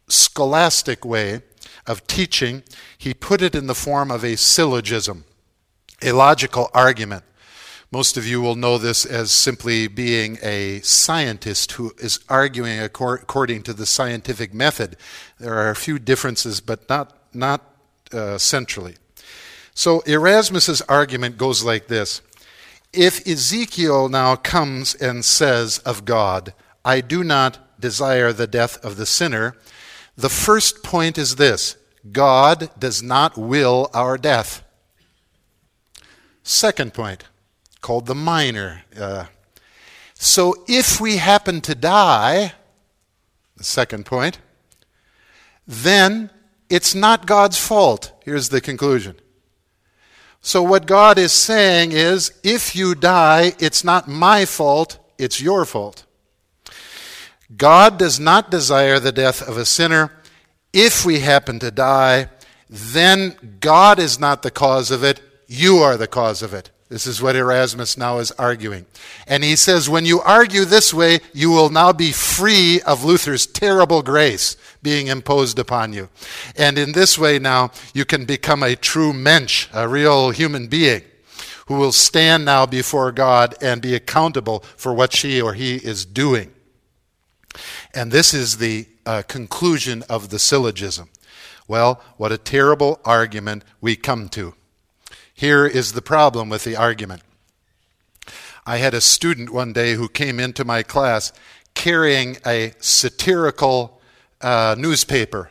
scholastic 0.08 1.04
way 1.04 1.42
of 1.86 2.04
teaching. 2.08 2.64
He 2.96 3.14
put 3.14 3.40
it 3.40 3.54
in 3.54 3.68
the 3.68 3.74
form 3.74 4.10
of 4.10 4.24
a 4.24 4.36
syllogism 4.36 5.24
a 6.02 6.12
logical 6.12 6.70
argument. 6.74 7.24
Most 7.90 8.16
of 8.16 8.26
you 8.26 8.40
will 8.40 8.54
know 8.54 8.76
this 8.76 9.06
as 9.06 9.30
simply 9.30 9.88
being 9.88 10.38
a 10.42 10.80
scientist 10.80 11.72
who 11.72 11.92
is 11.98 12.20
arguing 12.28 12.78
according 12.78 13.62
to 13.62 13.72
the 13.72 13.86
scientific 13.86 14.52
method. 14.52 14.96
There 15.38 15.54
are 15.54 15.70
a 15.70 15.76
few 15.76 15.98
differences, 15.98 16.60
but 16.60 16.88
not, 16.88 17.16
not 17.32 17.62
uh, 18.12 18.36
centrally. 18.36 18.96
So 19.74 20.00
Erasmus's 20.00 20.82
argument 20.82 21.38
goes 21.38 21.64
like 21.64 21.88
this 21.88 22.20
If 22.92 23.26
Ezekiel 23.26 24.08
now 24.08 24.36
comes 24.36 24.94
and 24.94 25.24
says 25.24 25.78
of 25.80 26.04
God, 26.04 26.52
I 26.84 27.00
do 27.00 27.24
not 27.24 27.58
desire 27.78 28.32
the 28.32 28.46
death 28.46 28.82
of 28.84 28.96
the 28.96 29.06
sinner, 29.06 29.56
the 30.16 30.28
first 30.28 30.82
point 30.82 31.18
is 31.18 31.36
this 31.36 31.76
God 32.10 32.70
does 32.78 33.02
not 33.02 33.36
will 33.36 33.90
our 33.94 34.18
death. 34.18 34.64
Second 36.42 36.94
point, 36.94 37.24
called 37.80 38.06
the 38.06 38.14
minor. 38.14 38.84
Uh, 38.98 39.26
so 40.14 40.64
if 40.66 41.00
we 41.00 41.18
happen 41.18 41.60
to 41.62 41.74
die, 41.74 42.52
the 43.56 43.64
second 43.64 44.06
point, 44.06 44.38
then 45.66 46.30
it's 46.70 46.94
not 46.94 47.26
God's 47.26 47.58
fault. 47.58 48.12
Here's 48.24 48.48
the 48.48 48.60
conclusion. 48.60 49.16
So, 50.40 50.62
what 50.62 50.86
God 50.86 51.18
is 51.18 51.32
saying 51.32 51.92
is 51.92 52.32
if 52.42 52.74
you 52.74 52.94
die, 52.94 53.52
it's 53.58 53.84
not 53.84 54.08
my 54.08 54.44
fault, 54.44 54.98
it's 55.18 55.40
your 55.40 55.64
fault. 55.64 56.04
God 57.56 57.98
does 57.98 58.20
not 58.20 58.50
desire 58.50 58.98
the 58.98 59.12
death 59.12 59.46
of 59.46 59.56
a 59.56 59.64
sinner. 59.64 60.12
If 60.72 61.04
we 61.04 61.20
happen 61.20 61.58
to 61.60 61.70
die, 61.70 62.28
then 62.68 63.58
God 63.60 63.98
is 63.98 64.18
not 64.18 64.42
the 64.42 64.50
cause 64.50 64.90
of 64.90 65.02
it, 65.02 65.20
you 65.46 65.78
are 65.78 65.96
the 65.96 66.06
cause 66.06 66.42
of 66.42 66.52
it. 66.52 66.70
This 66.90 67.06
is 67.06 67.20
what 67.20 67.36
Erasmus 67.36 67.98
now 67.98 68.18
is 68.18 68.32
arguing. 68.32 68.86
And 69.26 69.44
he 69.44 69.56
says, 69.56 69.90
when 69.90 70.06
you 70.06 70.20
argue 70.20 70.64
this 70.64 70.94
way, 70.94 71.20
you 71.34 71.50
will 71.50 71.68
now 71.68 71.92
be 71.92 72.12
free 72.12 72.80
of 72.82 73.04
Luther's 73.04 73.46
terrible 73.46 74.02
grace 74.02 74.56
being 74.82 75.08
imposed 75.08 75.58
upon 75.58 75.92
you. 75.92 76.08
And 76.56 76.78
in 76.78 76.92
this 76.92 77.18
way 77.18 77.38
now, 77.38 77.72
you 77.92 78.06
can 78.06 78.24
become 78.24 78.62
a 78.62 78.74
true 78.74 79.12
mensch, 79.12 79.68
a 79.74 79.86
real 79.86 80.30
human 80.30 80.66
being, 80.66 81.02
who 81.66 81.74
will 81.74 81.92
stand 81.92 82.46
now 82.46 82.64
before 82.64 83.12
God 83.12 83.54
and 83.60 83.82
be 83.82 83.94
accountable 83.94 84.60
for 84.76 84.94
what 84.94 85.12
she 85.12 85.42
or 85.42 85.52
he 85.52 85.76
is 85.76 86.06
doing. 86.06 86.52
And 87.94 88.12
this 88.12 88.34
is 88.34 88.58
the 88.58 88.86
uh, 89.06 89.22
conclusion 89.26 90.04
of 90.08 90.28
the 90.28 90.38
syllogism. 90.38 91.08
Well, 91.66 92.02
what 92.16 92.32
a 92.32 92.38
terrible 92.38 93.00
argument 93.04 93.64
we 93.80 93.96
come 93.96 94.28
to. 94.30 94.54
Here 95.34 95.66
is 95.66 95.92
the 95.92 96.02
problem 96.02 96.48
with 96.48 96.64
the 96.64 96.76
argument. 96.76 97.22
I 98.66 98.78
had 98.78 98.92
a 98.92 99.00
student 99.00 99.50
one 99.50 99.72
day 99.72 99.94
who 99.94 100.08
came 100.08 100.40
into 100.40 100.64
my 100.64 100.82
class 100.82 101.32
carrying 101.74 102.38
a 102.44 102.72
satirical 102.80 104.00
uh, 104.40 104.74
newspaper, 104.78 105.50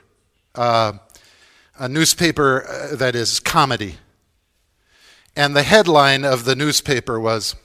uh, 0.56 0.93
a 1.80 1.88
newspaper 1.88 2.68
uh, 2.68 2.95
that 2.95 3.16
is 3.16 3.39
comedy. 3.39 3.95
And 5.36 5.56
the 5.56 5.64
headline 5.64 6.26
of 6.26 6.45
the 6.45 6.56
newspaper 6.56 7.20
was 7.20 7.56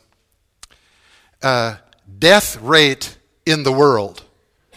uh, 1.43 1.77
Death 2.19 2.61
Rate 2.61 3.17
in 3.47 3.63
the 3.63 3.73
World 3.73 4.25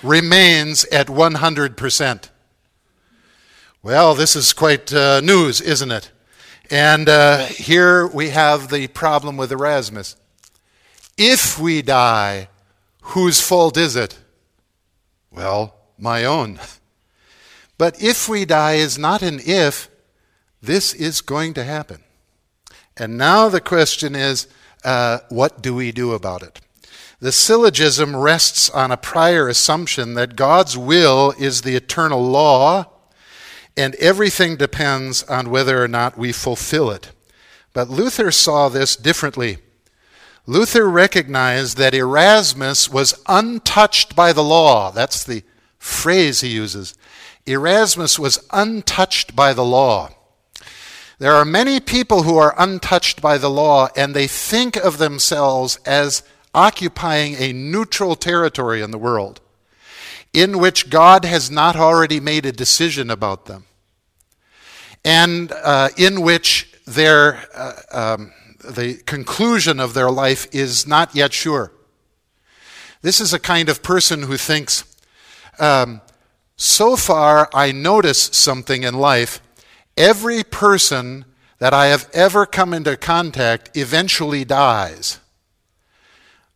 Remains 0.03 0.85
at 0.85 1.07
100%. 1.07 2.29
Well, 3.81 4.15
this 4.15 4.35
is 4.35 4.53
quite 4.53 4.93
uh, 4.93 5.21
news, 5.21 5.61
isn't 5.61 5.91
it? 5.91 6.11
And 6.69 7.07
uh, 7.07 7.45
here 7.45 8.05
we 8.07 8.29
have 8.29 8.69
the 8.69 8.87
problem 8.87 9.37
with 9.37 9.51
Erasmus. 9.51 10.15
If 11.17 11.57
we 11.57 11.81
die, 11.81 12.49
whose 13.01 13.41
fault 13.41 13.77
is 13.77 13.95
it? 13.95 14.19
Well, 15.31 15.75
my 15.97 16.25
own. 16.25 16.59
But 17.77 18.01
if 18.01 18.29
we 18.29 18.45
die 18.45 18.75
is 18.75 18.97
not 18.97 19.21
an 19.21 19.41
if, 19.45 19.89
this 20.61 20.93
is 20.93 21.19
going 21.19 21.53
to 21.55 21.63
happen. 21.65 22.05
And 22.95 23.17
now 23.17 23.49
the 23.49 23.59
question 23.59 24.15
is 24.15 24.47
uh, 24.85 25.19
what 25.27 25.61
do 25.61 25.75
we 25.75 25.91
do 25.91 26.13
about 26.13 26.41
it? 26.41 26.61
The 27.25 27.31
syllogism 27.31 28.15
rests 28.15 28.69
on 28.69 28.91
a 28.91 28.97
prior 28.97 29.47
assumption 29.47 30.13
that 30.13 30.35
God's 30.35 30.77
will 30.77 31.33
is 31.39 31.63
the 31.63 31.75
eternal 31.75 32.23
law, 32.23 32.85
and 33.75 33.95
everything 33.95 34.57
depends 34.57 35.23
on 35.23 35.49
whether 35.49 35.83
or 35.83 35.87
not 35.87 36.19
we 36.19 36.31
fulfill 36.31 36.91
it. 36.91 37.13
But 37.73 37.89
Luther 37.89 38.29
saw 38.29 38.69
this 38.69 38.95
differently. 38.95 39.57
Luther 40.45 40.87
recognized 40.87 41.77
that 41.77 41.95
Erasmus 41.95 42.89
was 42.89 43.19
untouched 43.27 44.15
by 44.15 44.31
the 44.31 44.43
law. 44.43 44.91
That's 44.91 45.23
the 45.23 45.41
phrase 45.79 46.41
he 46.41 46.49
uses. 46.49 46.93
Erasmus 47.47 48.19
was 48.19 48.45
untouched 48.51 49.35
by 49.35 49.51
the 49.51 49.65
law. 49.65 50.11
There 51.17 51.33
are 51.33 51.43
many 51.43 51.79
people 51.79 52.21
who 52.21 52.37
are 52.37 52.53
untouched 52.55 53.19
by 53.19 53.39
the 53.39 53.49
law 53.49 53.87
and 53.95 54.13
they 54.13 54.27
think 54.27 54.75
of 54.75 54.99
themselves 54.99 55.79
as 55.87 56.21
occupying 56.55 57.35
a 57.35 57.53
neutral 57.53 58.15
territory 58.15 58.81
in 58.81 58.91
the 58.91 58.97
world 58.97 59.41
in 60.33 60.57
which 60.57 60.89
God 60.89 61.25
has 61.25 61.51
not 61.51 61.75
already 61.75 62.19
made 62.19 62.45
a 62.45 62.51
decision 62.51 63.09
about 63.09 63.45
them 63.45 63.65
and 65.03 65.51
uh, 65.51 65.89
in 65.97 66.21
which 66.21 66.73
their, 66.87 67.43
uh, 67.53 67.73
um, 67.91 68.33
the 68.63 68.95
conclusion 69.05 69.79
of 69.79 69.93
their 69.93 70.09
life 70.09 70.47
is 70.51 70.87
not 70.87 71.15
yet 71.15 71.33
sure. 71.33 71.71
This 73.01 73.21
is 73.21 73.33
a 73.33 73.39
kind 73.39 73.69
of 73.69 73.83
person 73.83 74.23
who 74.23 74.37
thinks, 74.37 74.83
um, 75.59 76.01
so 76.55 76.95
far 76.95 77.49
I 77.53 77.71
notice 77.71 78.19
something 78.33 78.83
in 78.83 78.95
life 78.95 79.41
Every 79.97 80.43
person 80.43 81.25
that 81.59 81.73
I 81.73 81.87
have 81.87 82.09
ever 82.13 82.45
come 82.45 82.73
into 82.73 82.97
contact 82.97 83.75
eventually 83.77 84.43
dies. 84.43 85.19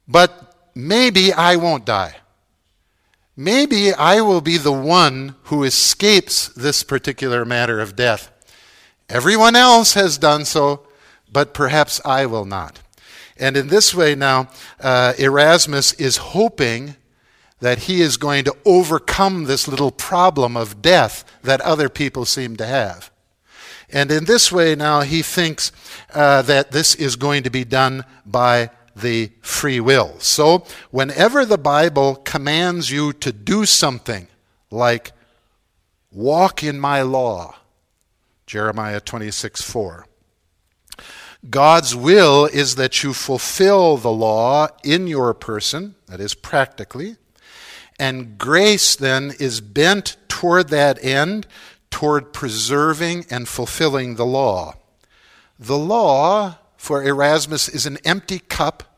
But 0.10 0.56
maybe 0.74 1.32
I 1.32 1.56
won't 1.56 1.86
die. 1.86 2.16
Maybe 3.38 3.94
I 3.94 4.20
will 4.20 4.42
be 4.42 4.58
the 4.58 4.74
one 4.74 5.36
who 5.44 5.64
escapes 5.64 6.50
this 6.50 6.84
particular 6.84 7.46
matter 7.46 7.80
of 7.80 7.96
death. 7.96 8.32
Everyone 9.08 9.56
else 9.56 9.94
has 9.94 10.18
done 10.18 10.44
so, 10.44 10.88
but 11.32 11.54
perhaps 11.54 12.02
I 12.04 12.26
will 12.26 12.44
not. 12.44 12.82
And 13.38 13.56
in 13.56 13.68
this 13.68 13.94
way, 13.94 14.16
now, 14.16 14.50
uh, 14.82 15.14
Erasmus 15.18 15.94
is 15.94 16.18
hoping 16.18 16.96
that 17.62 17.80
he 17.80 18.02
is 18.02 18.18
going 18.18 18.44
to 18.46 18.56
overcome 18.66 19.46
this 19.46 19.68
little 19.68 19.92
problem 19.92 20.58
of 20.58 20.82
death 20.82 21.24
that 21.44 21.62
other 21.62 21.88
people 21.88 22.26
seem 22.26 22.58
to 22.58 22.66
have. 22.66 23.12
And 23.92 24.12
in 24.12 24.26
this 24.26 24.52
way, 24.52 24.76
now 24.76 25.02
he 25.02 25.22
thinks 25.22 25.72
uh, 26.14 26.42
that 26.44 26.72
this 26.72 26.96
is 26.96 27.16
going 27.16 27.44
to 27.44 27.50
be 27.50 27.64
done 27.64 28.04
by 28.26 28.70
the 29.02 29.32
free 29.42 29.80
will. 29.80 30.16
So, 30.20 30.66
whenever 30.92 31.46
the 31.46 31.58
Bible 31.58 32.16
commands 32.16 32.92
you 32.92 33.14
to 33.14 33.32
do 33.32 33.66
something 33.66 34.28
like 34.72 35.12
walk 36.12 36.64
in 36.64 36.80
my 36.80 37.02
law, 37.02 37.56
Jeremiah 38.46 39.00
26 39.00 39.62
4. 39.62 40.06
God's 41.50 41.96
will 41.96 42.46
is 42.46 42.76
that 42.76 43.02
you 43.02 43.14
fulfill 43.14 43.96
the 43.96 44.12
law 44.12 44.68
in 44.84 45.08
your 45.08 45.34
person, 45.34 45.96
that 46.08 46.20
is, 46.20 46.34
practically, 46.34 47.16
and 47.98 48.38
grace 48.38 48.96
then 48.96 49.34
is 49.40 49.62
bent 49.62 50.18
toward 50.28 50.70
that 50.70 51.02
end 51.04 51.48
toward 51.90 52.34
preserving 52.34 53.26
and 53.30 53.48
fulfilling 53.48 54.16
the 54.16 54.26
law. 54.26 54.74
The 55.58 55.78
law 55.78 56.58
for 56.78 57.04
Erasmus 57.04 57.68
is 57.68 57.86
an 57.86 57.98
empty 58.06 58.40
cup 58.40 58.89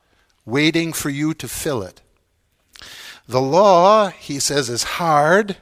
waiting 0.46 0.94
for 0.94 1.10
you 1.10 1.34
to 1.34 1.48
fill 1.48 1.82
it. 1.84 2.02
The 3.28 3.42
law, 3.42 4.10
he 4.10 4.40
says, 4.40 4.70
is 4.70 4.84
hard. 4.84 5.58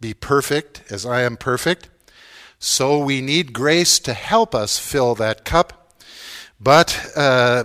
Be 0.00 0.14
perfect 0.14 0.82
as 0.90 1.04
I 1.04 1.22
am 1.22 1.36
perfect. 1.36 1.88
So 2.58 2.98
we 2.98 3.20
need 3.20 3.52
grace 3.52 3.98
to 4.00 4.12
help 4.12 4.54
us 4.54 4.78
fill 4.78 5.14
that 5.16 5.44
cup. 5.44 5.94
But 6.60 7.12
uh, 7.16 7.64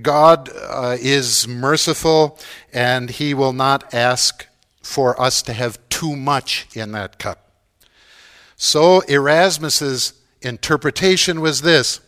God 0.00 0.50
uh, 0.54 0.96
is 1.00 1.46
merciful 1.46 2.38
and 2.72 3.10
he 3.10 3.34
will 3.34 3.52
not 3.52 3.92
ask 3.92 4.46
for 4.82 5.20
us 5.20 5.42
to 5.42 5.52
have 5.52 5.78
too 5.88 6.16
much 6.16 6.66
in 6.74 6.92
that 6.92 7.18
cup. 7.18 7.52
So 8.56 9.00
Erasmus's 9.02 10.14
interpretation 10.40 11.40
was 11.40 11.62
this 11.62 12.00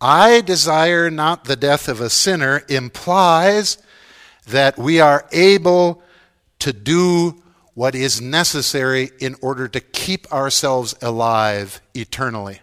I 0.00 0.40
desire 0.40 1.10
not 1.10 1.44
the 1.44 1.56
death 1.56 1.86
of 1.88 2.00
a 2.00 2.08
sinner 2.08 2.62
implies 2.68 3.76
that 4.46 4.78
we 4.78 4.98
are 4.98 5.28
able 5.30 6.02
to 6.60 6.72
do 6.72 7.42
what 7.74 7.94
is 7.94 8.20
necessary 8.20 9.10
in 9.20 9.36
order 9.42 9.68
to 9.68 9.80
keep 9.80 10.30
ourselves 10.32 10.94
alive 11.02 11.80
eternally. 11.94 12.60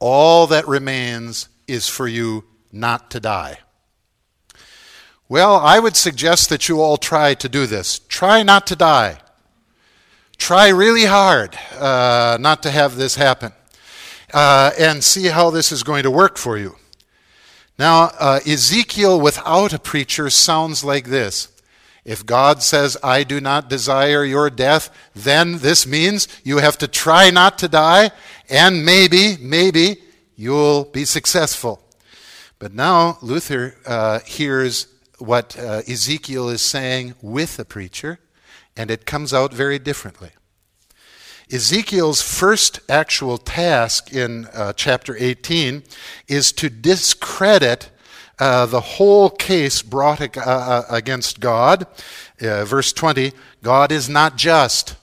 All 0.00 0.48
that 0.48 0.66
remains 0.66 1.48
is 1.68 1.88
for 1.88 2.08
you 2.08 2.44
not 2.72 3.10
to 3.12 3.20
die. 3.20 3.58
Well, 5.28 5.56
I 5.56 5.78
would 5.78 5.96
suggest 5.96 6.50
that 6.50 6.68
you 6.68 6.80
all 6.80 6.96
try 6.96 7.34
to 7.34 7.48
do 7.48 7.66
this. 7.66 8.00
Try 8.00 8.42
not 8.42 8.66
to 8.66 8.76
die. 8.76 9.18
Try 10.36 10.68
really 10.68 11.04
hard 11.04 11.56
uh, 11.78 12.36
not 12.40 12.64
to 12.64 12.70
have 12.72 12.96
this 12.96 13.14
happen 13.14 13.52
uh, 14.32 14.70
and 14.78 15.02
see 15.02 15.26
how 15.26 15.50
this 15.50 15.72
is 15.72 15.82
going 15.82 16.02
to 16.02 16.10
work 16.10 16.36
for 16.38 16.56
you. 16.58 16.76
Now, 17.78 18.10
uh, 18.18 18.40
Ezekiel 18.46 19.20
without 19.20 19.72
a 19.72 19.78
preacher 19.78 20.30
sounds 20.30 20.84
like 20.84 21.06
this. 21.06 21.48
If 22.04 22.26
God 22.26 22.62
says, 22.62 22.96
I 23.02 23.22
do 23.22 23.40
not 23.40 23.68
desire 23.68 24.24
your 24.24 24.50
death, 24.50 24.90
then 25.14 25.58
this 25.58 25.86
means 25.86 26.26
you 26.42 26.58
have 26.58 26.76
to 26.78 26.88
try 26.88 27.30
not 27.30 27.58
to 27.58 27.68
die, 27.68 28.10
and 28.48 28.84
maybe, 28.84 29.36
maybe 29.40 29.98
you'll 30.34 30.84
be 30.84 31.04
successful. 31.04 31.80
But 32.58 32.74
now 32.74 33.18
Luther 33.22 33.76
uh, 33.86 34.20
hears 34.20 34.88
what 35.18 35.56
uh, 35.58 35.82
Ezekiel 35.88 36.48
is 36.48 36.62
saying 36.62 37.14
with 37.22 37.58
a 37.58 37.64
preacher, 37.64 38.18
and 38.76 38.90
it 38.90 39.06
comes 39.06 39.32
out 39.32 39.54
very 39.54 39.78
differently. 39.78 40.30
Ezekiel's 41.52 42.22
first 42.22 42.80
actual 42.88 43.36
task 43.36 44.10
in 44.10 44.46
uh, 44.46 44.72
chapter 44.72 45.14
18 45.18 45.82
is 46.26 46.50
to 46.52 46.70
discredit 46.70 47.90
uh, 48.38 48.64
the 48.64 48.80
whole 48.80 49.28
case 49.28 49.82
brought 49.82 50.20
uh, 50.38 50.40
uh 50.40 50.82
against 50.88 51.40
God. 51.40 51.86
Uh, 52.40 52.64
verse 52.64 52.92
20 52.94 53.32
God 53.62 53.92
is 53.92 54.08
not 54.08 54.36
just. 54.36 54.96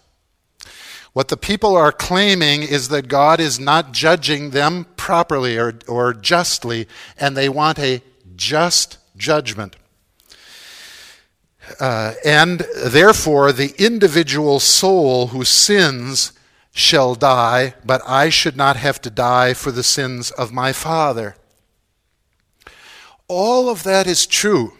What 1.13 1.27
the 1.27 1.37
people 1.37 1.75
are 1.75 1.91
claiming 1.91 2.63
is 2.63 2.89
that 2.89 3.07
God 3.07 3.39
is 3.39 3.59
not 3.59 3.91
judging 3.91 4.49
them 4.49 4.87
properly 4.97 5.57
or, 5.57 5.75
or 5.87 6.13
justly, 6.13 6.87
and 7.19 7.37
they 7.37 7.49
want 7.49 7.77
a 7.77 8.01
just 8.35 8.97
judgment. 9.15 9.75
Uh, 11.79 12.13
and 12.25 12.65
therefore, 12.75 13.51
the 13.51 13.73
individual 13.77 14.59
soul 14.59 15.27
who 15.27 15.45
sins 15.45 16.33
shall 16.79 17.15
die, 17.15 17.75
but 17.85 18.01
I 18.07 18.29
should 18.29 18.55
not 18.55 18.77
have 18.77 19.01
to 19.01 19.09
die 19.09 19.53
for 19.53 19.71
the 19.71 19.83
sins 19.83 20.31
of 20.31 20.51
my 20.51 20.73
father. 20.73 21.35
All 23.27 23.69
of 23.69 23.83
that 23.83 24.07
is 24.07 24.25
true, 24.25 24.73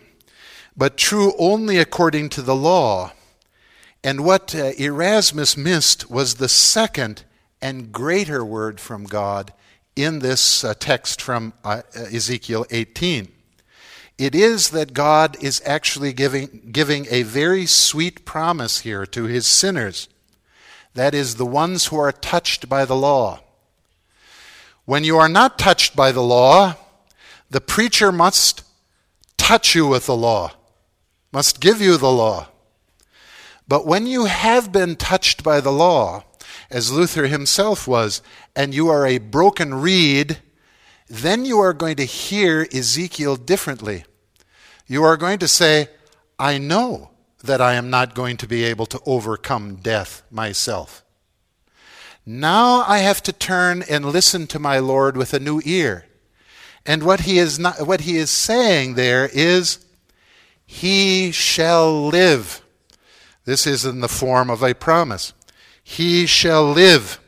but 0.76 0.98
true 0.98 1.34
only 1.38 1.78
according 1.78 2.30
to 2.30 2.42
the 2.42 2.56
law. 2.56 3.12
And 4.04 4.24
what 4.24 4.56
uh, 4.56 4.72
Erasmus 4.80 5.58
missed 5.58 6.10
was 6.10 6.36
the 6.36 6.50
second 6.50 7.26
and 7.62 7.92
greater 7.92 8.44
word 8.44 8.80
from 8.80 9.04
God 9.04 9.54
in 9.96 10.20
this 10.20 10.64
uh, 10.64 10.74
text 10.80 11.22
from 11.22 11.54
uh, 11.64 11.82
Ezekiel 11.94 12.66
18 12.72 13.28
it 14.20 14.36
is 14.36 14.72
that 14.72 14.94
God 14.94 15.42
is 15.42 15.62
actually 15.66 16.12
giving, 16.12 16.70
giving 16.74 17.08
a 17.10 17.24
very 17.24 17.66
sweet 17.66 18.26
promise 18.26 18.80
here 18.82 19.06
to 19.06 19.24
his 19.24 19.48
sinners. 19.48 20.10
That 20.94 21.14
is, 21.14 21.36
the 21.36 21.46
ones 21.46 21.88
who 21.88 21.98
are 21.98 22.12
touched 22.12 22.68
by 22.68 22.86
the 22.86 22.96
law. 22.96 23.42
When 24.86 25.04
you 25.04 25.18
are 25.18 25.30
not 25.30 25.60
touched 25.60 25.96
by 25.96 26.12
the 26.12 26.24
law, 26.24 26.76
the 27.50 27.62
preacher 27.62 28.12
must 28.12 28.64
touch 29.38 29.76
you 29.76 29.88
with 29.88 30.08
the 30.08 30.16
law, 30.16 30.54
must 31.32 31.60
give 31.60 31.82
you 31.82 31.98
the 31.98 32.12
law. 32.12 32.48
But 33.68 33.86
when 33.86 34.08
you 34.08 34.26
have 34.26 34.72
been 34.72 34.96
touched 34.96 35.44
by 35.44 35.62
the 35.62 35.72
law, 35.72 36.24
as 36.72 36.92
Luther 36.92 37.28
himself 37.28 37.88
was, 37.88 38.22
and 38.56 38.74
you 38.74 38.90
are 38.90 39.06
a 39.06 39.20
broken 39.20 39.76
reed, 39.76 40.40
then 41.08 41.46
you 41.46 41.60
are 41.60 41.74
going 41.74 41.96
to 41.98 42.06
hear 42.06 42.68
Ezekiel 42.74 43.36
differently. 43.36 44.06
You 44.88 45.04
are 45.04 45.18
going 45.18 45.40
to 45.40 45.48
say, 45.48 45.90
I 46.38 46.58
know 46.58 47.12
that 47.44 47.62
I 47.62 47.74
am 47.74 47.90
not 47.90 48.16
going 48.16 48.38
to 48.38 48.48
be 48.48 48.64
able 48.64 48.86
to 48.88 49.00
overcome 49.06 49.78
death 49.78 50.24
myself. 50.30 51.04
Now 52.26 52.84
I 52.88 53.00
have 53.00 53.24
to 53.24 53.34
turn 53.34 53.84
and 53.90 54.06
listen 54.06 54.46
to 54.48 54.60
my 54.60 54.80
Lord 54.80 55.18
with 55.18 55.34
a 55.34 55.40
new 55.40 55.62
ear. 55.66 56.06
And 56.86 57.04
what 57.04 57.22
he 57.22 57.40
is 57.40 57.58
not, 57.58 57.86
what 57.88 58.02
he 58.02 58.18
is 58.18 58.30
saying 58.30 58.96
there 58.96 59.30
is 59.32 59.84
he 60.66 61.32
shall 61.32 62.08
live. 62.08 62.62
This 63.46 63.66
is 63.66 63.86
in 63.86 64.02
the 64.02 64.08
form 64.08 64.50
of 64.50 64.62
a 64.62 64.76
promise. 64.76 65.34
He 65.84 66.26
shall 66.26 66.72
live. 66.72 67.20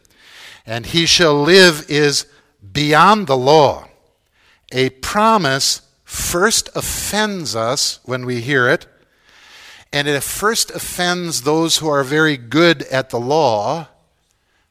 And 0.66 0.86
he 0.86 1.06
shall 1.06 1.42
live 1.42 1.90
is 1.90 2.28
beyond 2.72 3.26
the 3.26 3.38
law. 3.38 3.88
A 4.72 4.92
promise 4.92 5.82
first 6.04 6.70
offends 6.76 7.56
us 7.56 8.00
when 8.04 8.26
we 8.26 8.42
hear 8.42 8.68
it, 8.70 8.86
and 9.94 10.08
it 10.08 10.24
first 10.24 10.72
offends 10.72 11.42
those 11.42 11.78
who 11.78 11.90
are 11.90 12.04
very 12.04 12.38
good 12.38 12.84
at 12.84 13.10
the 13.10 13.20
law 13.20 13.88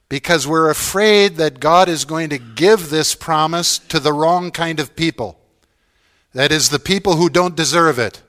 because 0.09 0.47
we're 0.47 0.69
afraid 0.69 1.37
that 1.37 1.59
God 1.59 1.87
is 1.87 2.05
going 2.05 2.29
to 2.31 2.37
give 2.37 2.89
this 2.89 3.15
promise 3.15 3.79
to 3.79 3.99
the 3.99 4.11
wrong 4.11 4.51
kind 4.51 4.79
of 4.79 4.95
people. 4.95 5.39
That 6.33 6.51
is, 6.51 6.69
the 6.69 6.79
people 6.79 7.15
who 7.15 7.29
don't 7.29 7.55
deserve 7.55 7.99
it. 7.99 8.21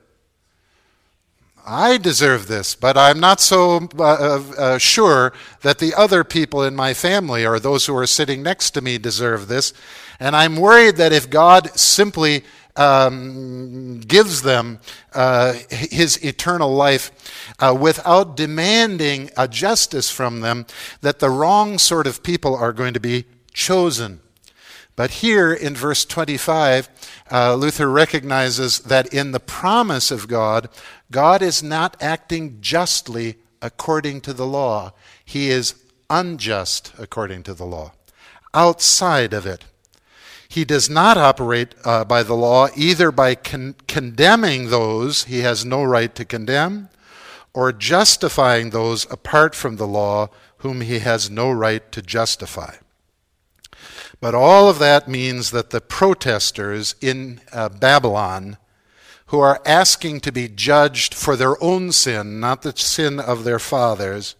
I 1.65 1.97
deserve 1.97 2.47
this, 2.47 2.75
but 2.75 2.97
I'm 2.97 3.19
not 3.19 3.39
so 3.39 3.87
uh, 3.97 4.03
uh, 4.03 4.43
uh, 4.57 4.77
sure 4.77 5.31
that 5.61 5.79
the 5.79 5.93
other 5.93 6.25
people 6.25 6.63
in 6.63 6.75
my 6.75 6.93
family 6.93 7.45
or 7.45 7.57
those 7.59 7.85
who 7.85 7.95
are 7.95 8.07
sitting 8.07 8.43
next 8.43 8.71
to 8.71 8.81
me 8.81 8.97
deserve 8.97 9.47
this. 9.47 9.73
And 10.19 10.35
I'm 10.35 10.57
worried 10.57 10.97
that 10.97 11.13
if 11.13 11.29
God 11.29 11.77
simply 11.79 12.43
um, 12.75 13.99
gives 13.99 14.41
them 14.41 14.79
uh, 15.13 15.53
his 15.69 16.23
eternal 16.23 16.73
life 16.73 17.11
uh, 17.59 17.75
without 17.79 18.35
demanding 18.35 19.29
a 19.37 19.47
justice 19.47 20.09
from 20.09 20.41
them, 20.41 20.65
that 21.01 21.19
the 21.19 21.29
wrong 21.29 21.77
sort 21.77 22.07
of 22.07 22.23
people 22.23 22.55
are 22.55 22.73
going 22.73 22.93
to 22.93 22.99
be 22.99 23.25
chosen. 23.53 24.19
But 24.95 25.11
here 25.11 25.51
in 25.51 25.75
verse 25.75 26.05
25, 26.05 26.89
uh, 27.31 27.55
Luther 27.55 27.89
recognizes 27.89 28.79
that 28.79 29.11
in 29.13 29.31
the 29.31 29.39
promise 29.39 30.11
of 30.11 30.27
God, 30.27 30.69
God 31.09 31.41
is 31.41 31.63
not 31.63 31.97
acting 32.01 32.59
justly 32.61 33.37
according 33.61 34.21
to 34.21 34.33
the 34.33 34.45
law. 34.45 34.93
He 35.25 35.49
is 35.49 35.75
unjust 36.09 36.93
according 36.99 37.43
to 37.43 37.53
the 37.53 37.65
law, 37.65 37.93
outside 38.53 39.33
of 39.33 39.47
it. 39.47 39.65
He 40.53 40.65
does 40.65 40.87
not 40.87 41.17
operate 41.17 41.73
uh, 41.83 42.05
by 42.05 42.21
the 42.21 42.35
law 42.35 42.67
either 42.75 43.11
by 43.11 43.33
con- 43.33 43.73
condemning 43.87 44.69
those 44.69 45.23
he 45.23 45.39
has 45.39 45.65
no 45.65 45.83
right 45.83 46.13
to 46.13 46.23
condemn 46.23 46.89
or 47.55 47.71
justifying 47.73 48.69
those 48.69 49.11
apart 49.11 49.55
from 49.55 49.77
the 49.77 49.87
law 49.87 50.29
whom 50.57 50.81
he 50.81 50.99
has 50.99 51.27
no 51.27 51.49
right 51.49 51.91
to 51.91 52.03
justify. 52.03 52.75
But 54.21 54.35
all 54.35 54.69
of 54.69 54.77
that 54.77 55.07
means 55.07 55.49
that 55.49 55.71
the 55.71 55.81
protesters 55.81 56.93
in 57.01 57.41
uh, 57.51 57.69
Babylon, 57.69 58.57
who 59.27 59.39
are 59.39 59.59
asking 59.65 60.19
to 60.19 60.31
be 60.31 60.47
judged 60.47 61.15
for 61.15 61.35
their 61.35 61.61
own 61.63 61.91
sin, 61.91 62.39
not 62.39 62.61
the 62.61 62.77
sin 62.77 63.19
of 63.19 63.43
their 63.43 63.57
fathers, 63.57 64.35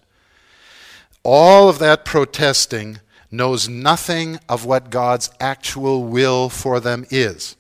all 1.24 1.70
of 1.70 1.80
that 1.80 2.06
protesting 2.06 3.00
knows 3.34 3.68
nothing 3.68 4.40
of 4.48 4.64
what 4.64 4.92
God's 4.92 5.32
actual 5.40 6.04
will 6.04 6.50
for 6.50 6.80
them 6.80 7.04
is, 7.10 7.56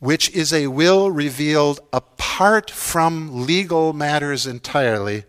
which 0.00 0.28
is 0.30 0.52
a 0.52 0.66
will 0.66 1.08
revealed 1.10 1.78
apart 1.92 2.68
from 2.68 3.46
legal 3.46 3.92
matters 3.92 4.48
entirely 4.48 5.24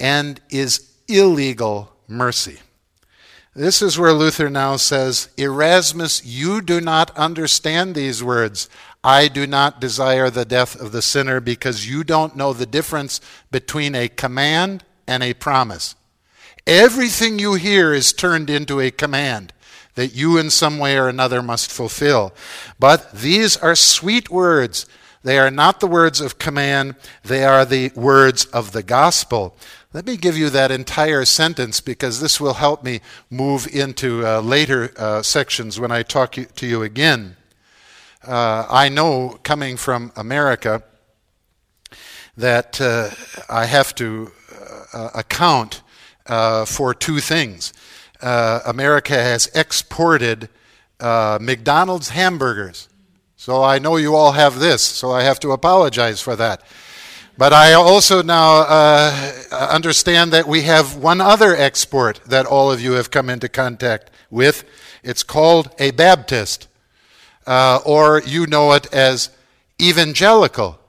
and 0.00 0.40
is 0.48 0.90
illegal 1.06 1.92
mercy. 2.08 2.58
This 3.54 3.82
is 3.82 3.98
where 3.98 4.12
Luther 4.12 4.48
now 4.48 4.76
says, 4.76 5.28
Erasmus, 5.36 6.24
you 6.24 6.62
do 6.62 6.80
not 6.80 7.14
understand 7.16 7.94
these 7.94 8.22
words. 8.22 8.70
I 9.04 9.28
do 9.28 9.46
not 9.46 9.80
desire 9.80 10.30
the 10.30 10.44
death 10.46 10.80
of 10.80 10.92
the 10.92 11.02
sinner 11.02 11.40
because 11.40 11.88
you 11.88 12.04
don't 12.04 12.36
know 12.36 12.54
the 12.54 12.66
difference 12.66 13.20
between 13.50 13.94
a 13.94 14.08
command 14.08 14.84
and 15.06 15.22
a 15.22 15.34
promise. 15.34 15.94
Everything 16.66 17.38
you 17.38 17.54
hear 17.54 17.92
is 17.92 18.12
turned 18.12 18.50
into 18.50 18.80
a 18.80 18.90
command 18.90 19.52
that 19.94 20.14
you 20.14 20.36
in 20.36 20.50
some 20.50 20.78
way 20.78 20.98
or 20.98 21.08
another 21.08 21.42
must 21.42 21.72
fulfill. 21.72 22.32
But 22.78 23.12
these 23.12 23.56
are 23.56 23.74
sweet 23.74 24.30
words. 24.30 24.86
They 25.22 25.38
are 25.38 25.50
not 25.50 25.80
the 25.80 25.86
words 25.86 26.20
of 26.20 26.38
command, 26.38 26.94
they 27.24 27.44
are 27.44 27.64
the 27.64 27.90
words 27.96 28.44
of 28.46 28.72
the 28.72 28.82
gospel. 28.82 29.56
Let 29.92 30.06
me 30.06 30.16
give 30.16 30.36
you 30.36 30.50
that 30.50 30.70
entire 30.70 31.24
sentence 31.24 31.80
because 31.80 32.20
this 32.20 32.40
will 32.40 32.54
help 32.54 32.84
me 32.84 33.00
move 33.30 33.66
into 33.66 34.26
uh, 34.26 34.40
later 34.40 34.92
uh, 34.96 35.22
sections 35.22 35.80
when 35.80 35.90
I 35.90 36.02
talk 36.02 36.32
to 36.32 36.66
you 36.66 36.82
again. 36.82 37.36
Uh, 38.26 38.66
I 38.68 38.88
know, 38.88 39.38
coming 39.42 39.76
from 39.76 40.12
America, 40.16 40.82
that 42.36 42.80
uh, 42.80 43.10
I 43.48 43.66
have 43.66 43.94
to 43.94 44.32
uh, 44.92 45.10
account 45.14 45.82
uh, 46.28 46.64
for 46.64 46.94
two 46.94 47.20
things. 47.20 47.72
America 48.20 49.14
has 49.14 49.46
exported 49.54 50.48
McDonald's 51.00 52.10
hamburgers. 52.10 52.88
So 53.36 53.62
I 53.62 53.78
know 53.78 53.96
you 53.96 54.16
all 54.16 54.32
have 54.32 54.58
this, 54.58 54.82
so 54.82 55.12
I 55.12 55.22
have 55.22 55.38
to 55.40 55.52
apologize 55.52 56.20
for 56.20 56.34
that. 56.36 56.62
But 57.38 57.52
I 57.52 57.74
also 57.74 58.22
now 58.22 58.64
uh, 58.66 59.32
understand 59.52 60.32
that 60.32 60.48
we 60.48 60.62
have 60.62 60.96
one 60.96 61.20
other 61.20 61.54
export 61.54 62.20
that 62.26 62.46
all 62.46 62.72
of 62.72 62.80
you 62.80 62.92
have 62.92 63.10
come 63.10 63.28
into 63.28 63.48
contact 63.48 64.10
with. 64.30 64.64
It's 65.02 65.22
called 65.22 65.70
a 65.78 65.90
Baptist, 65.90 66.66
uh, 67.46 67.80
or 67.84 68.22
you 68.24 68.46
know 68.46 68.72
it 68.72 68.92
as 68.92 69.28
evangelical. 69.80 70.80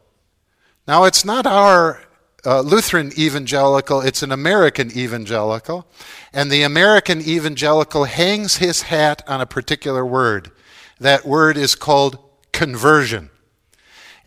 Now, 0.87 1.03
it's 1.03 1.25
not 1.25 1.45
our 1.45 2.01
uh, 2.47 2.61
Lutheran 2.61 3.11
evangelical, 3.19 3.99
it's 3.99 4.23
an 4.23 4.31
American 4.31 4.89
evangelical. 4.97 5.85
And 6.31 6.49
the 6.49 6.63
American 6.63 7.19
evangelical 7.19 8.05
hangs 8.05 8.57
his 8.57 8.83
hat 8.83 9.21
on 9.27 9.41
a 9.41 9.45
particular 9.45 10.05
word. 10.05 10.51
That 10.97 11.25
word 11.25 11.57
is 11.57 11.75
called 11.75 12.17
conversion. 12.53 13.31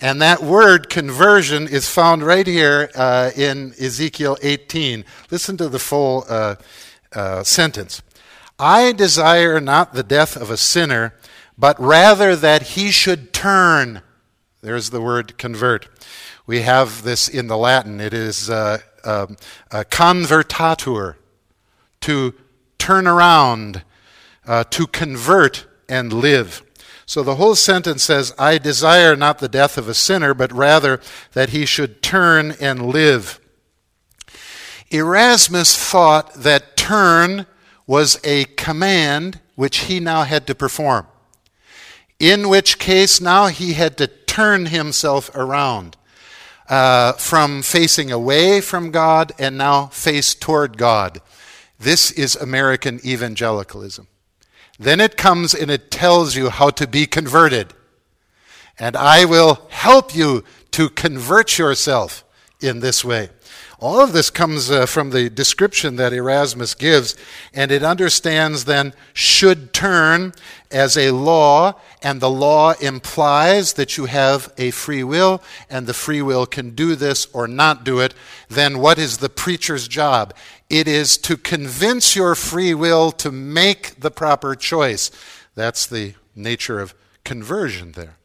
And 0.02 0.20
that 0.20 0.42
word 0.42 0.90
conversion 0.90 1.66
is 1.66 1.88
found 1.88 2.22
right 2.22 2.46
here 2.46 2.90
uh, 2.94 3.30
in 3.34 3.72
Ezekiel 3.80 4.36
18. 4.42 5.06
Listen 5.30 5.56
to 5.56 5.70
the 5.70 5.78
full 5.78 6.26
uh, 6.28 6.56
uh, 7.14 7.42
sentence. 7.42 8.02
I 8.58 8.92
desire 8.92 9.60
not 9.60 9.94
the 9.94 10.02
death 10.02 10.36
of 10.36 10.50
a 10.50 10.58
sinner, 10.58 11.14
but 11.56 11.80
rather 11.80 12.36
that 12.36 12.62
he 12.62 12.90
should 12.90 13.32
turn. 13.32 14.02
There's 14.60 14.90
the 14.90 15.00
word 15.00 15.38
convert. 15.38 15.88
We 16.50 16.62
have 16.62 17.04
this 17.04 17.28
in 17.28 17.46
the 17.46 17.56
Latin. 17.56 18.00
It 18.00 18.12
is 18.12 18.50
uh, 18.50 18.78
um, 19.04 19.36
convertatur, 19.70 21.14
to 22.00 22.34
turn 22.76 23.06
around, 23.06 23.84
uh, 24.44 24.64
to 24.70 24.88
convert 24.88 25.68
and 25.88 26.12
live. 26.12 26.64
So 27.06 27.22
the 27.22 27.36
whole 27.36 27.54
sentence 27.54 28.02
says, 28.02 28.34
I 28.36 28.58
desire 28.58 29.14
not 29.14 29.38
the 29.38 29.48
death 29.48 29.78
of 29.78 29.88
a 29.88 29.94
sinner, 29.94 30.34
but 30.34 30.50
rather 30.50 31.00
that 31.34 31.50
he 31.50 31.66
should 31.66 32.02
turn 32.02 32.56
and 32.60 32.86
live. 32.86 33.38
Erasmus 34.90 35.76
thought 35.78 36.34
that 36.34 36.76
turn 36.76 37.46
was 37.86 38.18
a 38.24 38.46
command 38.56 39.38
which 39.54 39.84
he 39.84 40.00
now 40.00 40.24
had 40.24 40.48
to 40.48 40.56
perform, 40.56 41.06
in 42.18 42.48
which 42.48 42.80
case 42.80 43.20
now 43.20 43.46
he 43.46 43.74
had 43.74 43.96
to 43.98 44.08
turn 44.08 44.66
himself 44.66 45.30
around 45.36 45.96
uh, 46.70 47.12
from 47.14 47.62
facing 47.62 48.12
away 48.12 48.60
from 48.60 48.92
God 48.92 49.32
and 49.38 49.58
now 49.58 49.86
face 49.88 50.34
toward 50.34 50.78
God. 50.78 51.20
This 51.80 52.12
is 52.12 52.36
American 52.36 53.00
evangelicalism. 53.04 54.06
Then 54.78 55.00
it 55.00 55.16
comes 55.16 55.52
and 55.52 55.70
it 55.70 55.90
tells 55.90 56.36
you 56.36 56.48
how 56.48 56.70
to 56.70 56.86
be 56.86 57.06
converted. 57.06 57.74
And 58.78 58.96
I 58.96 59.24
will 59.24 59.66
help 59.68 60.14
you 60.14 60.44
to 60.70 60.88
convert 60.88 61.58
yourself 61.58 62.24
in 62.60 62.80
this 62.80 63.04
way. 63.04 63.30
All 63.80 63.98
of 63.98 64.12
this 64.12 64.28
comes 64.28 64.70
uh, 64.70 64.84
from 64.84 65.08
the 65.08 65.30
description 65.30 65.96
that 65.96 66.12
Erasmus 66.12 66.74
gives, 66.74 67.16
and 67.54 67.72
it 67.72 67.82
understands 67.82 68.66
then 68.66 68.92
should 69.14 69.72
turn 69.72 70.34
as 70.70 70.98
a 70.98 71.12
law, 71.12 71.80
and 72.02 72.20
the 72.20 72.28
law 72.28 72.72
implies 72.72 73.72
that 73.74 73.96
you 73.96 74.04
have 74.04 74.52
a 74.58 74.70
free 74.70 75.02
will, 75.02 75.42
and 75.70 75.86
the 75.86 75.94
free 75.94 76.20
will 76.20 76.44
can 76.44 76.74
do 76.74 76.94
this 76.94 77.26
or 77.32 77.48
not 77.48 77.82
do 77.82 78.00
it. 78.00 78.12
Then 78.50 78.80
what 78.80 78.98
is 78.98 79.16
the 79.16 79.30
preacher's 79.30 79.88
job? 79.88 80.34
It 80.68 80.86
is 80.86 81.16
to 81.18 81.38
convince 81.38 82.14
your 82.14 82.34
free 82.34 82.74
will 82.74 83.10
to 83.12 83.32
make 83.32 83.98
the 83.98 84.10
proper 84.10 84.54
choice. 84.54 85.10
That's 85.54 85.86
the 85.86 86.14
nature 86.36 86.80
of 86.80 86.94
conversion 87.24 87.92
there. 87.92 88.16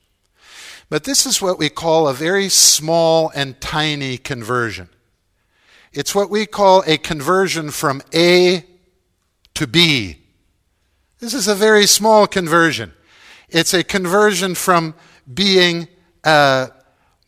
But 0.90 1.06
this 1.06 1.26
is 1.26 1.42
what 1.42 1.58
we 1.58 1.70
call 1.70 2.10
a 2.10 2.14
very 2.14 2.50
small 2.50 3.32
and 3.34 3.60
tiny 3.62 4.18
conversion. 4.18 4.90
It's 5.96 6.14
what 6.14 6.30
we 6.30 6.46
call 6.46 6.84
a 6.86 6.98
conversion 6.98 7.72
from 7.72 8.02
A 8.14 8.66
to 9.54 9.66
B. 9.66 10.18
This 11.20 11.34
is 11.34 11.48
a 11.48 11.56
very 11.56 11.86
small 11.86 12.28
conversion. 12.28 12.92
It's 13.48 13.74
a 13.74 13.82
conversion 13.82 14.56
from 14.56 14.94
being 15.34 15.88
uh, 16.26 16.68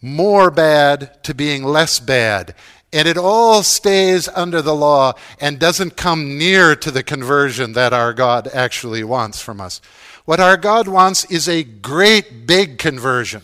more 0.02 0.52
bad 0.52 1.24
to 1.24 1.34
being 1.34 1.64
less 1.64 2.02
bad. 2.02 2.56
And 2.92 3.08
it 3.08 3.18
all 3.18 3.64
stays 3.64 4.28
under 4.28 4.62
the 4.62 4.76
law 4.76 5.14
and 5.40 5.60
doesn't 5.60 5.96
come 5.96 6.38
near 6.38 6.76
to 6.76 6.92
the 6.92 7.04
conversion 7.04 7.72
that 7.72 7.94
our 7.94 8.14
God 8.14 8.50
actually 8.54 9.06
wants 9.06 9.42
from 9.42 9.62
us. 9.62 9.80
What 10.26 10.42
our 10.42 10.58
God 10.58 10.90
wants 10.90 11.24
is 11.32 11.48
a 11.48 11.64
great 11.64 12.46
big 12.46 12.80
conversion, 12.80 13.44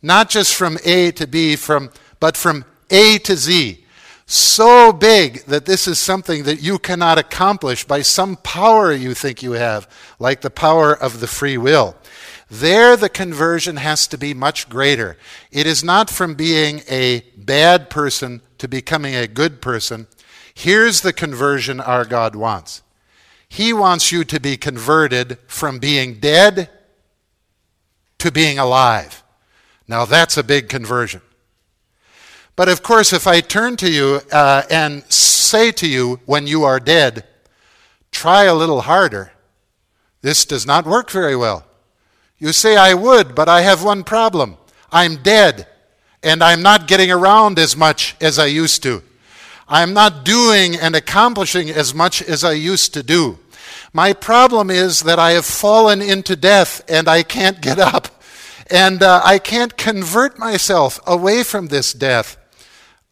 not 0.00 0.30
just 0.30 0.54
from 0.54 0.78
A 0.86 1.10
to 1.12 1.26
B, 1.26 1.56
from, 1.56 1.90
but 2.20 2.38
from 2.38 2.64
A 2.90 3.18
to 3.18 3.36
Z 3.36 3.81
so 4.32 4.92
big 4.92 5.44
that 5.44 5.66
this 5.66 5.86
is 5.86 5.98
something 5.98 6.44
that 6.44 6.62
you 6.62 6.78
cannot 6.78 7.18
accomplish 7.18 7.84
by 7.84 8.00
some 8.00 8.36
power 8.36 8.90
you 8.90 9.12
think 9.12 9.42
you 9.42 9.52
have, 9.52 9.86
like 10.18 10.40
the 10.40 10.50
power 10.50 10.94
of 10.94 11.20
the 11.20 11.26
free 11.26 11.58
will. 11.58 11.96
There, 12.48 12.96
the 12.96 13.10
conversion 13.10 13.76
has 13.76 14.06
to 14.06 14.16
be 14.16 14.32
much 14.32 14.70
greater. 14.70 15.18
It 15.50 15.66
is 15.66 15.84
not 15.84 16.08
from 16.08 16.34
being 16.34 16.80
a 16.88 17.20
bad 17.36 17.90
person 17.90 18.40
to 18.56 18.68
becoming 18.68 19.14
a 19.14 19.26
good 19.26 19.60
person. 19.60 20.06
Here's 20.54 21.02
the 21.02 21.12
conversion 21.12 21.78
our 21.78 22.04
God 22.06 22.34
wants 22.34 22.82
He 23.48 23.74
wants 23.74 24.12
you 24.12 24.24
to 24.24 24.40
be 24.40 24.56
converted 24.56 25.38
from 25.46 25.78
being 25.78 26.20
dead 26.20 26.70
to 28.18 28.32
being 28.32 28.58
alive. 28.58 29.22
Now, 29.86 30.06
that's 30.06 30.38
a 30.38 30.42
big 30.42 30.70
conversion. 30.70 31.20
But 32.54 32.68
of 32.68 32.82
course, 32.82 33.12
if 33.12 33.26
I 33.26 33.40
turn 33.40 33.76
to 33.78 33.90
you 33.90 34.20
uh, 34.30 34.62
and 34.70 35.04
say 35.10 35.72
to 35.72 35.88
you 35.88 36.20
when 36.26 36.46
you 36.46 36.64
are 36.64 36.78
dead, 36.78 37.24
try 38.10 38.44
a 38.44 38.54
little 38.54 38.82
harder, 38.82 39.32
this 40.20 40.44
does 40.44 40.66
not 40.66 40.86
work 40.86 41.10
very 41.10 41.34
well. 41.34 41.64
You 42.38 42.52
say, 42.52 42.76
I 42.76 42.94
would, 42.94 43.34
but 43.34 43.48
I 43.48 43.62
have 43.62 43.84
one 43.84 44.04
problem. 44.04 44.56
I'm 44.90 45.22
dead, 45.22 45.66
and 46.22 46.42
I'm 46.42 46.62
not 46.62 46.88
getting 46.88 47.10
around 47.10 47.58
as 47.58 47.76
much 47.76 48.16
as 48.20 48.38
I 48.38 48.46
used 48.46 48.82
to. 48.82 49.02
I'm 49.68 49.94
not 49.94 50.24
doing 50.24 50.76
and 50.76 50.94
accomplishing 50.94 51.70
as 51.70 51.94
much 51.94 52.20
as 52.20 52.44
I 52.44 52.52
used 52.52 52.92
to 52.94 53.02
do. 53.02 53.38
My 53.92 54.12
problem 54.12 54.70
is 54.70 55.00
that 55.00 55.18
I 55.18 55.32
have 55.32 55.46
fallen 55.46 56.02
into 56.02 56.36
death 56.36 56.82
and 56.88 57.08
I 57.08 57.22
can't 57.22 57.60
get 57.60 57.78
up. 57.78 58.08
And 58.70 59.02
uh, 59.02 59.20
I 59.24 59.38
can't 59.38 59.76
convert 59.76 60.38
myself 60.38 60.98
away 61.06 61.42
from 61.42 61.66
this 61.66 61.92
death. 61.92 62.36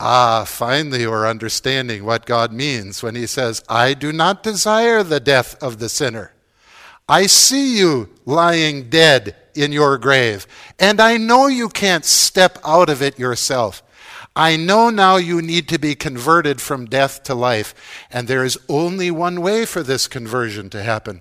Ah, 0.03 0.45
finally, 0.47 1.07
we're 1.07 1.29
understanding 1.29 2.07
what 2.07 2.25
God 2.25 2.55
means 2.55 3.03
when 3.03 3.15
He 3.15 3.27
says, 3.27 3.63
I 3.69 3.93
do 3.93 4.13
not 4.15 4.43
desire 4.43 5.03
the 5.03 5.21
death 5.21 5.63
of 5.63 5.79
the 5.79 5.91
sinner. 5.91 6.33
I 7.07 7.27
see 7.27 7.77
you 7.77 8.09
lying 8.25 8.89
dead 8.89 9.37
in 9.55 9.73
your 9.73 9.99
grave, 9.99 10.47
and 10.79 11.01
I 11.01 11.19
know 11.19 11.49
you 11.49 11.69
can't 11.69 12.07
step 12.07 12.59
out 12.65 12.89
of 12.89 13.03
it 13.03 13.19
yourself. 13.19 13.83
I 14.35 14.57
know 14.57 14.89
now 14.89 15.17
you 15.17 15.43
need 15.43 15.69
to 15.69 15.79
be 15.79 15.95
converted 15.95 16.63
from 16.63 16.87
death 16.87 17.23
to 17.25 17.35
life, 17.35 17.75
and 18.11 18.27
there 18.27 18.45
is 18.45 18.59
only 18.71 19.11
one 19.11 19.43
way 19.43 19.67
for 19.67 19.83
this 19.83 20.07
conversion 20.07 20.71
to 20.71 20.83
happen. 20.83 21.21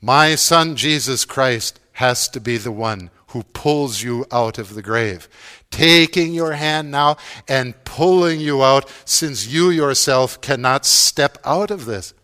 My 0.00 0.36
Son 0.36 0.76
Jesus 0.76 1.24
Christ 1.24 1.80
has 1.94 2.28
to 2.28 2.38
be 2.38 2.58
the 2.58 2.70
one 2.70 3.10
who 3.28 3.42
pulls 3.42 4.02
you 4.02 4.24
out 4.30 4.58
of 4.58 4.74
the 4.74 4.82
grave 4.82 5.28
taking 5.74 6.32
your 6.32 6.52
hand 6.52 6.88
now 6.92 7.16
and 7.48 7.74
pulling 7.84 8.38
you 8.38 8.62
out 8.62 8.88
since 9.04 9.48
you 9.48 9.70
yourself 9.70 10.40
cannot 10.40 10.86
step 10.86 11.36
out 11.44 11.72
of 11.72 11.84
this. 11.84 12.14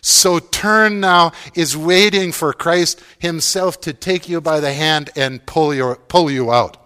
So 0.00 0.38
turn 0.38 1.00
now 1.00 1.32
is 1.54 1.76
waiting 1.76 2.32
for 2.32 2.54
Christ 2.54 3.02
himself 3.18 3.78
to 3.82 3.92
take 3.92 4.26
you 4.26 4.40
by 4.40 4.58
the 4.60 4.72
hand 4.72 5.10
and 5.14 5.44
pull, 5.44 5.74
your, 5.74 5.96
pull 5.96 6.30
you 6.30 6.50
out. 6.50 6.78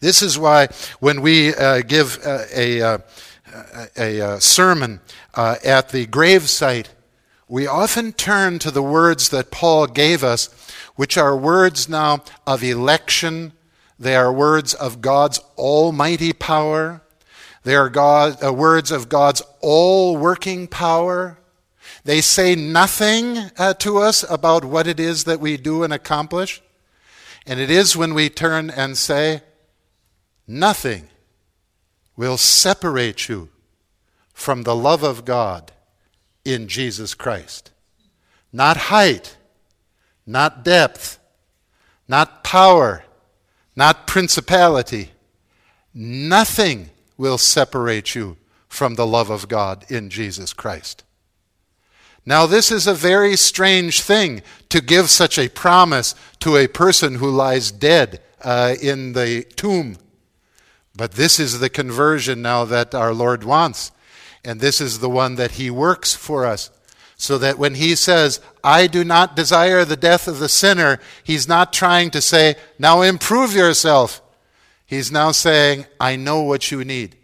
This 0.00 0.22
is 0.22 0.36
why 0.36 0.68
when 0.98 1.22
we 1.22 1.54
uh, 1.54 1.82
give 1.82 2.18
uh, 2.26 2.42
a, 2.52 2.82
uh, 2.82 2.98
a, 3.96 4.18
a, 4.18 4.40
sermon 4.40 5.00
uh, 5.34 5.54
at 5.64 5.90
the 5.90 6.08
gravesite, 6.08 6.88
we 7.48 7.68
often 7.68 8.12
turn 8.12 8.58
to 8.58 8.72
the 8.72 8.82
words 8.82 9.28
that 9.28 9.52
Paul 9.52 9.86
gave 9.86 10.24
us, 10.24 10.48
which 10.96 11.16
are 11.16 11.36
words 11.36 11.88
now 11.88 12.24
of 12.44 12.64
election 12.64 13.52
they 13.98 14.16
are 14.16 14.32
words 14.32 14.74
of 14.74 15.00
God's 15.00 15.38
almighty 15.56 16.32
power. 16.32 17.02
They 17.62 17.74
are 17.74 17.88
God, 17.88 18.42
uh, 18.44 18.52
words 18.52 18.90
of 18.90 19.08
God's 19.08 19.42
all 19.60 20.16
working 20.16 20.66
power. 20.66 21.38
They 22.04 22.20
say 22.20 22.54
nothing 22.54 23.38
uh, 23.58 23.74
to 23.74 23.98
us 23.98 24.24
about 24.28 24.64
what 24.64 24.86
it 24.86 25.00
is 25.00 25.24
that 25.24 25.40
we 25.40 25.56
do 25.56 25.82
and 25.82 25.92
accomplish. 25.92 26.62
And 27.46 27.58
it 27.58 27.70
is 27.70 27.96
when 27.96 28.14
we 28.14 28.28
turn 28.28 28.70
and 28.70 28.96
say, 28.96 29.42
Nothing 30.46 31.08
will 32.16 32.36
separate 32.36 33.28
you 33.28 33.48
from 34.32 34.62
the 34.62 34.76
love 34.76 35.02
of 35.02 35.24
God 35.24 35.72
in 36.44 36.68
Jesus 36.68 37.14
Christ. 37.14 37.72
Not 38.52 38.76
height, 38.76 39.36
not 40.24 40.64
depth, 40.64 41.18
not 42.06 42.44
power, 42.44 43.04
not 43.76 44.06
principality. 44.06 45.10
Nothing 45.94 46.90
will 47.16 47.38
separate 47.38 48.14
you 48.14 48.38
from 48.68 48.94
the 48.94 49.06
love 49.06 49.30
of 49.30 49.48
God 49.48 49.84
in 49.90 50.10
Jesus 50.10 50.52
Christ. 50.52 51.04
Now, 52.24 52.46
this 52.46 52.72
is 52.72 52.88
a 52.88 52.94
very 52.94 53.36
strange 53.36 54.00
thing 54.00 54.42
to 54.70 54.80
give 54.80 55.10
such 55.10 55.38
a 55.38 55.48
promise 55.48 56.16
to 56.40 56.56
a 56.56 56.66
person 56.66 57.14
who 57.16 57.30
lies 57.30 57.70
dead 57.70 58.20
uh, 58.42 58.74
in 58.82 59.12
the 59.12 59.44
tomb. 59.54 59.96
But 60.96 61.12
this 61.12 61.38
is 61.38 61.60
the 61.60 61.70
conversion 61.70 62.42
now 62.42 62.64
that 62.64 62.94
our 62.94 63.14
Lord 63.14 63.44
wants. 63.44 63.92
And 64.44 64.60
this 64.60 64.80
is 64.80 64.98
the 64.98 65.10
one 65.10 65.36
that 65.36 65.52
He 65.52 65.70
works 65.70 66.14
for 66.14 66.44
us. 66.46 66.70
So 67.16 67.38
that 67.38 67.58
when 67.58 67.74
he 67.74 67.94
says, 67.94 68.40
I 68.62 68.86
do 68.86 69.02
not 69.02 69.36
desire 69.36 69.84
the 69.84 69.96
death 69.96 70.28
of 70.28 70.38
the 70.38 70.50
sinner, 70.50 71.00
he's 71.24 71.48
not 71.48 71.72
trying 71.72 72.10
to 72.10 72.20
say, 72.20 72.56
now 72.78 73.00
improve 73.00 73.54
yourself. 73.54 74.20
He's 74.84 75.10
now 75.10 75.32
saying, 75.32 75.86
I 75.98 76.16
know 76.16 76.42
what 76.42 76.70
you 76.70 76.84
need. 76.84 77.16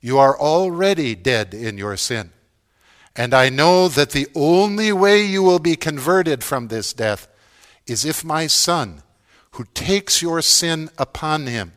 You 0.00 0.18
are 0.18 0.38
already 0.38 1.14
dead 1.14 1.54
in 1.54 1.78
your 1.78 1.96
sin. 1.96 2.32
And 3.16 3.34
I 3.34 3.48
know 3.48 3.88
that 3.88 4.10
the 4.10 4.28
only 4.34 4.92
way 4.92 5.24
you 5.24 5.42
will 5.42 5.58
be 5.58 5.76
converted 5.76 6.44
from 6.44 6.68
this 6.68 6.92
death 6.92 7.28
is 7.86 8.04
if 8.04 8.24
my 8.24 8.46
son, 8.46 9.02
who 9.52 9.64
takes 9.74 10.22
your 10.22 10.40
sin 10.40 10.90
upon 10.98 11.46
him 11.46 11.72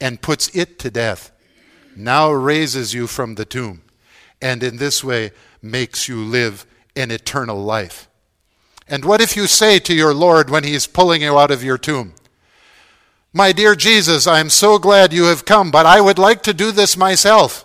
and 0.00 0.22
puts 0.22 0.48
it 0.54 0.78
to 0.80 0.90
death, 0.90 1.32
now 1.96 2.30
raises 2.30 2.94
you 2.94 3.06
from 3.06 3.34
the 3.34 3.44
tomb. 3.44 3.82
And 4.40 4.62
in 4.62 4.76
this 4.76 5.02
way, 5.02 5.32
makes 5.62 6.08
you 6.08 6.22
live 6.22 6.66
an 6.96 7.10
eternal 7.10 7.62
life. 7.62 8.08
And 8.88 9.04
what 9.04 9.20
if 9.20 9.36
you 9.36 9.46
say 9.46 9.78
to 9.78 9.94
your 9.94 10.12
Lord 10.12 10.50
when 10.50 10.64
He's 10.64 10.86
pulling 10.86 11.22
you 11.22 11.38
out 11.38 11.50
of 11.50 11.62
your 11.62 11.78
tomb, 11.78 12.14
My 13.32 13.52
dear 13.52 13.76
Jesus, 13.76 14.26
I 14.26 14.40
am 14.40 14.50
so 14.50 14.78
glad 14.78 15.12
you 15.12 15.24
have 15.24 15.44
come, 15.44 15.70
but 15.70 15.86
I 15.86 16.00
would 16.00 16.18
like 16.18 16.42
to 16.42 16.52
do 16.52 16.72
this 16.72 16.96
myself? 16.96 17.64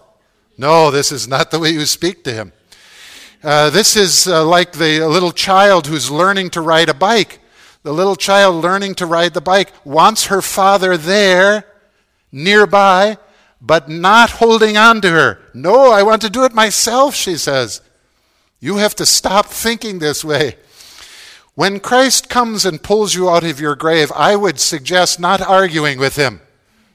No, 0.57 0.91
this 0.91 1.11
is 1.11 1.27
not 1.27 1.51
the 1.51 1.59
way 1.59 1.71
you 1.71 1.85
speak 1.85 2.23
to 2.23 2.33
Him. 2.33 2.53
Uh, 3.43 3.69
this 3.69 3.95
is 3.95 4.27
uh, 4.27 4.45
like 4.45 4.73
the 4.73 5.05
little 5.05 5.31
child 5.31 5.87
who's 5.87 6.09
learning 6.09 6.51
to 6.51 6.61
ride 6.61 6.89
a 6.89 6.93
bike. 6.93 7.39
The 7.83 7.93
little 7.93 8.15
child 8.15 8.63
learning 8.63 8.95
to 8.95 9.05
ride 9.05 9.33
the 9.33 9.41
bike 9.41 9.71
wants 9.83 10.25
her 10.25 10.41
father 10.41 10.97
there, 10.97 11.65
nearby, 12.31 13.17
but 13.61 13.89
not 13.89 14.31
holding 14.31 14.77
on 14.77 15.01
to 15.01 15.09
her. 15.09 15.39
No, 15.53 15.91
I 15.91 16.03
want 16.03 16.21
to 16.23 16.29
do 16.29 16.43
it 16.43 16.53
myself, 16.53 17.13
she 17.13 17.37
says. 17.37 17.81
You 18.59 18.77
have 18.77 18.95
to 18.95 19.05
stop 19.05 19.47
thinking 19.47 19.99
this 19.99 20.23
way. 20.23 20.57
When 21.55 21.79
Christ 21.79 22.29
comes 22.29 22.65
and 22.65 22.83
pulls 22.83 23.15
you 23.15 23.29
out 23.29 23.43
of 23.43 23.59
your 23.59 23.75
grave, 23.75 24.11
I 24.13 24.35
would 24.35 24.59
suggest 24.59 25.19
not 25.19 25.41
arguing 25.41 25.99
with 25.99 26.15
him. 26.15 26.41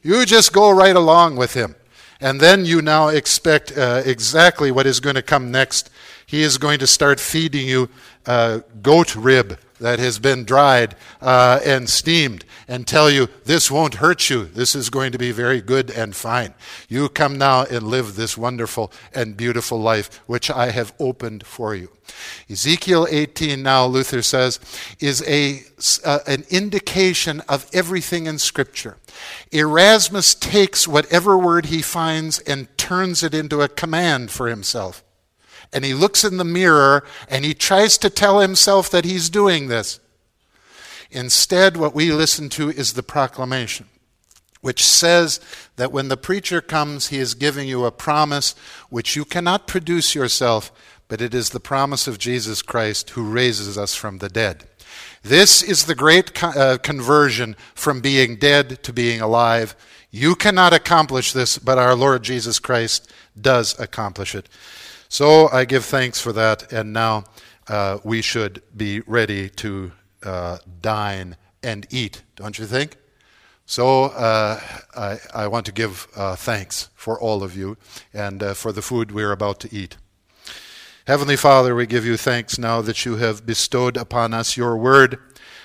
You 0.03 0.27
just 0.27 0.53
go 0.53 0.71
right 0.71 0.97
along 0.97 1.37
with 1.37 1.55
him. 1.55 1.77
And 2.21 2.41
then 2.41 2.67
you 2.67 2.83
now 2.83 3.09
expect 3.09 3.77
uh, 3.77 4.03
exactly 4.05 4.71
what 4.71 4.87
is 4.87 5.01
going 5.01 5.17
to 5.17 5.23
come 5.23 5.51
next. 5.51 5.89
He 6.27 6.43
is 6.43 6.59
going 6.59 6.79
to 6.81 6.87
start 6.87 7.19
feeding 7.19 7.67
you 7.67 7.89
uh, 8.27 8.61
goat 8.83 9.17
rib 9.17 9.59
that 9.81 9.99
has 9.99 10.19
been 10.19 10.45
dried 10.45 10.95
uh, 11.21 11.61
and 11.65 11.89
steamed 11.89 12.45
and 12.69 12.87
tell 12.87 13.11
you 13.11 13.29
this 13.45 13.71
won't 13.71 13.95
hurt 13.95 14.31
you. 14.31 14.45
This 14.45 14.75
is 14.75 14.91
going 14.91 15.13
to 15.13 15.19
be 15.19 15.33
very 15.33 15.61
good 15.61 15.91
and 15.91 16.15
fine. 16.15 16.55
You 16.89 17.09
come 17.09 17.37
now 17.37 17.65
and 17.65 17.89
live 17.89 18.15
this 18.15 18.39
wonderful 18.39 18.93
and 19.15 19.37
beautiful 19.37 19.81
life 19.81 20.21
which 20.27 20.51
I 20.51 20.71
have 20.71 20.95
opened 20.99 21.47
for 21.47 21.75
you. 21.75 21.91
Ezekiel 22.49 23.07
18 23.11 23.63
now 23.63 23.87
Luther 23.87 24.23
says 24.23 24.61
is 24.99 25.23
a 25.27 25.63
uh, 26.05 26.19
an 26.27 26.45
indication 26.51 27.41
of 27.49 27.69
everything 27.73 28.27
in 28.27 28.39
scripture. 28.39 28.99
Erasmus 29.51 30.35
takes 30.35 30.87
whatever 30.87 31.39
word 31.39 31.67
he 31.67 31.83
finds 31.83 32.39
and 32.41 32.69
turns 32.77 33.23
it 33.23 33.35
into 33.35 33.63
a 33.63 33.69
command 33.69 34.31
for 34.31 34.49
himself 34.49 35.03
and 35.73 35.85
he 35.85 35.95
looks 35.95 36.25
in 36.25 36.37
the 36.37 36.45
mirror 36.45 37.05
and 37.29 37.45
he 37.45 37.55
tries 37.55 37.97
to 37.99 38.11
tell 38.11 38.41
himself 38.41 38.91
that 38.91 39.05
he's 39.05 39.31
doing 39.31 39.69
this. 39.69 40.01
Instead, 41.11 41.77
what 41.77 41.95
we 41.95 42.13
listen 42.13 42.49
to 42.51 42.71
is 42.71 42.93
the 42.93 43.03
proclamation, 43.03 43.87
which 44.61 44.85
says 44.85 45.41
that 45.77 45.93
when 45.93 46.09
the 46.09 46.17
preacher 46.17 46.61
comes, 46.61 47.09
he 47.09 47.19
is 47.19 47.35
giving 47.35 47.69
you 47.69 47.85
a 47.85 47.91
promise 47.91 48.55
which 48.91 49.17
you 49.17 49.25
cannot 49.25 49.67
produce 49.67 50.15
yourself, 50.15 50.71
but 51.09 51.21
it 51.21 51.35
is 51.35 51.51
the 51.51 51.61
promise 51.61 52.07
of 52.07 52.19
Jesus 52.19 52.63
Christ 52.63 53.11
who 53.11 53.25
raises 53.25 53.77
us 53.77 53.95
from 53.95 54.19
the 54.19 54.29
dead. 54.29 54.65
This 55.23 55.63
is 55.63 55.87
the 55.87 55.95
great 55.95 56.35
co- 56.35 56.49
uh, 56.49 56.79
conversion 56.79 57.57
from 57.75 58.01
being 58.01 58.37
dead 58.37 58.83
to 58.85 58.93
being 58.93 59.21
alive. 59.21 59.75
You 60.11 60.35
cannot 60.35 60.73
accomplish 60.73 61.33
this, 61.33 61.59
but 61.59 61.79
our 61.79 61.95
Lord 61.95 62.23
Jesus 62.23 62.59
Christ 62.59 63.13
does 63.39 63.79
accomplish 63.79 64.35
it. 64.35 64.49
So 65.13 65.49
I 65.51 65.65
give 65.65 65.85
thanks 65.85 66.21
for 66.21 66.33
that, 66.35 66.73
and 66.73 66.93
now 66.93 67.25
uh, 67.67 67.99
we 68.05 68.23
should 68.23 68.63
be 68.77 69.01
ready 69.01 69.49
to 69.49 69.91
uh, 70.23 70.59
dine 70.81 71.37
and 71.65 71.85
eat, 71.91 72.23
don't 72.37 72.57
you 72.57 72.65
think? 72.65 72.97
So 73.67 74.05
uh, 74.05 74.61
I, 74.97 75.19
I, 75.35 75.49
want 75.49 75.67
to 75.67 75.73
give 75.73 76.07
uh, 76.15 76.37
thanks 76.37 76.91
for 76.95 77.21
all 77.21 77.43
of 77.43 77.57
you 77.57 77.77
and 78.15 78.41
uh, 78.41 78.55
for 78.55 78.71
the 78.71 78.83
food 78.83 79.11
we're 79.11 79.33
about 79.33 79.59
to 79.61 79.75
eat. 79.75 79.97
Heavenly 81.09 81.37
Father, 81.37 81.75
we 81.75 81.87
give 81.87 82.07
you 82.07 82.17
thanks 82.17 82.57
now 82.57 82.81
that 82.81 83.05
you 83.05 83.17
have 83.17 83.45
bestowed 83.45 83.97
upon 83.97 84.33
us 84.33 84.57
your 84.57 84.77
word 84.77 85.19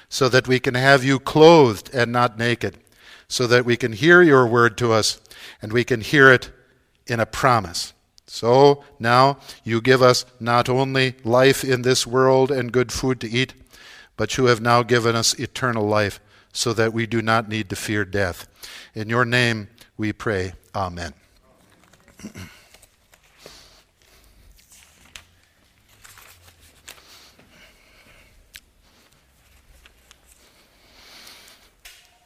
so 0.09 0.27
that 0.27 0.47
we 0.47 0.59
can 0.59 0.73
have 0.73 1.03
you 1.03 1.19
clothed 1.19 1.93
and 1.93 2.11
not 2.11 2.39
naked, 2.39 2.79
so 3.27 3.45
that 3.45 3.63
we 3.63 3.77
can 3.77 3.93
hear 3.93 4.23
your 4.23 4.47
word 4.47 4.75
to 4.79 4.91
us 4.91 5.21
and 5.61 5.71
we 5.71 5.83
can 5.83 6.01
hear 6.01 6.31
it 6.31 6.49
in 7.05 7.19
a 7.19 7.27
promise. 7.27 7.93
So 8.27 8.83
now 8.99 9.37
you 9.63 9.81
give 9.81 10.01
us 10.01 10.25
not 10.39 10.67
only 10.67 11.15
life 11.23 11.63
in 11.63 11.83
this 11.83 12.07
world 12.07 12.51
and 12.51 12.71
good 12.71 12.91
food 12.91 13.19
to 13.21 13.29
eat, 13.29 13.53
but 14.17 14.37
you 14.37 14.45
have 14.45 14.61
now 14.61 14.83
given 14.83 15.15
us 15.15 15.33
eternal 15.39 15.85
life 15.85 16.19
so 16.51 16.73
that 16.73 16.93
we 16.93 17.05
do 17.05 17.21
not 17.21 17.49
need 17.49 17.69
to 17.69 17.75
fear 17.75 18.05
death. 18.05 18.47
In 18.93 19.09
your 19.09 19.25
name 19.25 19.67
we 19.97 20.13
pray. 20.13 20.53
Amen. 20.73 21.13